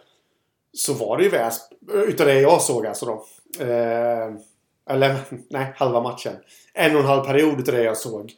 så 0.74 0.94
var 0.94 1.18
det 1.18 1.24
ju 1.24 1.30
Väsby. 1.30 1.76
Utav 1.94 2.28
det 2.28 2.42
jag 2.42 2.62
såg 2.62 2.86
alltså 2.86 3.06
då. 3.06 3.26
Eh, 3.66 4.34
eller 4.90 5.16
nej, 5.50 5.74
halva 5.76 6.02
matchen. 6.02 6.34
En 6.74 6.96
och 6.96 7.02
en 7.02 7.08
halv 7.08 7.24
period 7.24 7.60
utav 7.60 7.76
det 7.76 7.84
jag 7.84 7.98
såg. 7.98 8.34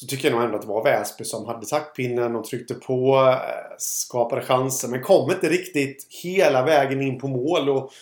Så 0.00 0.06
tycker 0.06 0.28
jag 0.28 0.34
nog 0.34 0.44
ändå 0.44 0.56
att 0.56 0.62
det 0.62 0.68
var 0.68 0.84
Väsby 0.84 1.24
som 1.24 1.46
hade 1.46 1.66
taktpinnen 1.66 2.36
och 2.36 2.44
tryckte 2.44 2.74
på. 2.74 3.16
Eh, 3.16 3.74
skapade 3.78 4.42
chanser 4.42 4.88
men 4.88 5.02
kom 5.02 5.30
inte 5.30 5.48
riktigt 5.48 6.06
hela 6.22 6.64
vägen 6.64 7.02
in 7.02 7.18
på 7.18 7.28
mål. 7.28 7.68
Och 7.68 7.92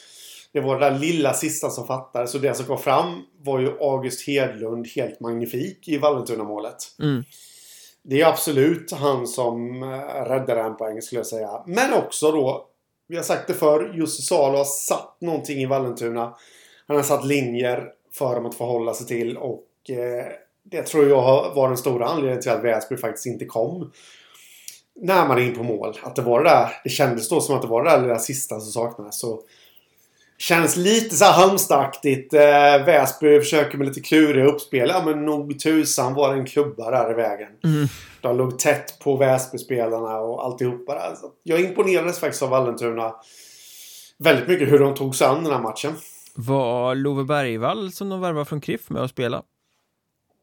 det 0.52 0.60
var 0.60 0.80
det 0.80 0.90
där 0.90 0.98
lilla 0.98 1.34
sista 1.34 1.70
som 1.70 1.86
fattades. 1.86 2.32
Så 2.32 2.38
det 2.38 2.54
som 2.54 2.66
kom 2.66 2.78
fram 2.78 3.22
var 3.42 3.60
ju 3.60 3.78
August 3.80 4.26
Hedlund 4.26 4.86
helt 4.96 5.20
magnifik 5.20 5.88
i 5.88 5.98
Vallentuna-målet. 5.98 6.76
Mm. 7.02 7.24
Det 8.02 8.20
är 8.20 8.26
absolut 8.26 8.92
han 8.92 9.26
som 9.26 9.82
eh, 9.82 10.24
räddade 10.24 10.60
en 10.60 10.76
poäng 10.76 11.02
skulle 11.02 11.18
jag 11.18 11.26
säga. 11.26 11.62
Men 11.66 11.92
också 11.92 12.32
då, 12.32 12.66
vi 13.08 13.16
har 13.16 13.22
sagt 13.22 13.46
det 13.46 13.54
förr, 13.54 13.94
Jussi 13.96 14.22
Salo 14.22 14.56
har 14.56 14.64
satt 14.64 15.20
någonting 15.20 15.58
i 15.58 15.66
Vallentuna. 15.66 16.34
Han 16.86 16.96
har 16.96 17.04
satt 17.04 17.26
linjer 17.26 17.88
för 18.12 18.34
dem 18.34 18.46
att 18.46 18.54
förhålla 18.54 18.94
sig 18.94 19.06
till 19.06 19.36
och 19.36 19.90
eh, 19.90 20.26
det 20.70 20.82
tror 20.82 21.08
jag 21.08 21.54
var 21.54 21.68
den 21.68 21.76
stora 21.76 22.06
anledningen 22.06 22.42
till 22.42 22.50
att 22.50 22.64
Väsby 22.64 22.96
faktiskt 22.96 23.26
inte 23.26 23.44
kom 23.44 23.92
närmare 25.00 25.42
in 25.42 25.54
på 25.54 25.62
mål. 25.62 25.98
Att 26.02 26.16
det 26.16 26.22
var 26.22 26.44
det 26.44 26.50
där, 26.50 26.68
det 26.84 26.90
kändes 26.90 27.28
då 27.28 27.40
som 27.40 27.56
att 27.56 27.62
det 27.62 27.68
var 27.68 27.84
det 27.84 27.90
där 27.90 28.02
lilla 28.02 28.18
sista 28.18 28.60
som 28.60 28.72
saknades. 28.72 29.20
Så 29.20 29.42
Känns 30.38 30.76
lite 30.76 31.16
så 31.16 31.24
här 31.24 31.32
Halmstadaktigt. 31.32 32.34
Eh, 32.34 32.84
Väsby 32.86 33.40
försöker 33.40 33.78
med 33.78 33.86
lite 33.86 34.00
kluriga 34.00 34.44
uppspel. 34.44 34.88
Ja 34.88 35.02
men 35.04 35.24
nog 35.24 35.60
tusan 35.60 36.14
var 36.14 36.34
det 36.34 36.40
en 36.40 36.46
klubba 36.46 36.90
där 36.90 37.10
i 37.10 37.14
vägen. 37.14 37.48
Mm. 37.64 37.86
De 38.20 38.36
låg 38.36 38.58
tätt 38.58 38.98
på 38.98 39.16
Väsby-spelarna 39.16 40.18
och 40.18 40.44
alltihopa 40.44 40.94
där. 40.94 41.14
Så 41.14 41.30
jag 41.42 41.60
imponerades 41.60 42.18
faktiskt 42.18 42.42
av 42.42 42.50
Vallentuna 42.50 43.14
väldigt 44.18 44.48
mycket 44.48 44.72
hur 44.72 44.78
de 44.78 44.94
tog 44.94 45.16
sig 45.16 45.26
an 45.26 45.44
den 45.44 45.52
här 45.52 45.60
matchen. 45.60 45.92
Var 46.34 46.94
Love 46.94 47.24
Bergvall 47.24 47.92
som 47.92 48.08
de 48.08 48.20
värvade 48.20 48.44
från 48.44 48.60
KRIF 48.60 48.90
med 48.90 49.02
att 49.02 49.10
spela? 49.10 49.42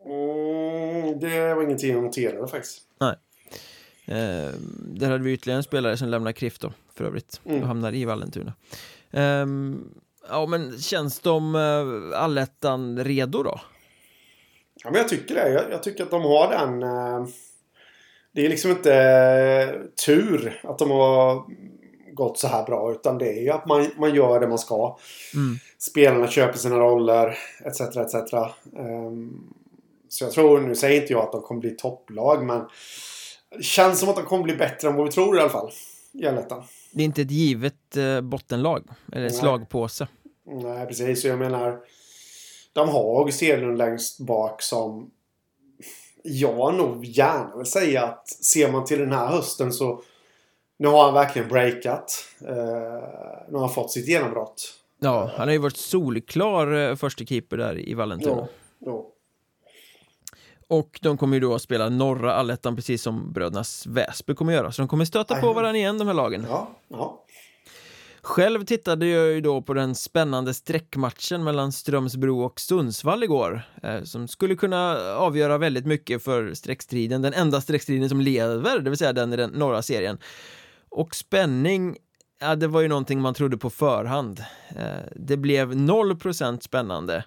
Mm, 0.06 1.20
det 1.20 1.54
var 1.56 1.64
ingenting 1.64 1.92
jag 1.94 2.04
noterade 2.04 2.48
faktiskt. 2.48 2.82
Nej. 3.00 3.16
Eh, 4.06 4.52
där 4.80 5.10
hade 5.10 5.24
vi 5.24 5.34
ytterligare 5.34 5.58
en 5.58 5.64
spelare 5.64 5.98
som 5.98 6.08
lämnar 6.10 6.32
KRIF 6.32 6.60
då, 6.60 6.74
för 6.96 7.06
övrigt, 7.06 7.42
Mm. 7.46 7.62
och 7.62 7.68
hamnar 7.68 7.94
i 7.94 8.06
Vallentuna. 8.06 8.54
Ehm, 9.12 9.90
ja, 10.30 10.46
men 10.46 10.78
känns 10.78 11.20
de 11.20 11.56
uh, 11.56 12.20
allettan 12.20 13.04
redo 13.04 13.44
då? 13.44 13.62
Ja, 14.84 14.90
men 14.92 15.00
jag 15.00 15.08
tycker 15.10 15.36
det. 15.36 15.50
Jag, 15.50 15.72
jag 15.72 15.84
tycker 15.84 16.04
att 16.04 16.12
de 16.12 16.22
har 16.22 16.50
den... 16.50 16.84
Eh, 16.84 17.28
det 18.32 18.46
är 18.46 18.50
liksom 18.50 18.72
inte 18.72 18.94
eh, 18.96 19.82
tur 20.06 20.62
att 20.64 20.80
de 20.80 20.92
har 20.92 21.44
gått 22.14 22.40
så 22.40 22.48
här 22.48 22.66
bra. 22.66 22.92
Utan 22.92 23.18
det 23.18 23.28
är 23.28 23.42
ju 23.42 23.50
att 23.50 23.66
man, 23.66 23.88
man 23.98 24.16
gör 24.16 24.40
det 24.40 24.48
man 24.48 24.58
ska. 24.60 24.98
Mm. 25.36 25.56
Spelarna 25.78 26.28
köper 26.28 26.58
sina 26.58 26.80
roller 26.80 27.38
etc. 27.66 27.82
etc. 27.82 28.14
Ehm, 28.78 29.54
så 30.14 30.24
jag 30.24 30.32
tror, 30.32 30.62
nu 30.62 30.76
säger 30.76 31.02
inte 31.02 31.14
jag 31.14 31.24
att 31.24 31.32
de 31.32 31.42
kommer 31.42 31.62
bli 31.62 31.72
topplag 31.72 32.46
men 32.46 32.66
det 33.58 33.64
känns 33.64 34.00
som 34.00 34.10
att 34.10 34.16
de 34.16 34.26
kommer 34.26 34.44
bli 34.44 34.56
bättre 34.56 34.88
än 34.88 34.96
vad 34.96 35.06
vi 35.06 35.12
tror 35.12 35.38
i 35.38 35.40
alla 35.40 35.50
fall. 35.50 35.72
I 36.12 36.28
allettan. 36.28 36.64
Det 36.92 37.02
är 37.02 37.06
inte 37.06 37.22
ett 37.22 37.32
givet 37.32 37.98
eh, 37.98 38.22
bottenlag, 38.22 38.84
eller 39.12 39.22
Nej. 39.22 39.34
slagpåse. 39.34 40.08
Nej, 40.46 40.88
precis. 40.88 41.22
Så 41.22 41.28
jag 41.28 41.40
menar... 41.40 41.80
De 42.74 42.90
har 42.90 43.20
August 43.20 43.42
Hedlund 43.42 43.78
längst 43.78 44.20
bak 44.20 44.62
som... 44.62 45.12
Jag 46.24 46.76
nog 46.76 47.06
gärna 47.06 47.58
vill 47.58 47.66
säga 47.66 48.04
att 48.04 48.30
ser 48.30 48.72
man 48.72 48.86
till 48.86 49.00
den 49.00 49.12
här 49.12 49.28
hösten 49.28 49.74
så... 49.74 50.04
Nu 50.78 50.88
har 50.88 51.04
han 51.04 51.14
verkligen 51.14 51.48
breakat. 51.48 52.26
Uh, 52.42 52.50
nu 53.50 53.54
har 53.54 53.60
han 53.60 53.70
fått 53.70 53.92
sitt 53.92 54.08
genombrott. 54.08 54.74
Ja, 55.00 55.32
han 55.36 55.48
har 55.48 55.54
ju 55.54 55.58
varit 55.58 55.78
solklar 55.78 56.74
uh, 56.74 56.96
första 56.96 57.26
keeper 57.26 57.58
där 57.58 57.90
i 57.90 57.94
Vallentuna. 57.94 58.36
Ja, 58.36 58.48
ja. 58.80 59.10
Och 60.74 61.00
de 61.02 61.18
kommer 61.18 61.34
ju 61.34 61.40
då 61.40 61.56
att 61.56 61.62
spela 61.62 61.90
norra 61.90 62.34
allettan 62.34 62.76
precis 62.76 63.02
som 63.02 63.34
brödernas 63.34 63.88
Väsby 63.88 64.34
kommer 64.34 64.54
göra. 64.54 64.72
Så 64.72 64.82
de 64.82 64.88
kommer 64.88 65.06
stöta 65.06 65.36
på 65.36 65.54
varandra 65.54 65.78
igen 65.78 65.98
de 65.98 66.08
här 66.08 66.14
lagen. 66.14 66.46
ja, 66.50 66.70
ja. 66.88 67.20
Själv 68.22 68.66
tittade 68.66 69.08
jag 69.08 69.28
ju 69.28 69.42
då 69.42 69.62
på 69.62 69.74
den 69.74 69.96
spännande 69.96 70.54
streckmatchen 70.54 71.44
mellan 71.44 71.72
Strömsbro 71.72 72.42
och 72.42 72.60
Sundsvall 72.60 73.24
igår 73.24 73.62
eh, 73.84 74.04
som 74.04 74.28
skulle 74.28 74.56
kunna 74.56 74.98
avgöra 75.16 75.58
väldigt 75.58 75.86
mycket 75.86 76.24
för 76.24 76.54
streckstriden, 76.54 77.22
den 77.22 77.34
enda 77.34 77.62
streckstriden 77.62 78.10
som 78.10 78.22
lever, 78.22 78.80
det 78.80 78.90
vill 78.90 79.00
säga 79.00 79.14
den 79.14 79.34
i 79.34 79.36
den 79.36 79.50
norra 79.50 79.82
serien. 79.82 80.18
Och 80.90 81.16
spänning, 81.16 81.98
ja, 82.40 82.56
det 82.56 82.68
var 82.68 82.82
ju 82.82 82.88
någonting 82.88 83.22
man 83.22 83.34
trodde 83.34 83.58
på 83.58 83.70
förhand. 83.70 84.44
Eh, 84.76 85.10
det 85.16 85.38
blev 85.38 85.74
0% 85.74 86.60
spännande, 86.60 87.24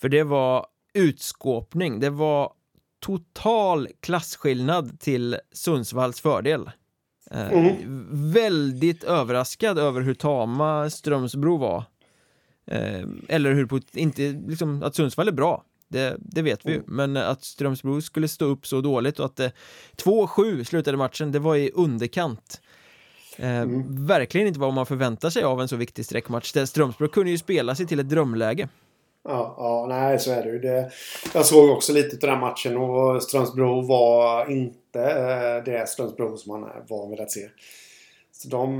för 0.00 0.08
det 0.08 0.22
var 0.22 0.66
utskåpning, 0.94 2.00
det 2.00 2.10
var 2.10 2.52
total 3.02 3.88
klasskillnad 4.00 5.00
till 5.00 5.36
Sundsvalls 5.52 6.20
fördel. 6.20 6.70
Eh, 7.30 7.52
Mm. 7.52 8.08
Väldigt 8.32 9.04
överraskad 9.04 9.78
över 9.78 10.00
hur 10.00 10.14
tama 10.14 10.90
Strömsbro 10.90 11.56
var. 11.56 11.84
Eh, 12.66 13.02
eller 13.28 13.54
hur, 13.54 13.66
på, 13.66 13.80
inte 13.92 14.22
liksom 14.48 14.82
att 14.82 14.94
Sundsvall 14.94 15.28
är 15.28 15.32
bra, 15.32 15.64
det, 15.88 16.16
det 16.18 16.42
vet 16.42 16.60
vi 16.66 16.72
ju. 16.72 16.82
Men 16.86 17.16
att 17.16 17.44
Strömsbro 17.44 18.00
skulle 18.00 18.28
stå 18.28 18.44
upp 18.44 18.66
så 18.66 18.80
dåligt 18.80 19.18
och 19.18 19.26
att 19.26 19.36
det 19.36 19.52
2-7 19.96 20.64
slutade 20.64 20.96
matchen, 20.96 21.32
det 21.32 21.38
var 21.38 21.56
i 21.56 21.70
underkant. 21.74 22.60
Eh, 23.36 23.64
Verkligen 23.88 24.46
inte 24.46 24.60
vad 24.60 24.72
man 24.72 24.86
förväntar 24.86 25.30
sig 25.30 25.42
av 25.42 25.60
en 25.60 25.68
så 25.68 25.76
viktig 25.76 26.04
sträckmatch. 26.04 26.54
Strömsbro 26.66 27.08
kunde 27.08 27.30
ju 27.30 27.38
spela 27.38 27.74
sig 27.74 27.86
till 27.86 28.00
ett 28.00 28.08
drömläge. 28.08 28.68
Ja, 29.24 29.54
ja, 29.58 29.86
nej 29.88 30.18
så 30.18 30.30
är 30.32 30.42
det 30.42 30.50
ju. 30.50 30.58
Det, 30.58 30.90
jag 31.34 31.46
såg 31.46 31.70
också 31.70 31.92
lite 31.92 32.26
av 32.26 32.30
den 32.32 32.40
matchen 32.40 32.76
och 32.76 33.22
Strömsbro 33.22 33.80
var 33.86 34.50
inte 34.50 35.00
eh, 35.00 35.64
det 35.64 35.88
Strömsbro 35.88 36.36
som 36.36 36.60
man 36.60 36.70
är 36.70 36.82
van 36.88 37.10
vid 37.10 37.20
att 37.20 37.30
se. 37.30 37.48
Så 38.32 38.48
de... 38.48 38.70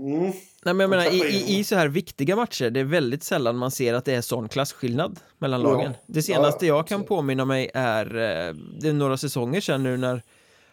Mm, 0.00 0.22
Nej 0.64 0.74
men 0.74 0.80
jag 0.80 0.90
menar, 0.90 1.14
i, 1.14 1.18
i, 1.18 1.58
i 1.58 1.64
så 1.64 1.76
här 1.76 1.88
viktiga 1.88 2.36
matcher, 2.36 2.70
det 2.70 2.80
är 2.80 2.84
väldigt 2.84 3.24
sällan 3.24 3.56
man 3.56 3.70
ser 3.70 3.94
att 3.94 4.04
det 4.04 4.14
är 4.14 4.20
sån 4.20 4.48
klasskillnad 4.48 5.20
mellan 5.38 5.60
Ja. 5.62 5.68
lagen. 5.72 5.92
Det 6.06 6.22
senaste 6.22 6.66
Ja, 6.66 6.76
jag 6.76 6.86
kan 6.86 6.94
absolut. 6.96 7.08
påminna 7.08 7.44
mig 7.44 7.70
är, 7.74 8.06
eh, 8.06 8.54
det 8.80 8.88
är 8.88 8.92
några 8.92 9.16
säsonger 9.16 9.60
sedan 9.60 9.82
nu 9.82 9.96
när 9.96 10.22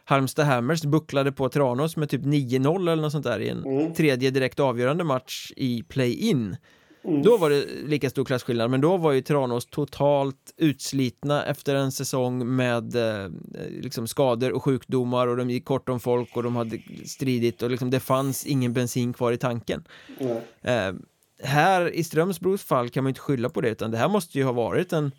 Halmstad 0.05 0.45
Hammers 0.45 0.81
bucklade 0.83 1.31
på 1.31 1.49
Tranås 1.49 1.97
med 1.97 2.09
typ 2.09 2.21
9-0 2.21 2.91
eller 2.91 3.01
något 3.01 3.11
sånt 3.11 3.25
där 3.25 3.39
i 3.39 3.49
en 3.49 3.65
Mm. 3.65 3.93
tredje 3.93 4.29
direkt 4.29 4.59
avgörande 4.59 5.03
match 5.03 5.51
i 5.55 5.83
play-in. 5.83 6.57
Mm. 7.03 7.21
Då 7.23 7.37
var 7.37 7.49
det 7.49 7.65
lika 7.85 8.09
stor 8.09 8.25
klasskillnad, 8.25 8.71
men 8.71 8.81
då 8.81 8.97
var 8.97 9.11
ju 9.11 9.21
Tranås 9.21 9.65
totalt 9.65 10.53
utslitna 10.57 11.45
efter 11.45 11.75
en 11.75 11.91
säsong 11.91 12.55
med 12.55 12.95
eh, 12.95 13.29
liksom 13.81 14.07
skador 14.07 14.51
och 14.51 14.63
sjukdomar 14.63 15.27
och 15.27 15.37
de 15.37 15.49
gick 15.49 15.65
kort 15.65 15.89
om 15.89 15.99
folk 15.99 16.37
och 16.37 16.43
de 16.43 16.55
hade 16.55 16.79
stridit 17.05 17.61
och 17.61 17.69
liksom 17.69 17.89
det 17.89 17.99
fanns 17.99 18.45
ingen 18.45 18.73
bensin 18.73 19.13
kvar 19.13 19.31
i 19.31 19.37
tanken. 19.37 19.83
nej. 20.19 20.41
Eh, 20.61 20.93
här 21.43 21.89
i 21.95 22.03
Strömsbros 22.03 22.63
fall 22.63 22.89
kan 22.89 23.03
man 23.03 23.09
inte 23.09 23.21
skylla 23.21 23.49
på 23.49 23.61
det 23.61 23.69
utan 23.69 23.91
det 23.91 23.97
här 23.97 24.09
måste 24.09 24.37
ju 24.37 24.43
ha 24.43 24.51
varit 24.51 24.93
en 24.93 25.11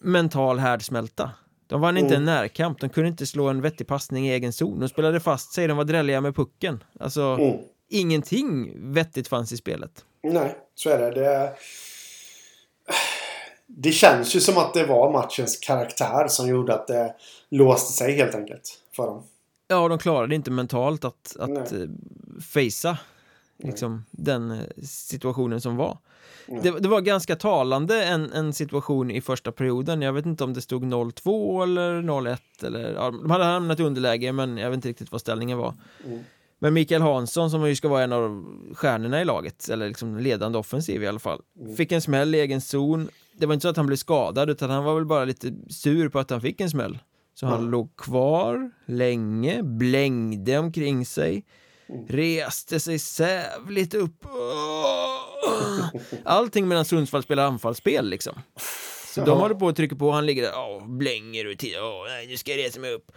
mental 0.00 0.58
härdsmälta. 0.58 1.30
De 1.66 1.80
vann 1.80 1.96
inte 1.96 2.14
en 2.14 2.22
Mm. 2.22 2.34
närkamp, 2.34 2.80
de 2.80 2.88
kunde 2.90 3.08
inte 3.08 3.26
slå 3.26 3.48
en 3.48 3.60
vettig 3.60 3.86
passning 3.86 4.28
i 4.28 4.32
egen 4.32 4.52
zon. 4.52 4.80
De 4.80 4.88
spelade 4.88 5.20
fast 5.20 5.52
sig, 5.52 5.66
de 5.68 5.76
var 5.76 5.84
drälliga 5.84 6.20
med 6.20 6.36
pucken. 6.36 6.84
Alltså, 7.00 7.22
Mm. 7.22 7.56
Ingenting 7.88 8.72
vettigt 8.92 9.28
fanns 9.28 9.52
i 9.52 9.56
spelet. 9.56 10.04
Nej, 10.22 10.56
så 10.74 10.90
är 10.90 10.98
det. 10.98 11.10
det. 11.10 11.54
Det 13.66 13.92
känns 13.92 14.36
ju 14.36 14.40
som 14.40 14.58
att 14.58 14.74
det 14.74 14.86
var 14.86 15.12
matchens 15.12 15.58
karaktär 15.58 16.28
som 16.28 16.48
gjorde 16.48 16.74
att 16.74 16.86
det 16.86 17.14
låste 17.48 17.92
sig 17.92 18.16
helt 18.16 18.34
enkelt 18.34 18.78
för 18.96 19.06
dem. 19.06 19.22
Ja, 19.68 19.88
de 19.88 19.98
klarade 19.98 20.34
inte 20.34 20.50
mentalt 20.50 21.04
att, 21.04 21.36
att 21.38 21.50
Nej. 21.50 21.82
eh, 22.84 22.96
liksom, 23.58 24.04
den 24.10 24.50
eh, 24.50 24.66
situationen 24.82 25.60
som 25.60 25.76
var. 25.76 25.98
Det, 26.62 26.80
det 26.80 26.88
var 26.88 27.00
ganska 27.00 27.36
talande 27.36 28.04
en, 28.04 28.32
en 28.32 28.52
situation 28.52 29.10
i 29.10 29.20
första 29.20 29.52
perioden. 29.52 30.02
Jag 30.02 30.12
vet 30.12 30.26
inte 30.26 30.44
om 30.44 30.54
det 30.54 30.60
stod 30.60 30.84
0-2 30.84 31.62
eller 31.62 32.02
0-1 32.02 32.38
eller 32.66 32.94
ja, 32.94 33.10
de 33.10 33.30
hade 33.30 33.44
hamnat 33.44 33.80
i 33.80 33.82
underläge 33.82 34.32
men 34.32 34.58
jag 34.58 34.70
vet 34.70 34.74
inte 34.74 34.88
riktigt 34.88 35.12
vad 35.12 35.20
ställningen 35.20 35.58
var. 35.58 35.74
Mm. 36.06 36.24
Men 36.58 36.74
Mikael 36.74 37.02
Hansson 37.02 37.50
som 37.50 37.68
ju 37.68 37.76
ska 37.76 37.88
vara 37.88 38.02
en 38.02 38.12
av 38.12 38.44
stjärnorna 38.74 39.22
i 39.22 39.24
laget, 39.24 39.68
eller 39.68 39.88
liksom 39.88 40.18
ledande 40.18 40.58
offensiv 40.58 41.02
i 41.02 41.06
alla 41.06 41.18
fall, 41.18 41.40
Mm. 41.60 41.76
fick 41.76 41.92
en 41.92 42.00
smäll 42.02 42.34
i 42.34 42.40
egen 42.40 42.60
zon. 42.60 43.08
Det 43.38 43.46
var 43.46 43.54
inte 43.54 43.62
så 43.62 43.68
att 43.68 43.76
han 43.76 43.86
blev 43.86 43.96
skadad 43.96 44.50
utan 44.50 44.70
han 44.70 44.84
var 44.84 44.94
väl 44.94 45.04
bara 45.06 45.24
lite 45.24 45.52
sur 45.70 46.08
på 46.08 46.18
att 46.18 46.30
han 46.30 46.40
fick 46.40 46.60
en 46.60 46.70
smäll. 46.70 46.98
Så 47.34 47.46
han 47.46 47.58
Mm. 47.58 47.70
låg 47.70 47.96
kvar 47.96 48.70
länge, 48.86 49.62
blängde 49.62 50.58
omkring 50.58 51.06
sig, 51.06 51.44
Mm. 51.88 52.06
reste 52.08 52.80
sig 52.80 52.98
sävligt 52.98 53.94
upp. 53.94 54.24
Allting 56.24 56.68
medan 56.68 56.84
Sundsvall 56.84 57.22
spelar 57.22 57.46
anfallsspel 57.46 58.08
liksom. 58.10 58.34
Så 59.14 59.20
de 59.24 59.38
håller 59.38 59.54
på 59.54 59.68
att 59.68 59.76
trycka 59.76 59.96
på, 59.96 60.10
han 60.10 60.26
ligger 60.26 60.42
där, 60.42 60.52
åh, 60.56 60.88
blänger 60.88 61.52
och 61.52 61.58
tittar, 61.58 61.80
åh, 61.82 62.04
nej, 62.08 62.26
nu 62.26 62.36
ska 62.36 62.50
jag 62.50 62.58
resa 62.66 62.80
mig 62.80 62.94
upp. 62.94 63.12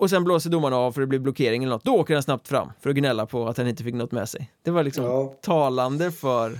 Och 0.00 0.10
sen 0.10 0.24
blåser 0.24 0.50
domarna 0.50 0.76
av 0.76 0.92
för 0.92 1.00
det 1.00 1.06
blir 1.06 1.18
blockering 1.18 1.64
eller 1.64 1.74
något. 1.74 1.84
Då 1.84 1.96
åker 1.96 2.14
han 2.14 2.22
snabbt 2.22 2.48
fram 2.48 2.72
för 2.80 2.90
att 2.90 2.96
gnälla 2.96 3.26
på 3.26 3.48
att 3.48 3.56
han 3.56 3.68
inte 3.68 3.84
fick 3.84 3.94
något 3.94 4.12
med 4.12 4.28
sig. 4.28 4.50
Det 4.62 4.70
var 4.70 4.82
liksom 4.84 5.04
Ja. 5.04 5.34
talande 5.42 6.12
för 6.12 6.58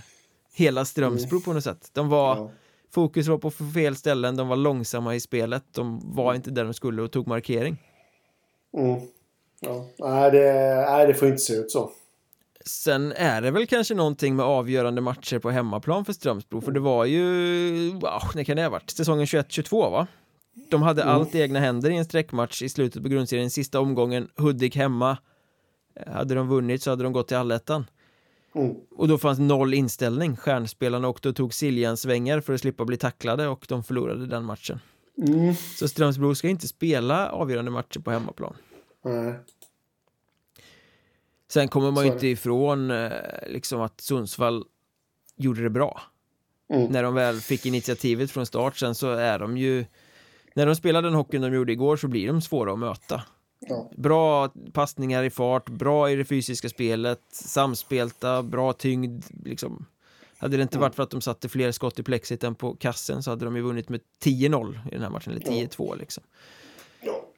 hela 0.55 0.85
Strömsbro 0.85 1.41
på 1.41 1.53
något 1.53 1.65
sätt. 1.65 1.91
De 1.93 2.09
var, 2.09 2.37
Ja. 2.37 2.51
fokus 2.91 3.27
var 3.29 3.39
på 3.39 3.51
fel 3.51 3.97
ställen, 3.97 4.37
de 4.37 4.49
var 4.49 4.57
långsamma 4.57 5.15
i 5.15 5.21
spelet, 5.21 5.65
de 5.73 6.01
var 6.15 6.35
inte 6.35 6.51
där 6.51 6.65
de 6.65 6.75
skulle 6.75 7.03
och 7.03 7.11
tog 7.13 7.27
markering. 7.27 7.77
Mm. 8.79 9.01
Ja. 9.61 9.87
Nej, 9.99 10.31
det, 10.31 10.75
nej, 10.91 11.07
det 11.07 11.15
får 11.15 11.29
inte 11.29 11.41
se 11.41 11.55
ut 11.55 11.71
så. 11.71 11.91
Sen 12.65 13.13
är 13.13 13.43
det 13.43 13.51
väl 13.51 13.67
kanske 13.67 13.95
någonting 13.95 14.37
med 14.37 14.47
avgörande 14.47 15.01
matcher 15.01 15.39
på 15.39 15.51
hemmaplan 15.51 16.05
för 16.05 16.13
Strömsbro, 16.13 16.61
för 16.61 16.73
det 16.73 16.81
var 16.81 17.05
ju, 17.05 17.91
wow, 17.93 18.21
när 18.35 18.45
kan 18.45 18.57
det 18.57 18.63
ha 18.63 18.71
varit? 18.71 18.91
Säsongen 18.91 19.27
21-22 19.27 19.91
va? 19.91 20.07
De 20.71 20.83
hade 20.83 21.03
mm. 21.03 21.15
allt 21.15 21.35
i 21.35 21.41
egna 21.41 21.59
händer 21.59 21.91
i 21.91 21.97
en 21.97 22.05
sträckmatch 22.05 22.63
i 22.63 22.69
slutet 22.69 23.03
på 23.03 23.09
grundserien, 23.09 23.51
sista 23.51 23.81
omgången, 23.81 24.29
Hudik 24.37 24.77
hemma. 24.77 25.19
Hade 26.07 26.35
de 26.35 26.49
vunnit 26.49 26.83
så 26.83 26.91
hade 26.91 27.03
de 27.03 27.13
gått 27.13 27.29
till 27.29 27.37
allettan. 27.37 27.87
Mm. 28.55 28.75
Och 28.97 29.09
då 29.09 29.19
fanns 29.19 29.39
noll 29.39 29.75
inställning. 29.75 30.37
Stjärnspelarna 30.37 31.09
åkte 31.09 31.29
och 31.29 31.37
tog 31.37 31.55
Siljansvängar 31.55 32.41
för 32.41 32.53
att 32.53 32.61
slippa 32.61 32.85
bli 32.85 32.97
tacklade 32.97 33.49
och 33.49 33.67
de 33.69 33.85
förlorade 33.85 34.27
den 34.27 34.45
matchen. 34.45 34.81
Mm. 35.19 35.55
Så 35.55 35.89
Strömsbro 35.89 36.35
ska 36.35 36.49
inte 36.49 36.69
spela 36.69 37.31
avgörande 37.31 37.71
matcher 37.71 38.01
på 38.01 38.11
hemmaplan. 38.11 38.55
Mm. 39.05 39.35
Sen 41.49 41.69
kommer 41.69 41.91
man 41.91 42.07
ju 42.07 42.13
inte 42.13 42.27
ifrån 42.27 42.91
eh, 42.91 43.11
liksom 43.47 43.81
att 43.81 44.01
Sundsvall 44.01 44.65
gjorde 45.37 45.63
det 45.63 45.71
bra. 45.71 46.01
Mm. 46.71 46.93
När 46.93 47.03
de 47.03 47.15
väl 47.15 47.41
fick 47.41 47.67
initiativet 47.67 48.31
från 48.31 48.47
start 48.47 48.77
sen 48.77 48.95
så 48.95 49.11
är 49.11 49.39
de 49.39 49.59
ju 49.59 49.85
När 50.55 50.67
de 50.67 50.77
spelar 50.77 51.03
den 51.03 51.15
hockeyn 51.15 51.43
de 51.43 51.55
gjorde 51.55 51.73
igår 51.73 51.97
så 51.97 52.09
blir 52.09 52.27
de 52.27 52.41
svåra 52.41 52.73
att 52.73 52.79
möta. 52.79 53.23
Ja. 53.69 53.91
Bra 53.97 54.49
passningar 54.73 55.23
i 55.23 55.31
fart, 55.31 55.69
bra 55.69 56.11
i 56.11 56.17
det 56.17 56.25
fysiska 56.25 56.69
spelet, 56.69 57.21
samspelta, 57.33 58.43
bra 58.43 58.73
tyngd. 58.73 59.25
Liksom. 59.45 59.87
Hade 60.39 60.57
det 60.57 60.63
inte 60.63 60.79
varit 60.79 60.95
för 60.95 61.03
att 61.03 61.11
de 61.11 61.21
satte 61.21 61.49
fler 61.49 61.73
skott 61.73 61.99
i 61.99 62.03
plexit 62.03 62.45
än 62.45 62.55
på 62.55 62.77
kassen 62.77 63.23
så 63.23 63.31
hade 63.31 63.45
de 63.45 63.57
ju 63.57 63.63
vunnit 63.63 63.89
med 63.89 64.01
10-0 64.25 64.79
i 64.87 64.91
den 64.91 65.03
här 65.03 65.11
matchen, 65.11 65.33
eller 65.33 65.47
10-2 65.47 65.99
liksom. 65.99 66.25
Ja, 67.01 67.31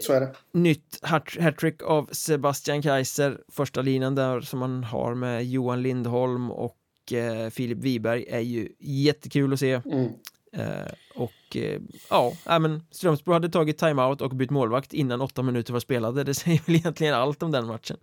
så 0.00 0.12
är 0.12 0.20
det. 0.20 0.34
Nytt 0.52 0.98
hattrick 1.02 1.82
av 1.82 2.08
Sebastian 2.12 2.82
Kaiser, 2.82 3.40
första 3.48 3.82
linan 3.82 4.14
där 4.14 4.40
som 4.40 4.58
man 4.58 4.84
har 4.84 5.14
med 5.14 5.46
Johan 5.46 5.82
Lindholm 5.82 6.50
och 6.50 7.12
eh, 7.12 7.50
Filip 7.50 7.78
Wiberg 7.78 8.24
är 8.28 8.40
ju 8.40 8.68
jättekul 8.78 9.52
att 9.52 9.60
se. 9.60 9.72
Mm. 9.72 10.12
Eh, 10.56 10.92
och 11.14 11.56
eh, 11.56 11.80
ja, 12.10 12.32
men 12.58 12.82
Strömsbro 12.90 13.32
hade 13.32 13.48
tagit 13.48 13.78
timeout 13.78 14.20
och 14.20 14.30
bytt 14.30 14.50
målvakt 14.50 14.92
innan 14.92 15.20
åtta 15.20 15.42
minuter 15.42 15.72
var 15.72 15.80
spelade. 15.80 16.24
Det 16.24 16.34
säger 16.34 16.60
väl 16.66 16.76
egentligen 16.76 17.14
allt 17.14 17.42
om 17.42 17.50
den 17.50 17.66
matchen. 17.66 17.96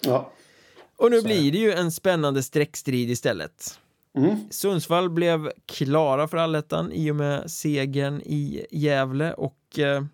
Ja. 0.00 0.32
Och 0.96 1.10
nu 1.10 1.22
blir 1.22 1.52
det 1.52 1.58
ju 1.58 1.72
en 1.72 1.92
spännande 1.92 2.42
streckstrid 2.42 3.10
istället. 3.10 3.78
Mm. 4.16 4.36
Sundsvall 4.50 5.10
blev 5.10 5.50
klara 5.66 6.28
för 6.28 6.36
allettan 6.36 6.92
i 6.92 7.10
och 7.10 7.16
med 7.16 7.50
segern 7.50 8.20
i 8.20 8.66
Gävle 8.70 9.32
och 9.32 9.78
eh, 9.78 10.04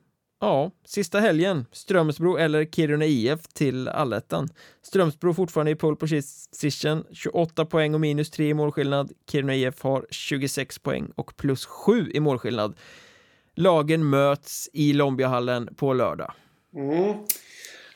Ja, 0.40 0.70
sista 0.84 1.20
helgen. 1.20 1.66
Strömsbro 1.72 2.36
eller 2.36 2.64
Kiruna 2.64 3.04
IF 3.04 3.40
till 3.52 3.88
allettan. 3.88 4.48
Strömsbro 4.82 5.34
fortfarande 5.34 5.70
i 5.72 5.74
pole 5.74 5.96
position, 5.96 7.04
28 7.12 7.64
poäng 7.64 7.94
och 7.94 8.00
minus 8.00 8.30
3 8.30 8.48
i 8.48 8.54
målskillnad. 8.54 9.12
Kiruna 9.30 9.54
IF 9.54 9.82
har 9.82 10.06
26 10.10 10.78
poäng 10.78 11.12
och 11.14 11.36
plus 11.36 11.66
7 11.66 12.10
i 12.14 12.20
målskillnad. 12.20 12.76
Lagen 13.54 14.10
möts 14.10 14.68
i 14.72 14.92
Lombiahallen 14.92 15.74
på 15.76 15.92
lördag. 15.92 16.32
Mm. 16.74 17.14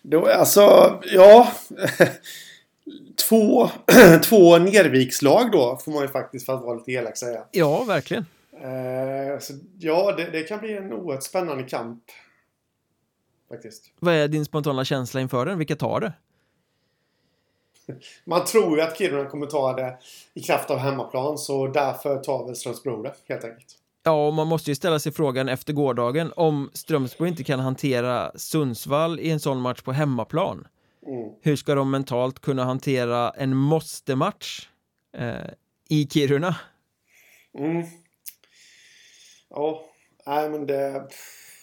Då, 0.02 0.26
alltså, 0.26 1.00
ja. 1.12 1.52
två, 3.28 3.70
två 4.24 4.58
Nervikslag 4.58 5.52
då, 5.52 5.78
får 5.84 5.92
man 5.92 6.02
ju 6.02 6.08
faktiskt 6.08 6.46
för 6.46 6.54
att 6.54 6.62
vara 6.62 6.74
lite 6.74 6.92
elak 6.92 7.16
säga. 7.16 7.44
Ja, 7.50 7.84
verkligen. 7.84 8.26
Eh, 8.52 9.38
så, 9.40 9.52
ja, 9.78 10.14
det, 10.16 10.24
det, 10.24 10.42
kan 10.42 10.60
bli 10.60 10.76
en 10.76 10.92
oerhört 10.92 11.22
spännande 11.22 11.64
kamp. 11.64 12.02
Faktiskt. 13.50 13.92
Vad 14.00 14.14
är 14.14 14.28
din 14.28 14.44
spontana 14.44 14.84
känsla 14.84 15.20
inför 15.20 15.46
den? 15.46 15.58
Vilka 15.58 15.76
tar 15.76 16.00
det? 16.00 16.12
Man 18.24 18.44
tror 18.44 18.76
ju 18.76 18.82
att 18.82 18.98
Kiruna 18.98 19.30
kommer 19.30 19.46
ta 19.46 19.72
det 19.72 19.98
i 20.34 20.40
kraft 20.40 20.70
av 20.70 20.78
hemmaplan 20.78 21.38
så 21.38 21.66
därför 21.66 22.18
tar 22.18 22.46
väl 22.46 22.56
Strömsbro 22.56 23.02
det 23.02 23.14
helt 23.28 23.44
enkelt. 23.44 23.76
Ja, 24.02 24.26
och 24.26 24.34
man 24.34 24.46
måste 24.46 24.70
ju 24.70 24.74
ställa 24.74 24.98
sig 24.98 25.12
frågan 25.12 25.48
efter 25.48 25.72
gårdagen 25.72 26.32
om 26.36 26.70
Strömsbro 26.72 27.26
inte 27.26 27.44
kan 27.44 27.60
hantera 27.60 28.32
Sundsvall 28.34 29.20
i 29.20 29.30
en 29.30 29.40
sån 29.40 29.60
match 29.60 29.82
på 29.82 29.92
hemmaplan. 29.92 30.66
Mm. 31.06 31.30
Hur 31.42 31.56
ska 31.56 31.74
de 31.74 31.90
mentalt 31.90 32.40
kunna 32.40 32.64
hantera 32.64 33.30
en 33.30 33.56
måste-match 33.56 34.68
eh, 35.16 35.50
i 35.88 36.06
Kiruna? 36.06 36.56
Mm. 37.58 37.86
Ja, 39.50 39.84
nej 40.26 40.50
men 40.50 40.66
det... 40.66 41.08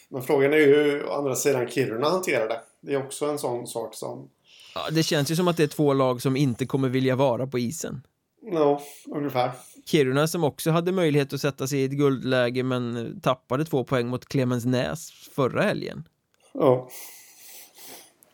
Men 0.09 0.21
frågan 0.21 0.53
är 0.53 0.57
ju 0.57 0.65
hur 0.65 1.17
andra 1.17 1.35
sidan 1.35 1.67
Kiruna 1.69 2.09
hanterar 2.09 2.47
det. 2.47 2.59
Det 2.81 2.93
är 2.93 3.05
också 3.05 3.25
en 3.25 3.39
sån 3.39 3.67
sak 3.67 3.95
som... 3.95 4.29
Ja, 4.75 4.81
det 4.91 5.03
känns 5.03 5.31
ju 5.31 5.35
som 5.35 5.47
att 5.47 5.57
det 5.57 5.63
är 5.63 5.67
två 5.67 5.93
lag 5.93 6.21
som 6.21 6.35
inte 6.35 6.65
kommer 6.65 6.89
vilja 6.89 7.15
vara 7.15 7.47
på 7.47 7.59
isen. 7.59 8.01
Ja, 8.41 8.81
ungefär. 9.07 9.51
Kiruna 9.85 10.27
som 10.27 10.43
också 10.43 10.71
hade 10.71 10.91
möjlighet 10.91 11.33
att 11.33 11.41
sätta 11.41 11.67
sig 11.67 11.79
i 11.79 11.85
ett 11.85 11.91
guldläge 11.91 12.63
men 12.63 13.19
tappade 13.21 13.65
två 13.65 13.83
poäng 13.83 14.07
mot 14.07 14.25
Clemensnäs 14.25 15.11
förra 15.35 15.61
helgen. 15.61 16.07
Ja. 16.53 16.89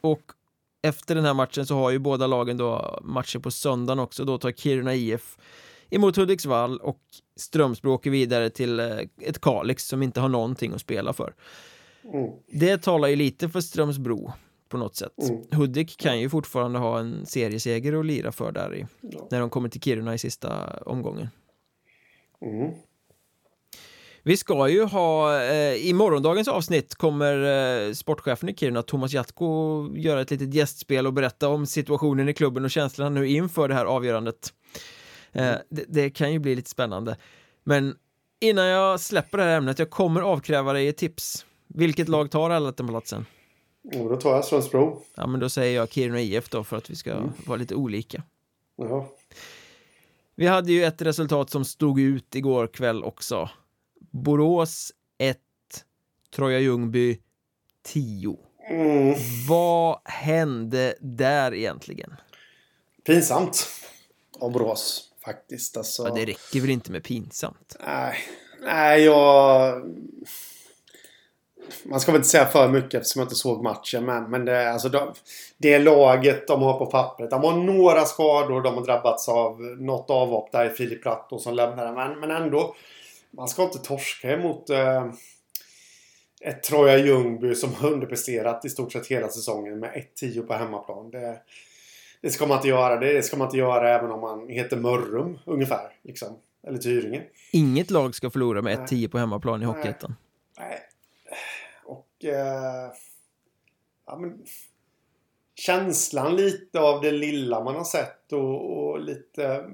Och 0.01 0.21
efter 0.81 1.15
den 1.15 1.25
här 1.25 1.33
matchen 1.33 1.65
så 1.65 1.75
har 1.75 1.91
ju 1.91 1.99
båda 1.99 2.27
lagen 2.27 2.57
då 2.57 2.99
matcher 3.03 3.39
på 3.39 3.51
söndagen 3.51 3.99
också. 3.99 4.23
Då 4.23 4.37
tar 4.37 4.51
Kiruna 4.51 4.95
IF 4.95 5.37
emot 5.95 6.15
Hudiksvall 6.15 6.77
och 6.77 6.99
Strömsbro 7.35 7.91
åker 7.91 8.09
vidare 8.09 8.49
till 8.49 8.79
eh, 8.79 8.97
ett 9.21 9.41
Kalix 9.41 9.87
som 9.87 10.03
inte 10.03 10.21
har 10.21 10.29
någonting 10.29 10.73
att 10.73 10.81
spela 10.81 11.13
för. 11.13 11.33
Mm. 12.13 12.31
Det 12.47 12.77
talar 12.77 13.07
ju 13.07 13.15
lite 13.15 13.49
för 13.49 13.61
Strömsbro 13.61 14.31
på 14.69 14.77
något 14.77 14.95
sätt. 14.95 15.29
Mm. 15.29 15.41
Hudik 15.51 15.97
kan 15.97 16.19
ju 16.19 16.29
fortfarande 16.29 16.79
ha 16.79 16.99
en 16.99 17.25
serieseger 17.25 17.99
att 17.99 18.05
lira 18.05 18.31
för 18.31 18.51
där 18.51 18.75
i, 18.75 18.85
ja. 19.01 19.27
när 19.31 19.39
de 19.39 19.49
kommer 19.49 19.69
till 19.69 19.81
Kiruna 19.81 20.13
i 20.13 20.17
sista 20.17 20.77
omgången. 20.85 21.29
Mm. 22.41 22.71
Vi 24.25 24.37
ska 24.37 24.67
ju 24.69 24.83
ha, 24.83 25.41
eh, 25.43 25.75
i 25.75 25.93
morgondagens 25.93 26.47
avsnitt 26.47 26.95
kommer 26.95 27.43
eh, 27.87 27.93
sportchefen 27.93 28.49
i 28.49 28.55
Kiruna, 28.55 28.81
Thomas 28.81 29.13
Jatko, 29.13 29.47
göra 29.95 30.21
ett 30.21 30.31
litet 30.31 30.53
gästspel 30.53 31.07
och 31.07 31.13
berätta 31.13 31.49
om 31.49 31.65
situationen 31.65 32.29
i 32.29 32.33
klubben 32.33 32.65
och 32.65 32.71
känslorna 32.71 33.09
nu 33.09 33.27
inför 33.27 33.67
det 33.67 33.73
här 33.73 33.85
avgörandet. 33.85 34.53
Eh, 35.33 35.55
det, 35.69 35.85
det, 35.87 36.09
kan 36.09 36.33
ju 36.33 36.39
bli 36.39 36.55
lite 36.55 36.69
spännande. 36.69 37.17
Men 37.63 37.97
innan 38.39 38.65
jag 38.65 38.99
släpper 38.99 39.37
det 39.37 39.43
här 39.43 39.57
ämnet, 39.57 39.79
jag 39.79 39.89
kommer 39.89 40.21
avkräva 40.21 40.73
dig 40.73 40.87
ett 40.87 40.97
tips. 40.97 41.45
Vilket 41.67 42.07
lag 42.07 42.31
tar 42.31 42.49
allettan-platsen? 42.49 43.25
Oh, 43.83 44.09
då 44.09 44.17
tar 44.17 44.35
jag 44.35 44.45
Strömsbro. 44.45 45.01
Ja, 45.15 45.27
men 45.27 45.39
då 45.39 45.49
säger 45.49 45.75
jag 45.75 45.91
Kiruna 45.91 46.21
IF 46.21 46.49
då 46.49 46.63
för 46.63 46.77
att 46.77 46.89
vi 46.89 46.95
ska 46.95 47.11
mm. 47.11 47.31
vara 47.45 47.57
lite 47.57 47.75
olika. 47.75 48.23
Jaha. 48.75 49.05
Vi 50.35 50.47
hade 50.47 50.71
ju 50.71 50.83
ett 50.83 51.01
resultat 51.01 51.49
som 51.49 51.65
stod 51.65 51.99
ut 51.99 52.35
igår 52.35 52.67
kväll 52.67 53.03
också. 53.03 53.49
Borås 54.11 54.91
1, 55.17 55.37
Troja 56.35 56.59
Ljungby 56.59 57.19
10. 57.83 58.37
Mm. 58.69 59.15
Vad 59.47 59.99
hände 60.05 60.95
där 60.99 61.53
egentligen? 61.53 62.15
Pinsamt 63.05 63.67
av 64.39 64.51
Borås 64.51 65.12
faktiskt. 65.25 65.77
Alltså... 65.77 66.03
Ja, 66.03 66.13
det 66.13 66.25
räcker 66.25 66.61
väl 66.61 66.69
inte 66.69 66.91
med 66.91 67.03
pinsamt? 67.03 67.75
Nej, 67.85 68.17
nej 68.61 69.03
jag... 69.03 69.81
Man 71.83 71.99
ska 71.99 72.11
väl 72.11 72.19
inte 72.19 72.29
säga 72.29 72.45
för 72.45 72.67
mycket 72.67 72.93
eftersom 72.93 73.19
jag 73.19 73.25
inte 73.25 73.35
såg 73.35 73.63
matchen. 73.63 74.05
Men, 74.05 74.29
men 74.29 74.45
det, 74.45 74.71
alltså, 74.71 74.89
de, 74.89 75.13
det 75.57 75.79
laget 75.79 76.47
de 76.47 76.61
har 76.61 76.79
på 76.79 76.85
pappret. 76.85 77.29
De 77.29 77.43
har 77.43 77.53
några 77.53 78.05
skador. 78.05 78.61
De 78.61 78.73
har 78.73 78.85
drabbats 78.85 79.29
av 79.29 79.61
något 79.61 80.09
avhopp 80.09 80.51
där 80.51 80.65
i 80.65 80.69
Filip 80.69 81.03
Pratto 81.03 81.39
som 81.39 81.53
lämnade. 81.53 81.91
Men, 81.91 82.19
men 82.19 82.31
ändå. 82.31 82.75
Man 83.31 83.47
ska 83.47 83.63
inte 83.63 83.77
torska 83.79 84.31
emot 84.31 84.69
eh, 84.69 85.05
ett 86.41 86.63
Troja 86.63 86.97
Ljungby 86.97 87.55
som 87.55 87.73
har 87.73 87.91
underpresterat 87.91 88.65
i 88.65 88.69
stort 88.69 88.91
sett 88.91 89.07
hela 89.07 89.29
säsongen 89.29 89.79
med 89.79 90.05
1-10 90.21 90.47
på 90.47 90.53
hemmaplan. 90.53 91.11
Det, 91.11 91.37
det 92.23 92.29
ska 92.29 92.45
man 92.45 92.57
inte 92.57 92.67
göra. 92.67 92.99
Det 92.99 93.23
ska 93.23 93.37
man 93.37 93.47
inte 93.47 93.57
göra 93.57 93.89
även 93.89 94.11
om 94.11 94.21
man 94.21 94.49
heter 94.49 94.77
Mörrum 94.77 95.39
ungefär. 95.45 95.91
Liksom. 96.03 96.39
Eller 96.67 96.77
Tyringe. 96.77 97.23
Inget 97.51 97.91
lag 97.91 98.15
ska 98.15 98.29
förlora 98.29 98.61
med 98.61 98.79
1-10 98.79 99.07
på 99.07 99.17
hemmaplan 99.17 99.61
i 99.61 99.65
Hockeyettan. 99.65 100.15
Nej. 100.59 100.79
Och... 101.83 102.25
Eh, 102.25 102.91
ja, 104.05 104.17
men, 104.17 104.45
känslan 105.55 106.35
lite 106.35 106.79
av 106.79 107.01
det 107.01 107.11
lilla 107.11 107.63
man 107.63 107.75
har 107.75 107.83
sett 107.83 108.33
och, 108.33 108.77
och 108.77 108.99
lite 108.99 109.65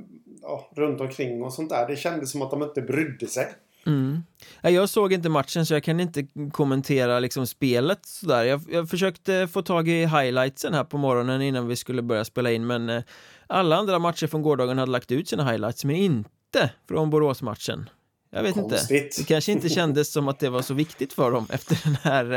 ja, 0.42 0.70
runt 0.76 1.02
omkring 1.02 1.44
och 1.44 1.54
sånt 1.54 1.70
där. 1.70 1.88
Det 1.88 1.96
kändes 1.96 2.32
som 2.32 2.42
att 2.42 2.52
de 2.52 2.64
inte 2.64 2.82
brydde 2.82 3.28
sig. 3.28 3.48
Mm. 3.86 4.24
Jag 4.62 4.90
såg 4.90 5.14
inte 5.14 5.30
matchen 5.30 5.66
så 5.66 5.74
jag 5.74 5.84
kan 5.84 6.00
inte 6.00 6.28
kommentera 6.52 7.20
liksom 7.20 7.48
spelet 7.48 8.06
sådär. 8.06 8.44
Jag, 8.44 8.62
jag 8.72 8.90
försökte 8.90 9.48
få 9.48 9.62
tag 9.62 9.88
i 9.88 10.06
highlightsen 10.06 10.74
här 10.74 10.84
på 10.84 10.98
morgonen 10.98 11.42
innan 11.42 11.68
vi 11.68 11.76
skulle 11.76 12.02
börja 12.02 12.26
spela 12.26 12.52
in 12.52 12.68
men 12.68 12.90
eh, 12.90 13.04
alla 13.48 13.76
andra 13.76 14.00
matcher 14.00 14.28
från 14.28 14.42
gårdagen 14.42 14.78
hade 14.78 14.92
lagt 14.92 15.12
ut 15.12 15.28
sina 15.28 15.52
highlights 15.52 15.86
men 15.86 15.96
inte 15.96 16.72
från 16.88 17.10
Boråsmatchen. 17.10 17.90
Jag 18.32 18.44
vet 18.44 18.54
Konstigt. 18.54 19.04
inte. 19.04 19.22
Det 19.22 19.28
kanske 19.28 19.52
inte 19.52 19.70
kändes 19.70 20.12
som 20.12 20.28
att 20.28 20.40
det 20.40 20.50
var 20.50 20.62
så 20.62 20.74
viktigt 20.74 21.14
för 21.14 21.32
dem 21.32 21.48
efter 21.50 21.80
den 21.84 21.96
här... 21.96 22.32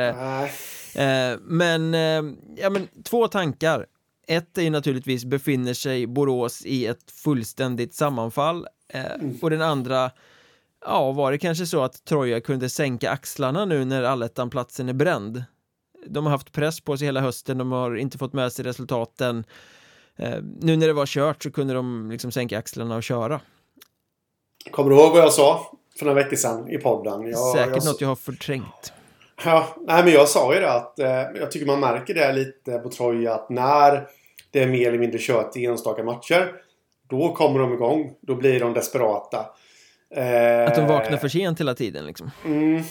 Eh, 0.95 1.33
eh, 1.33 1.39
men, 1.41 1.95
eh, 1.95 2.35
ja 2.57 2.71
men 2.71 2.89
två 3.05 3.29
tankar. 3.29 3.87
Ett 4.27 4.59
är 4.59 4.63
ju 4.63 4.71
naturligtvis 4.71 5.25
befinner 5.25 5.75
sig 5.75 6.07
Borås 6.07 6.63
i 6.67 6.87
ett 6.87 7.11
fullständigt 7.25 7.95
sammanfall 7.95 8.67
eh, 8.89 9.15
mm. 9.15 9.39
och 9.43 9.51
den 9.51 9.63
andra 9.63 10.11
Ja, 10.85 11.13
var 11.13 11.33
det 11.33 11.39
kanske 11.39 11.67
så 11.67 11.83
att 11.83 12.05
Troja 12.05 12.41
kunde 12.41 12.69
sänka 12.69 13.11
axlarna 13.11 13.65
nu 13.65 13.85
när 13.85 14.03
allettan-platsen 14.03 14.89
är 14.89 14.93
bränd? 14.93 15.45
De 16.07 16.25
har 16.27 16.31
haft 16.31 16.53
press 16.53 16.81
på 16.81 16.97
sig 16.97 17.07
hela 17.07 17.21
hösten, 17.21 17.59
de 17.59 17.73
har 17.73 17.97
inte 17.97 18.19
fått 18.19 18.33
med 18.33 18.53
sig 18.53 18.65
resultaten. 18.65 19.45
Eh, 20.17 20.39
nu 20.61 20.77
när 20.77 20.87
det 20.87 20.93
var 20.93 21.07
kört 21.07 21.43
så 21.43 21.51
kunde 21.51 21.75
de 21.75 22.11
liksom 22.11 22.33
sänka 22.33 22.59
axlarna 22.59 22.97
och 22.97 23.03
köra. 23.03 23.41
Kommer 24.71 24.91
du 24.91 24.97
ihåg 24.97 25.13
vad 25.13 25.21
jag 25.21 25.33
sa 25.33 25.73
för 25.99 26.05
några 26.05 26.23
veckor 26.23 26.37
sedan 26.37 26.69
i 26.71 26.79
podden? 26.79 27.31
Jag, 27.31 27.39
Säkert 27.39 27.77
jag... 27.77 27.85
något 27.85 28.01
jag 28.01 28.09
har 28.09 28.17
förträngt. 28.17 28.93
Ja, 29.45 29.77
nej 29.81 30.05
men 30.05 30.13
jag 30.13 30.29
sa 30.29 30.55
ju 30.55 30.61
det 30.61 30.73
att 30.73 30.99
eh, 30.99 31.07
jag 31.41 31.51
tycker 31.51 31.67
man 31.67 31.81
märker 31.81 32.15
det 32.15 32.33
lite 32.33 32.79
på 32.79 32.89
Troja 32.89 33.35
att 33.35 33.51
när 33.51 34.07
det 34.51 34.63
är 34.63 34.67
mer 34.67 34.89
eller 34.89 34.99
mindre 34.99 35.19
kört 35.19 35.57
i 35.57 35.67
enstaka 35.67 36.05
matcher 36.05 36.53
då 37.09 37.35
kommer 37.35 37.59
de 37.59 37.73
igång. 37.73 38.15
Då 38.21 38.35
blir 38.35 38.61
de 38.61 38.73
desperata. 38.73 39.47
Eh, 40.17 40.69
att 40.69 40.75
de 40.75 40.87
vaknar 40.87 41.17
för 41.17 41.29
sent 41.29 41.61
hela 41.61 41.75
tiden 41.75 42.07
liksom. 42.07 42.31
Mm, 42.45 42.83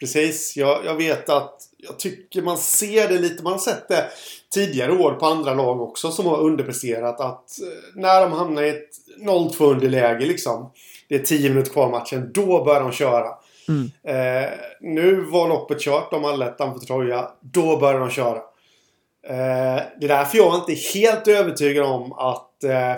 precis. 0.00 0.56
Jag, 0.56 0.84
jag 0.84 0.94
vet 0.94 1.28
att 1.28 1.54
jag 1.76 1.98
tycker 1.98 2.42
man 2.42 2.58
ser 2.58 3.08
det 3.08 3.18
lite. 3.18 3.42
Man 3.42 3.52
har 3.52 3.60
sett 3.60 3.88
det 3.88 4.04
tidigare 4.54 4.92
år 4.92 5.12
på 5.12 5.26
andra 5.26 5.54
lag 5.54 5.80
också 5.80 6.10
som 6.10 6.26
har 6.26 6.40
underpresterat. 6.40 7.20
Att 7.20 7.60
eh, 7.60 8.00
när 8.00 8.20
de 8.20 8.32
hamnar 8.32 8.62
i 8.62 8.68
ett 8.68 8.90
0-2 9.20 9.64
underläge 9.70 10.26
liksom. 10.26 10.72
Det 11.08 11.14
är 11.14 11.18
10 11.18 11.48
minuter 11.48 11.72
kvar 11.72 11.90
matchen. 11.90 12.30
Då 12.34 12.64
börjar 12.64 12.80
de 12.80 12.92
köra. 12.92 13.28
Mm. 13.68 13.90
Eh, 14.02 14.50
nu 14.80 15.20
var 15.20 15.48
loppet 15.48 15.80
kört. 15.80 16.10
De 16.10 16.24
allettan 16.24 16.78
för 16.78 16.86
Troja. 16.86 17.30
Då 17.40 17.76
börjar 17.76 18.00
de 18.00 18.10
köra. 18.10 18.36
Eh, 19.26 19.82
det 20.00 20.06
är 20.06 20.08
därför 20.08 20.38
jag 20.38 20.54
inte 20.54 20.72
är 20.72 20.94
helt 20.94 21.28
övertygad 21.28 21.84
om 21.84 22.12
att 22.12 22.64
eh, 22.64 22.94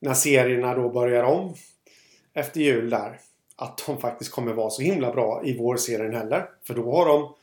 när 0.00 0.14
serierna 0.14 0.74
då 0.74 0.88
börjar 0.88 1.22
om 1.22 1.54
efter 2.34 2.60
jul 2.60 2.90
där. 2.90 3.18
Att 3.56 3.82
de 3.86 3.98
faktiskt 3.98 4.30
kommer 4.30 4.52
vara 4.52 4.70
så 4.70 4.82
himla 4.82 5.12
bra 5.12 5.42
i 5.44 5.58
vårserien 5.58 6.14
heller. 6.14 6.48
För 6.66 6.74
då 6.74 6.96
har 6.96 7.06
de, 7.06 7.34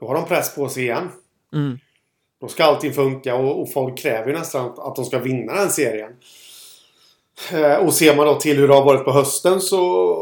då 0.00 0.06
har 0.06 0.14
de 0.14 0.24
press 0.24 0.54
på 0.54 0.68
sig 0.68 0.82
igen. 0.82 1.08
Mm. 1.52 1.78
Då 2.40 2.48
ska 2.48 2.64
allting 2.64 2.92
funka 2.92 3.34
och, 3.34 3.62
och 3.62 3.72
folk 3.72 3.98
kräver 3.98 4.26
ju 4.26 4.38
nästan 4.38 4.66
att, 4.66 4.78
att 4.78 4.96
de 4.96 5.04
ska 5.04 5.18
vinna 5.18 5.54
den 5.54 5.70
serien. 5.70 6.12
Eh, 7.52 7.76
och 7.76 7.94
ser 7.94 8.16
man 8.16 8.26
då 8.26 8.34
till 8.40 8.56
hur 8.56 8.68
det 8.68 8.74
har 8.74 8.84
varit 8.84 9.04
på 9.04 9.12
hösten 9.12 9.60
så, 9.60 10.16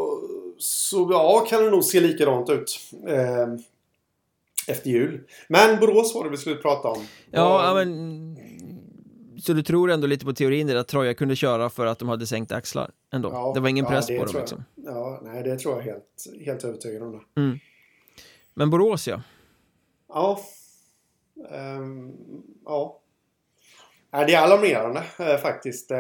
så 0.59 1.09
ja, 1.11 1.47
kan 1.49 1.65
det 1.65 1.71
nog 1.71 1.85
se 1.85 2.01
likadant 2.01 2.51
ut. 2.51 2.81
Eh, 3.09 3.47
efter 4.67 4.91
jul. 4.91 5.21
Men 5.49 5.81
Borås 5.81 6.15
var 6.15 6.25
det 6.25 6.31
vi 6.31 6.37
skulle 6.37 6.57
prata 6.57 6.89
om. 6.89 7.07
Ja, 7.31 7.75
men 7.75 8.32
så 9.43 9.53
du 9.53 9.63
tror 9.63 9.91
ändå 9.91 10.07
lite 10.07 10.25
på 10.25 10.33
teorin 10.33 10.67
där 10.67 10.77
att 10.77 10.89
Troja 10.89 11.15
kunde 11.15 11.37
köra 11.37 11.71
för 11.71 11.87
att 11.87 11.99
de 11.99 12.09
hade 12.09 12.27
sänkt 12.27 12.53
axlar? 12.53 12.91
Ändå? 13.13 13.29
Ja, 13.33 13.53
det 13.55 13.61
var 13.61 13.69
ingen 13.69 13.87
press 13.87 14.11
ja, 14.11 14.19
på 14.19 14.25
dem 14.25 14.41
liksom? 14.41 14.65
Ja, 14.75 15.21
nej 15.25 15.43
det 15.43 15.59
tror 15.59 15.75
jag 15.75 15.83
helt, 15.83 16.27
helt 16.45 16.65
övertygad 16.65 17.03
om 17.03 17.13
det. 17.13 17.41
Mm. 17.41 17.59
Men 18.55 18.71
Borås 18.71 19.09
ja? 19.09 19.23
Ja. 20.09 20.41
Um, 21.51 22.13
ja. 22.65 23.01
Nej, 24.13 24.27
det 24.27 24.35
är 24.35 24.43
alarmerande 24.43 25.03
äh, 25.19 25.37
faktiskt. 25.37 25.91
Äh, 25.91 25.99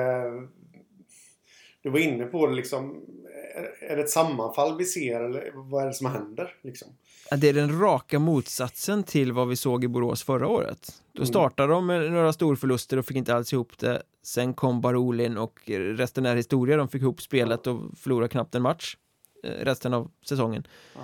du 1.82 1.90
var 1.90 1.98
inne 1.98 2.24
på 2.24 2.46
det 2.46 2.54
liksom. 2.54 3.06
Är 3.80 3.96
det 3.96 4.02
ett 4.02 4.10
sammanfall 4.10 4.78
vi 4.78 4.84
ser 4.84 5.20
eller 5.20 5.50
vad 5.54 5.82
är 5.82 5.86
det 5.86 5.94
som 5.94 6.06
händer? 6.06 6.54
Liksom? 6.62 6.88
Det 7.36 7.48
är 7.48 7.52
den 7.52 7.80
raka 7.80 8.18
motsatsen 8.18 9.02
till 9.02 9.32
vad 9.32 9.48
vi 9.48 9.56
såg 9.56 9.84
i 9.84 9.88
Borås 9.88 10.22
förra 10.22 10.48
året. 10.48 11.02
Då 11.12 11.18
mm. 11.18 11.26
startade 11.26 11.72
de 11.72 11.86
med 11.86 12.12
några 12.12 12.32
storförluster 12.32 12.96
och 12.96 13.06
fick 13.06 13.16
inte 13.16 13.34
alls 13.34 13.52
ihop 13.52 13.78
det. 13.78 14.02
Sen 14.22 14.54
kom 14.54 14.80
Barolin 14.80 15.38
och 15.38 15.60
resten 15.66 16.26
är 16.26 16.36
historia. 16.36 16.76
De 16.76 16.88
fick 16.88 17.02
ihop 17.02 17.22
spelet 17.22 17.66
och 17.66 17.80
förlorade 17.98 18.28
knappt 18.28 18.54
en 18.54 18.62
match 18.62 18.96
eh, 19.44 19.64
resten 19.64 19.94
av 19.94 20.10
säsongen. 20.24 20.66
Ja. 20.94 21.00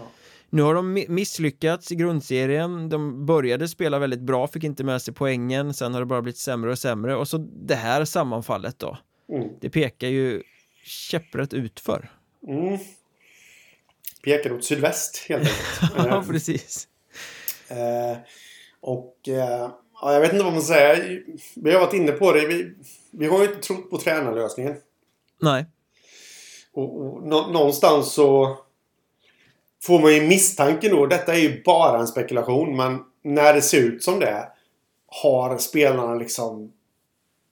Nu 0.50 0.62
har 0.62 0.74
de 0.74 1.04
misslyckats 1.08 1.92
i 1.92 1.94
grundserien. 1.94 2.88
De 2.88 3.26
började 3.26 3.68
spela 3.68 3.98
väldigt 3.98 4.20
bra, 4.20 4.46
fick 4.46 4.64
inte 4.64 4.84
med 4.84 5.02
sig 5.02 5.14
poängen. 5.14 5.74
Sen 5.74 5.94
har 5.94 6.00
det 6.00 6.06
bara 6.06 6.22
blivit 6.22 6.38
sämre 6.38 6.70
och 6.70 6.78
sämre. 6.78 7.16
Och 7.16 7.28
så 7.28 7.38
det 7.66 7.74
här 7.74 8.04
sammanfallet 8.04 8.78
då. 8.78 8.98
Mm. 9.32 9.48
Det 9.60 9.70
pekar 9.70 10.08
ju 10.08 10.42
käpprätt 10.84 11.54
utför. 11.54 12.10
Mm 12.48 12.78
pekar 14.22 14.52
åt 14.52 14.64
sydväst 14.64 15.26
helt 15.28 15.42
enkelt. 15.42 15.92
ja, 16.10 16.16
eh, 16.16 16.28
precis. 16.28 16.88
Eh, 17.68 18.18
och 18.80 19.16
eh, 19.28 19.70
ja, 20.00 20.12
jag 20.12 20.20
vet 20.20 20.32
inte 20.32 20.44
vad 20.44 20.52
man 20.52 20.62
säger. 20.62 21.22
Vi 21.56 21.72
har 21.72 21.80
varit 21.80 21.94
inne 21.94 22.12
på 22.12 22.32
det. 22.32 22.46
Vi, 22.46 22.74
vi 23.10 23.26
har 23.26 23.38
ju 23.38 23.44
inte 23.44 23.60
trott 23.60 23.90
på 23.90 23.98
tränarlösningen. 23.98 24.74
Nej. 25.40 25.66
Och, 26.72 27.00
och 27.00 27.22
nå, 27.22 27.46
någonstans 27.46 28.12
så 28.12 28.58
får 29.82 30.00
man 30.00 30.14
ju 30.14 30.26
misstanken 30.26 30.90
då. 30.90 31.06
Detta 31.06 31.34
är 31.34 31.38
ju 31.38 31.62
bara 31.62 32.00
en 32.00 32.06
spekulation. 32.06 32.76
Men 32.76 33.00
när 33.22 33.54
det 33.54 33.62
ser 33.62 33.80
ut 33.80 34.02
som 34.02 34.20
det 34.20 34.48
har 35.06 35.58
spelarna 35.58 36.14
liksom 36.14 36.72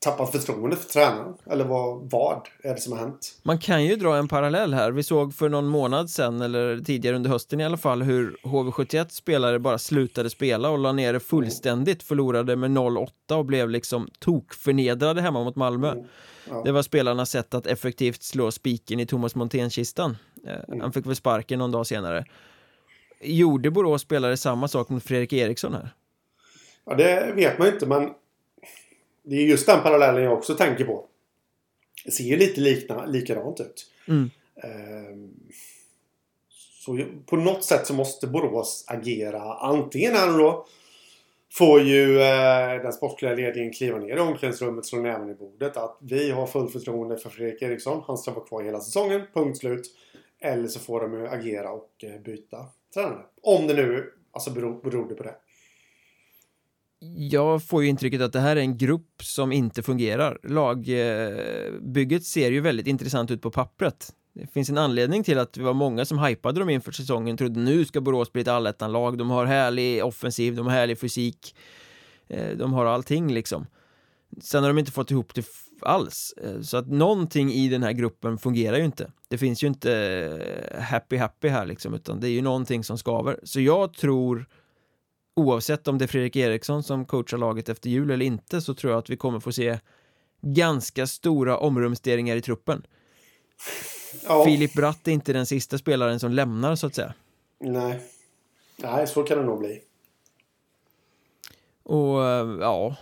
tappat 0.07 0.32
förtroende 0.32 0.76
för 0.76 0.88
tränaren? 0.88 1.34
Eller 1.50 1.64
vad, 1.64 2.11
vad 2.11 2.48
är 2.62 2.74
det 2.74 2.80
som 2.80 2.92
har 2.92 2.98
hänt? 2.98 3.40
Man 3.42 3.59
kan 3.59 3.84
ju 3.84 3.96
dra 3.96 4.16
en 4.16 4.28
parallell 4.28 4.74
här. 4.74 4.90
Vi 4.90 5.02
såg 5.02 5.34
för 5.34 5.48
någon 5.48 5.66
månad 5.66 6.11
sedan, 6.11 6.40
eller 6.40 6.80
tidigare 6.80 7.16
under 7.16 7.30
hösten 7.30 7.61
i 7.61 7.64
alla 7.64 7.76
fall, 7.76 8.02
hur 8.02 8.36
HV71 8.42 9.09
spelare 9.09 9.59
bara 9.59 9.78
slutade 9.78 10.30
spela 10.30 10.70
och 10.70 10.78
la 10.78 10.92
ner 10.92 11.12
det 11.12 11.20
fullständigt, 11.20 12.02
förlorade 12.02 12.57
med 12.57 12.70
0-8 12.70 13.09
och 13.32 13.44
blev 13.44 13.70
liksom 13.70 14.09
tokförnedrade 14.18 15.20
hemma 15.20 15.44
mot 15.44 15.57
Malmö. 15.57 15.92
Mm. 15.92 16.04
Ja. 16.48 16.62
Det 16.64 16.72
var 16.72 16.82
spelarnas 16.82 17.30
sätt 17.30 17.54
att 17.54 17.66
effektivt 17.66 18.22
slå 18.22 18.50
spiken 18.50 19.00
i 19.00 19.07
Thomas 19.07 19.34
Montén-kistan. 19.34 20.16
Eh, 20.46 20.54
mm. 20.68 20.80
Han 20.80 20.92
fick 20.92 21.07
väl 21.07 21.16
sparken 21.16 21.59
någon 21.59 21.72
dag 21.72 21.86
senare. 21.86 22.24
Gjorde 23.20 23.70
Borås 23.70 24.02
spelare 24.02 24.36
samma 24.36 24.68
sak 24.68 24.88
mot 24.88 25.04
Fredrik 25.04 25.32
Eriksson 25.32 25.74
här? 25.74 25.90
Ja, 26.86 26.94
det 26.94 27.32
vet 27.34 27.59
man 27.59 27.68
inte, 27.68 27.86
men 27.86 28.11
det 29.26 29.36
är 29.36 29.42
just 29.42 29.66
den 29.66 29.82
parallellen 29.82 30.24
jag 30.24 30.32
också 30.32 30.54
tänker 30.54 30.84
på. 30.84 31.06
Det 32.04 32.10
ser 32.10 32.24
ju 32.24 32.36
lite 32.36 32.60
likna, 32.60 33.06
likadant 33.06 33.60
ut. 33.60 33.90
Mm. 34.08 34.30
Ehm, 34.62 35.30
så 36.84 36.98
på 37.26 37.36
något 37.36 37.64
sätt 37.64 37.86
så 37.86 37.94
måste 37.94 38.26
Borås 38.26 38.84
agera. 38.88 39.54
Antingen 39.54 40.12
är 40.12 40.38
då 40.38 40.66
får 41.52 41.80
ju 41.80 42.20
eh, 42.20 42.82
den 42.82 42.92
sportsliga 42.92 43.34
ledningen 43.34 43.72
kliva 43.72 43.98
ner 43.98 44.16
i 44.16 44.20
omklädningsrummet 44.20 44.86
slå 44.86 44.98
näven 44.98 45.30
i 45.30 45.34
bordet 45.34 45.76
att 45.76 45.98
vi 46.00 46.30
har 46.30 46.46
full 46.46 46.68
förtroende 46.68 47.18
för 47.18 47.30
Fredrik 47.30 47.62
Eriksson. 47.62 48.02
Han 48.06 48.18
ska 48.18 48.30
vara 48.30 48.44
kvar 48.44 48.62
hela 48.62 48.80
säsongen. 48.80 49.22
Punkt 49.34 49.58
slut. 49.58 49.86
Eller 50.40 50.68
så 50.68 50.80
får 50.80 51.00
de 51.00 51.14
ju 51.14 51.28
agera 51.28 51.70
och 51.70 51.90
eh, 52.02 52.20
byta 52.20 52.66
tränare. 52.94 53.22
Om 53.42 53.66
det 53.66 53.74
nu 53.74 54.12
alltså 54.32 54.50
beror, 54.50 54.82
beror 54.82 55.08
det 55.08 55.14
på 55.14 55.22
det 55.22 55.34
jag 57.30 57.62
får 57.62 57.82
ju 57.82 57.88
intrycket 57.88 58.20
att 58.20 58.32
det 58.32 58.40
här 58.40 58.57
är 58.57 58.61
en 58.61 58.78
grupp 58.78 59.22
som 59.22 59.53
inte 59.53 59.82
fungerar. 59.82 60.38
Lagbygget 60.42 62.22
eh, 62.22 62.24
ser 62.24 62.51
ju 62.51 62.61
väldigt 62.61 62.86
intressant 62.86 63.30
ut 63.30 63.42
på 63.42 63.51
pappret. 63.51 64.12
Det 64.34 64.47
finns 64.47 64.70
en 64.70 64.78
anledning 64.78 65.24
till 65.24 65.38
att 65.38 65.53
det 65.53 65.62
var 65.62 65.74
många 65.74 66.05
som 66.05 66.18
hypade 66.18 66.61
dem 66.61 66.70
inför 66.70 66.92
säsongen, 66.92 67.36
trodde 67.36 67.61
nu 67.61 67.84
ska 67.84 68.01
Borås 68.01 68.32
bli 68.32 68.42
ett 68.42 68.49
allettan-lag. 68.49 69.18
De 69.18 69.30
har 69.30 69.47
härlig 69.47 70.05
offensiv, 70.05 70.57
de 70.57 70.66
har 70.66 70.72
härlig 70.72 70.99
fysik, 70.99 71.57
eh, 72.28 72.57
de 72.57 72.72
har 72.72 72.86
allting 72.86 73.34
liksom. 73.34 73.66
Sen 74.40 74.62
har 74.62 74.70
de 74.70 74.78
inte 74.78 74.92
fått 74.92 75.11
ihop 75.11 75.34
det 75.34 75.47
alls, 75.80 76.34
eh, 76.42 76.61
så 76.61 76.76
att 76.76 76.88
någonting 76.88 77.53
i 77.53 77.68
den 77.68 77.82
här 77.82 77.92
gruppen 77.92 78.38
fungerar 78.38 78.76
ju 78.76 78.84
inte. 78.84 79.11
Det 79.28 79.38
finns 79.38 79.62
ju 79.62 79.66
inte 79.66 80.72
happy 80.80 81.16
happy 81.16 81.49
här 81.49 81.66
liksom, 81.66 81.94
utan 81.94 82.20
det 82.20 82.28
är 82.28 82.32
ju 82.32 82.42
någonting 82.42 82.84
som 82.84 82.99
skaver. 82.99 83.40
Så 83.42 83.61
jag 83.61 83.94
tror 83.94 84.49
oavsett 85.37 85.89
om 85.89 85.99
det 85.99 86.05
är 86.05 86.07
Fredrik 86.07 86.37
Eriksson 86.37 86.82
som 86.82 87.05
coachar 87.05 87.39
laget 87.39 87.68
efter 87.68 87.91
jul 87.91 88.11
eller 88.11 88.26
inte 88.26 88.61
så 88.61 88.74
tror 88.74 88.93
jag 88.93 88.99
att 88.99 89.11
vi 89.11 89.16
kommer 89.16 89.41
få 89.41 89.53
se 89.53 89.78
ganska 90.41 91.07
stora 91.07 91.59
omrumsteringar 91.59 92.37
i 92.37 92.43
truppen. 92.43 92.87
Ja. 94.26 94.45
Filip 94.45 94.74
Bratt 94.74 95.09
är 95.09 95.12
inte 95.12 95.32
den 95.32 95.47
sista 95.47 95.78
spelaren 95.78 96.20
som 96.20 96.32
lämnar 96.32 96.76
så 96.76 96.87
att 96.87 96.95
säga. 96.95 97.14
Nej, 97.61 98.01
nej 98.76 99.07
så 99.07 99.22
kan 99.22 99.39
det 99.39 99.45
nog 99.45 99.59
bli. 99.59 99.80
Och 101.82 102.18
ja, 102.61 102.97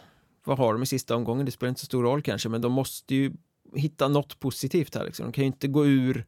vad 0.45 0.59
har 0.59 0.73
de 0.73 0.83
i 0.83 0.87
sista 0.87 1.17
omgången? 1.17 1.47
Det 1.47 1.53
spelar 1.53 1.69
inte 1.69 1.81
så 1.81 1.87
stor 1.87 2.03
roll 2.03 2.23
kanske, 2.23 2.49
men 2.49 2.61
de 2.61 2.73
måste 2.73 3.15
ju 3.15 3.33
hitta 3.75 4.09
något 4.09 4.41
positivt 4.41 4.95
här 4.95 5.05
liksom. 5.05 5.27
De 5.27 5.33
kan 5.33 5.45
ju 5.45 5.47
inte 5.47 5.69
gå 5.69 5.87
ur 5.87 6.27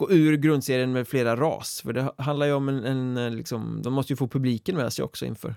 gå 0.00 0.12
ur 0.12 0.36
grundserien 0.36 0.92
med 0.92 1.08
flera 1.08 1.36
ras. 1.36 1.80
För 1.84 1.92
det 1.92 2.12
handlar 2.18 2.46
ju 2.46 2.52
om 2.52 2.68
en, 2.68 3.16
en 3.16 3.36
liksom, 3.36 3.82
de 3.82 3.92
måste 3.92 4.12
ju 4.12 4.16
få 4.16 4.28
publiken 4.28 4.76
med 4.76 4.92
sig 4.92 5.04
också 5.04 5.26
inför 5.26 5.54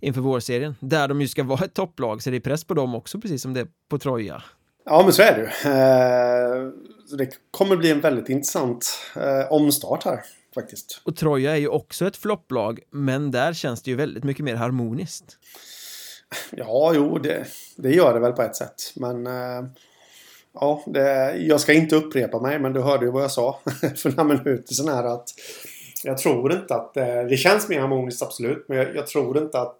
inför 0.00 0.20
vårserien. 0.20 0.74
Där 0.80 1.08
de 1.08 1.20
ju 1.20 1.28
ska 1.28 1.42
vara 1.54 1.64
ett 1.64 1.74
topplag 1.74 2.22
så 2.22 2.30
det 2.30 2.36
är 2.36 2.40
press 2.40 2.64
på 2.64 2.74
dem 2.74 2.94
också 2.94 3.20
precis 3.20 3.42
som 3.42 3.54
det 3.54 3.60
är 3.60 3.68
på 3.88 3.98
Troja. 3.98 4.42
Ja 4.84 5.02
men 5.02 5.12
så 5.12 5.22
är 5.22 5.34
det 5.34 5.40
ju. 5.40 5.70
Eh, 5.72 6.72
det 7.18 7.28
kommer 7.50 7.76
bli 7.76 7.90
en 7.90 8.00
väldigt 8.00 8.28
intressant 8.28 8.98
eh, 9.16 9.52
omstart 9.52 10.04
här 10.04 10.20
faktiskt. 10.54 11.00
Och 11.04 11.16
Troja 11.16 11.52
är 11.52 11.60
ju 11.60 11.68
också 11.68 12.06
ett 12.06 12.16
flopplag 12.16 12.80
men 12.90 13.30
där 13.30 13.52
känns 13.52 13.82
det 13.82 13.90
ju 13.90 13.96
väldigt 13.96 14.24
mycket 14.24 14.44
mer 14.44 14.54
harmoniskt. 14.54 15.36
Ja, 16.50 16.92
jo, 16.94 17.18
det, 17.18 17.46
det 17.76 17.90
gör 17.90 18.14
det 18.14 18.20
väl 18.20 18.32
på 18.32 18.42
ett 18.42 18.56
sätt. 18.56 18.92
Men 18.96 19.26
eh, 19.26 19.64
ja, 20.60 20.82
det, 20.86 21.36
jag 21.36 21.60
ska 21.60 21.72
inte 21.72 21.96
upprepa 21.96 22.40
mig, 22.40 22.58
men 22.58 22.72
du 22.72 22.80
hörde 22.80 23.04
ju 23.04 23.10
vad 23.10 23.22
jag 23.22 23.30
sa 23.30 23.60
för 23.96 24.08
några 24.10 24.24
minuter 24.24 24.74
sedan 24.74 24.88
här 24.88 25.04
att 25.04 25.28
jag 26.04 26.18
tror 26.18 26.52
inte 26.52 26.74
att 26.74 26.96
eh, 26.96 27.22
det 27.28 27.36
känns 27.36 27.68
mer 27.68 27.80
harmoniskt 27.80 28.22
absolut, 28.22 28.64
men 28.68 28.78
jag, 28.78 28.96
jag 28.96 29.06
tror 29.06 29.38
inte 29.38 29.60
att 29.60 29.76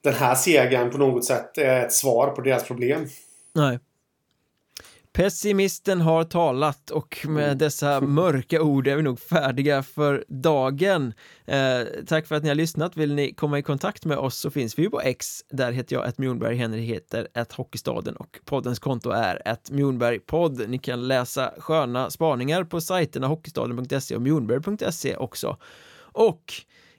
den 0.00 0.14
här 0.14 0.34
segern 0.34 0.90
på 0.90 0.98
något 0.98 1.24
sätt 1.24 1.58
är 1.58 1.84
ett 1.84 1.92
svar 1.92 2.30
på 2.30 2.40
deras 2.40 2.64
problem. 2.64 3.06
Nej. 3.52 3.78
Pessimisten 5.14 6.00
har 6.00 6.24
talat 6.24 6.90
och 6.90 7.26
med 7.28 7.44
mm. 7.44 7.58
dessa 7.58 8.00
mörka 8.00 8.62
ord 8.62 8.88
är 8.88 8.96
vi 8.96 9.02
nog 9.02 9.20
färdiga 9.20 9.82
för 9.82 10.24
dagen. 10.28 11.12
Eh, 11.44 11.80
tack 12.06 12.26
för 12.26 12.34
att 12.34 12.42
ni 12.42 12.48
har 12.48 12.54
lyssnat. 12.54 12.96
Vill 12.96 13.14
ni 13.14 13.34
komma 13.34 13.58
i 13.58 13.62
kontakt 13.62 14.04
med 14.04 14.18
oss 14.18 14.36
så 14.36 14.50
finns 14.50 14.78
vi 14.78 14.82
ju 14.82 14.90
på 14.90 15.00
X. 15.00 15.44
Där 15.50 15.72
heter 15.72 15.96
jag 15.96 16.04
att 16.04 16.18
Mjornberg, 16.18 16.56
Henry 16.56 16.80
heter 16.80 17.28
att 17.34 17.52
Hockeystaden 17.52 18.16
och 18.16 18.38
poddens 18.44 18.78
konto 18.78 19.10
är 19.10 19.48
att 19.48 19.70
Mjornbergpodd. 19.70 20.68
Ni 20.68 20.78
kan 20.78 21.08
läsa 21.08 21.52
sköna 21.58 22.10
spaningar 22.10 22.64
på 22.64 22.80
sajterna 22.80 23.26
hockeystaden.se 23.26 24.16
och 24.16 24.22
mjornberg.se 24.22 25.16
också. 25.16 25.56
Och 25.96 26.52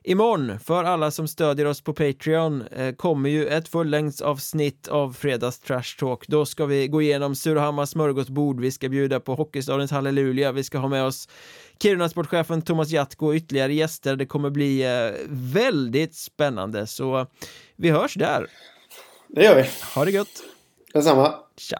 Imorgon, 0.08 0.60
för 0.60 0.84
alla 0.84 1.12
som 1.12 1.28
stödjer 1.28 1.66
oss 1.66 1.82
på 1.82 1.94
Patreon, 1.94 2.62
eh, 2.62 2.96
kommer 2.96 3.30
ju 3.30 3.48
ett 3.48 3.68
fullängdsavsnitt 3.68 4.88
av 4.88 5.14
Fredags 5.14 5.60
Trash 5.60 5.98
Talk. 6.00 6.28
Då 6.28 6.46
ska 6.46 6.66
vi 6.66 6.88
gå 6.88 7.02
igenom 7.02 7.36
Surahammars 7.36 7.90
smörgåsbord, 7.90 8.60
vi 8.60 8.72
ska 8.72 8.90
bjuda 8.90 9.20
på 9.20 9.36
Hockeystadens 9.36 9.92
halleluja, 9.92 10.52
vi 10.52 10.64
ska 10.64 10.78
ha 10.78 10.88
med 10.88 11.04
oss 11.04 11.30
Kiruna-sportchefen 11.80 12.62
Thomas 12.62 12.90
Jatko 12.90 13.28
och 13.28 13.34
ytterligare 13.34 13.74
gäster. 13.74 14.16
Det 14.16 14.26
kommer 14.26 14.50
bli 14.50 14.84
eh, 14.84 15.12
väldigt 15.30 16.16
spännande, 16.16 16.88
så 16.88 17.28
vi 17.76 17.90
hörs 17.90 18.14
där. 18.14 18.48
Det 19.28 19.44
gör 19.44 19.56
vi. 19.56 19.70
Ha 19.96 20.06
det 20.06 20.12
gött. 20.12 20.44
Detsamma. 20.94 21.34
Tja. 21.58 21.78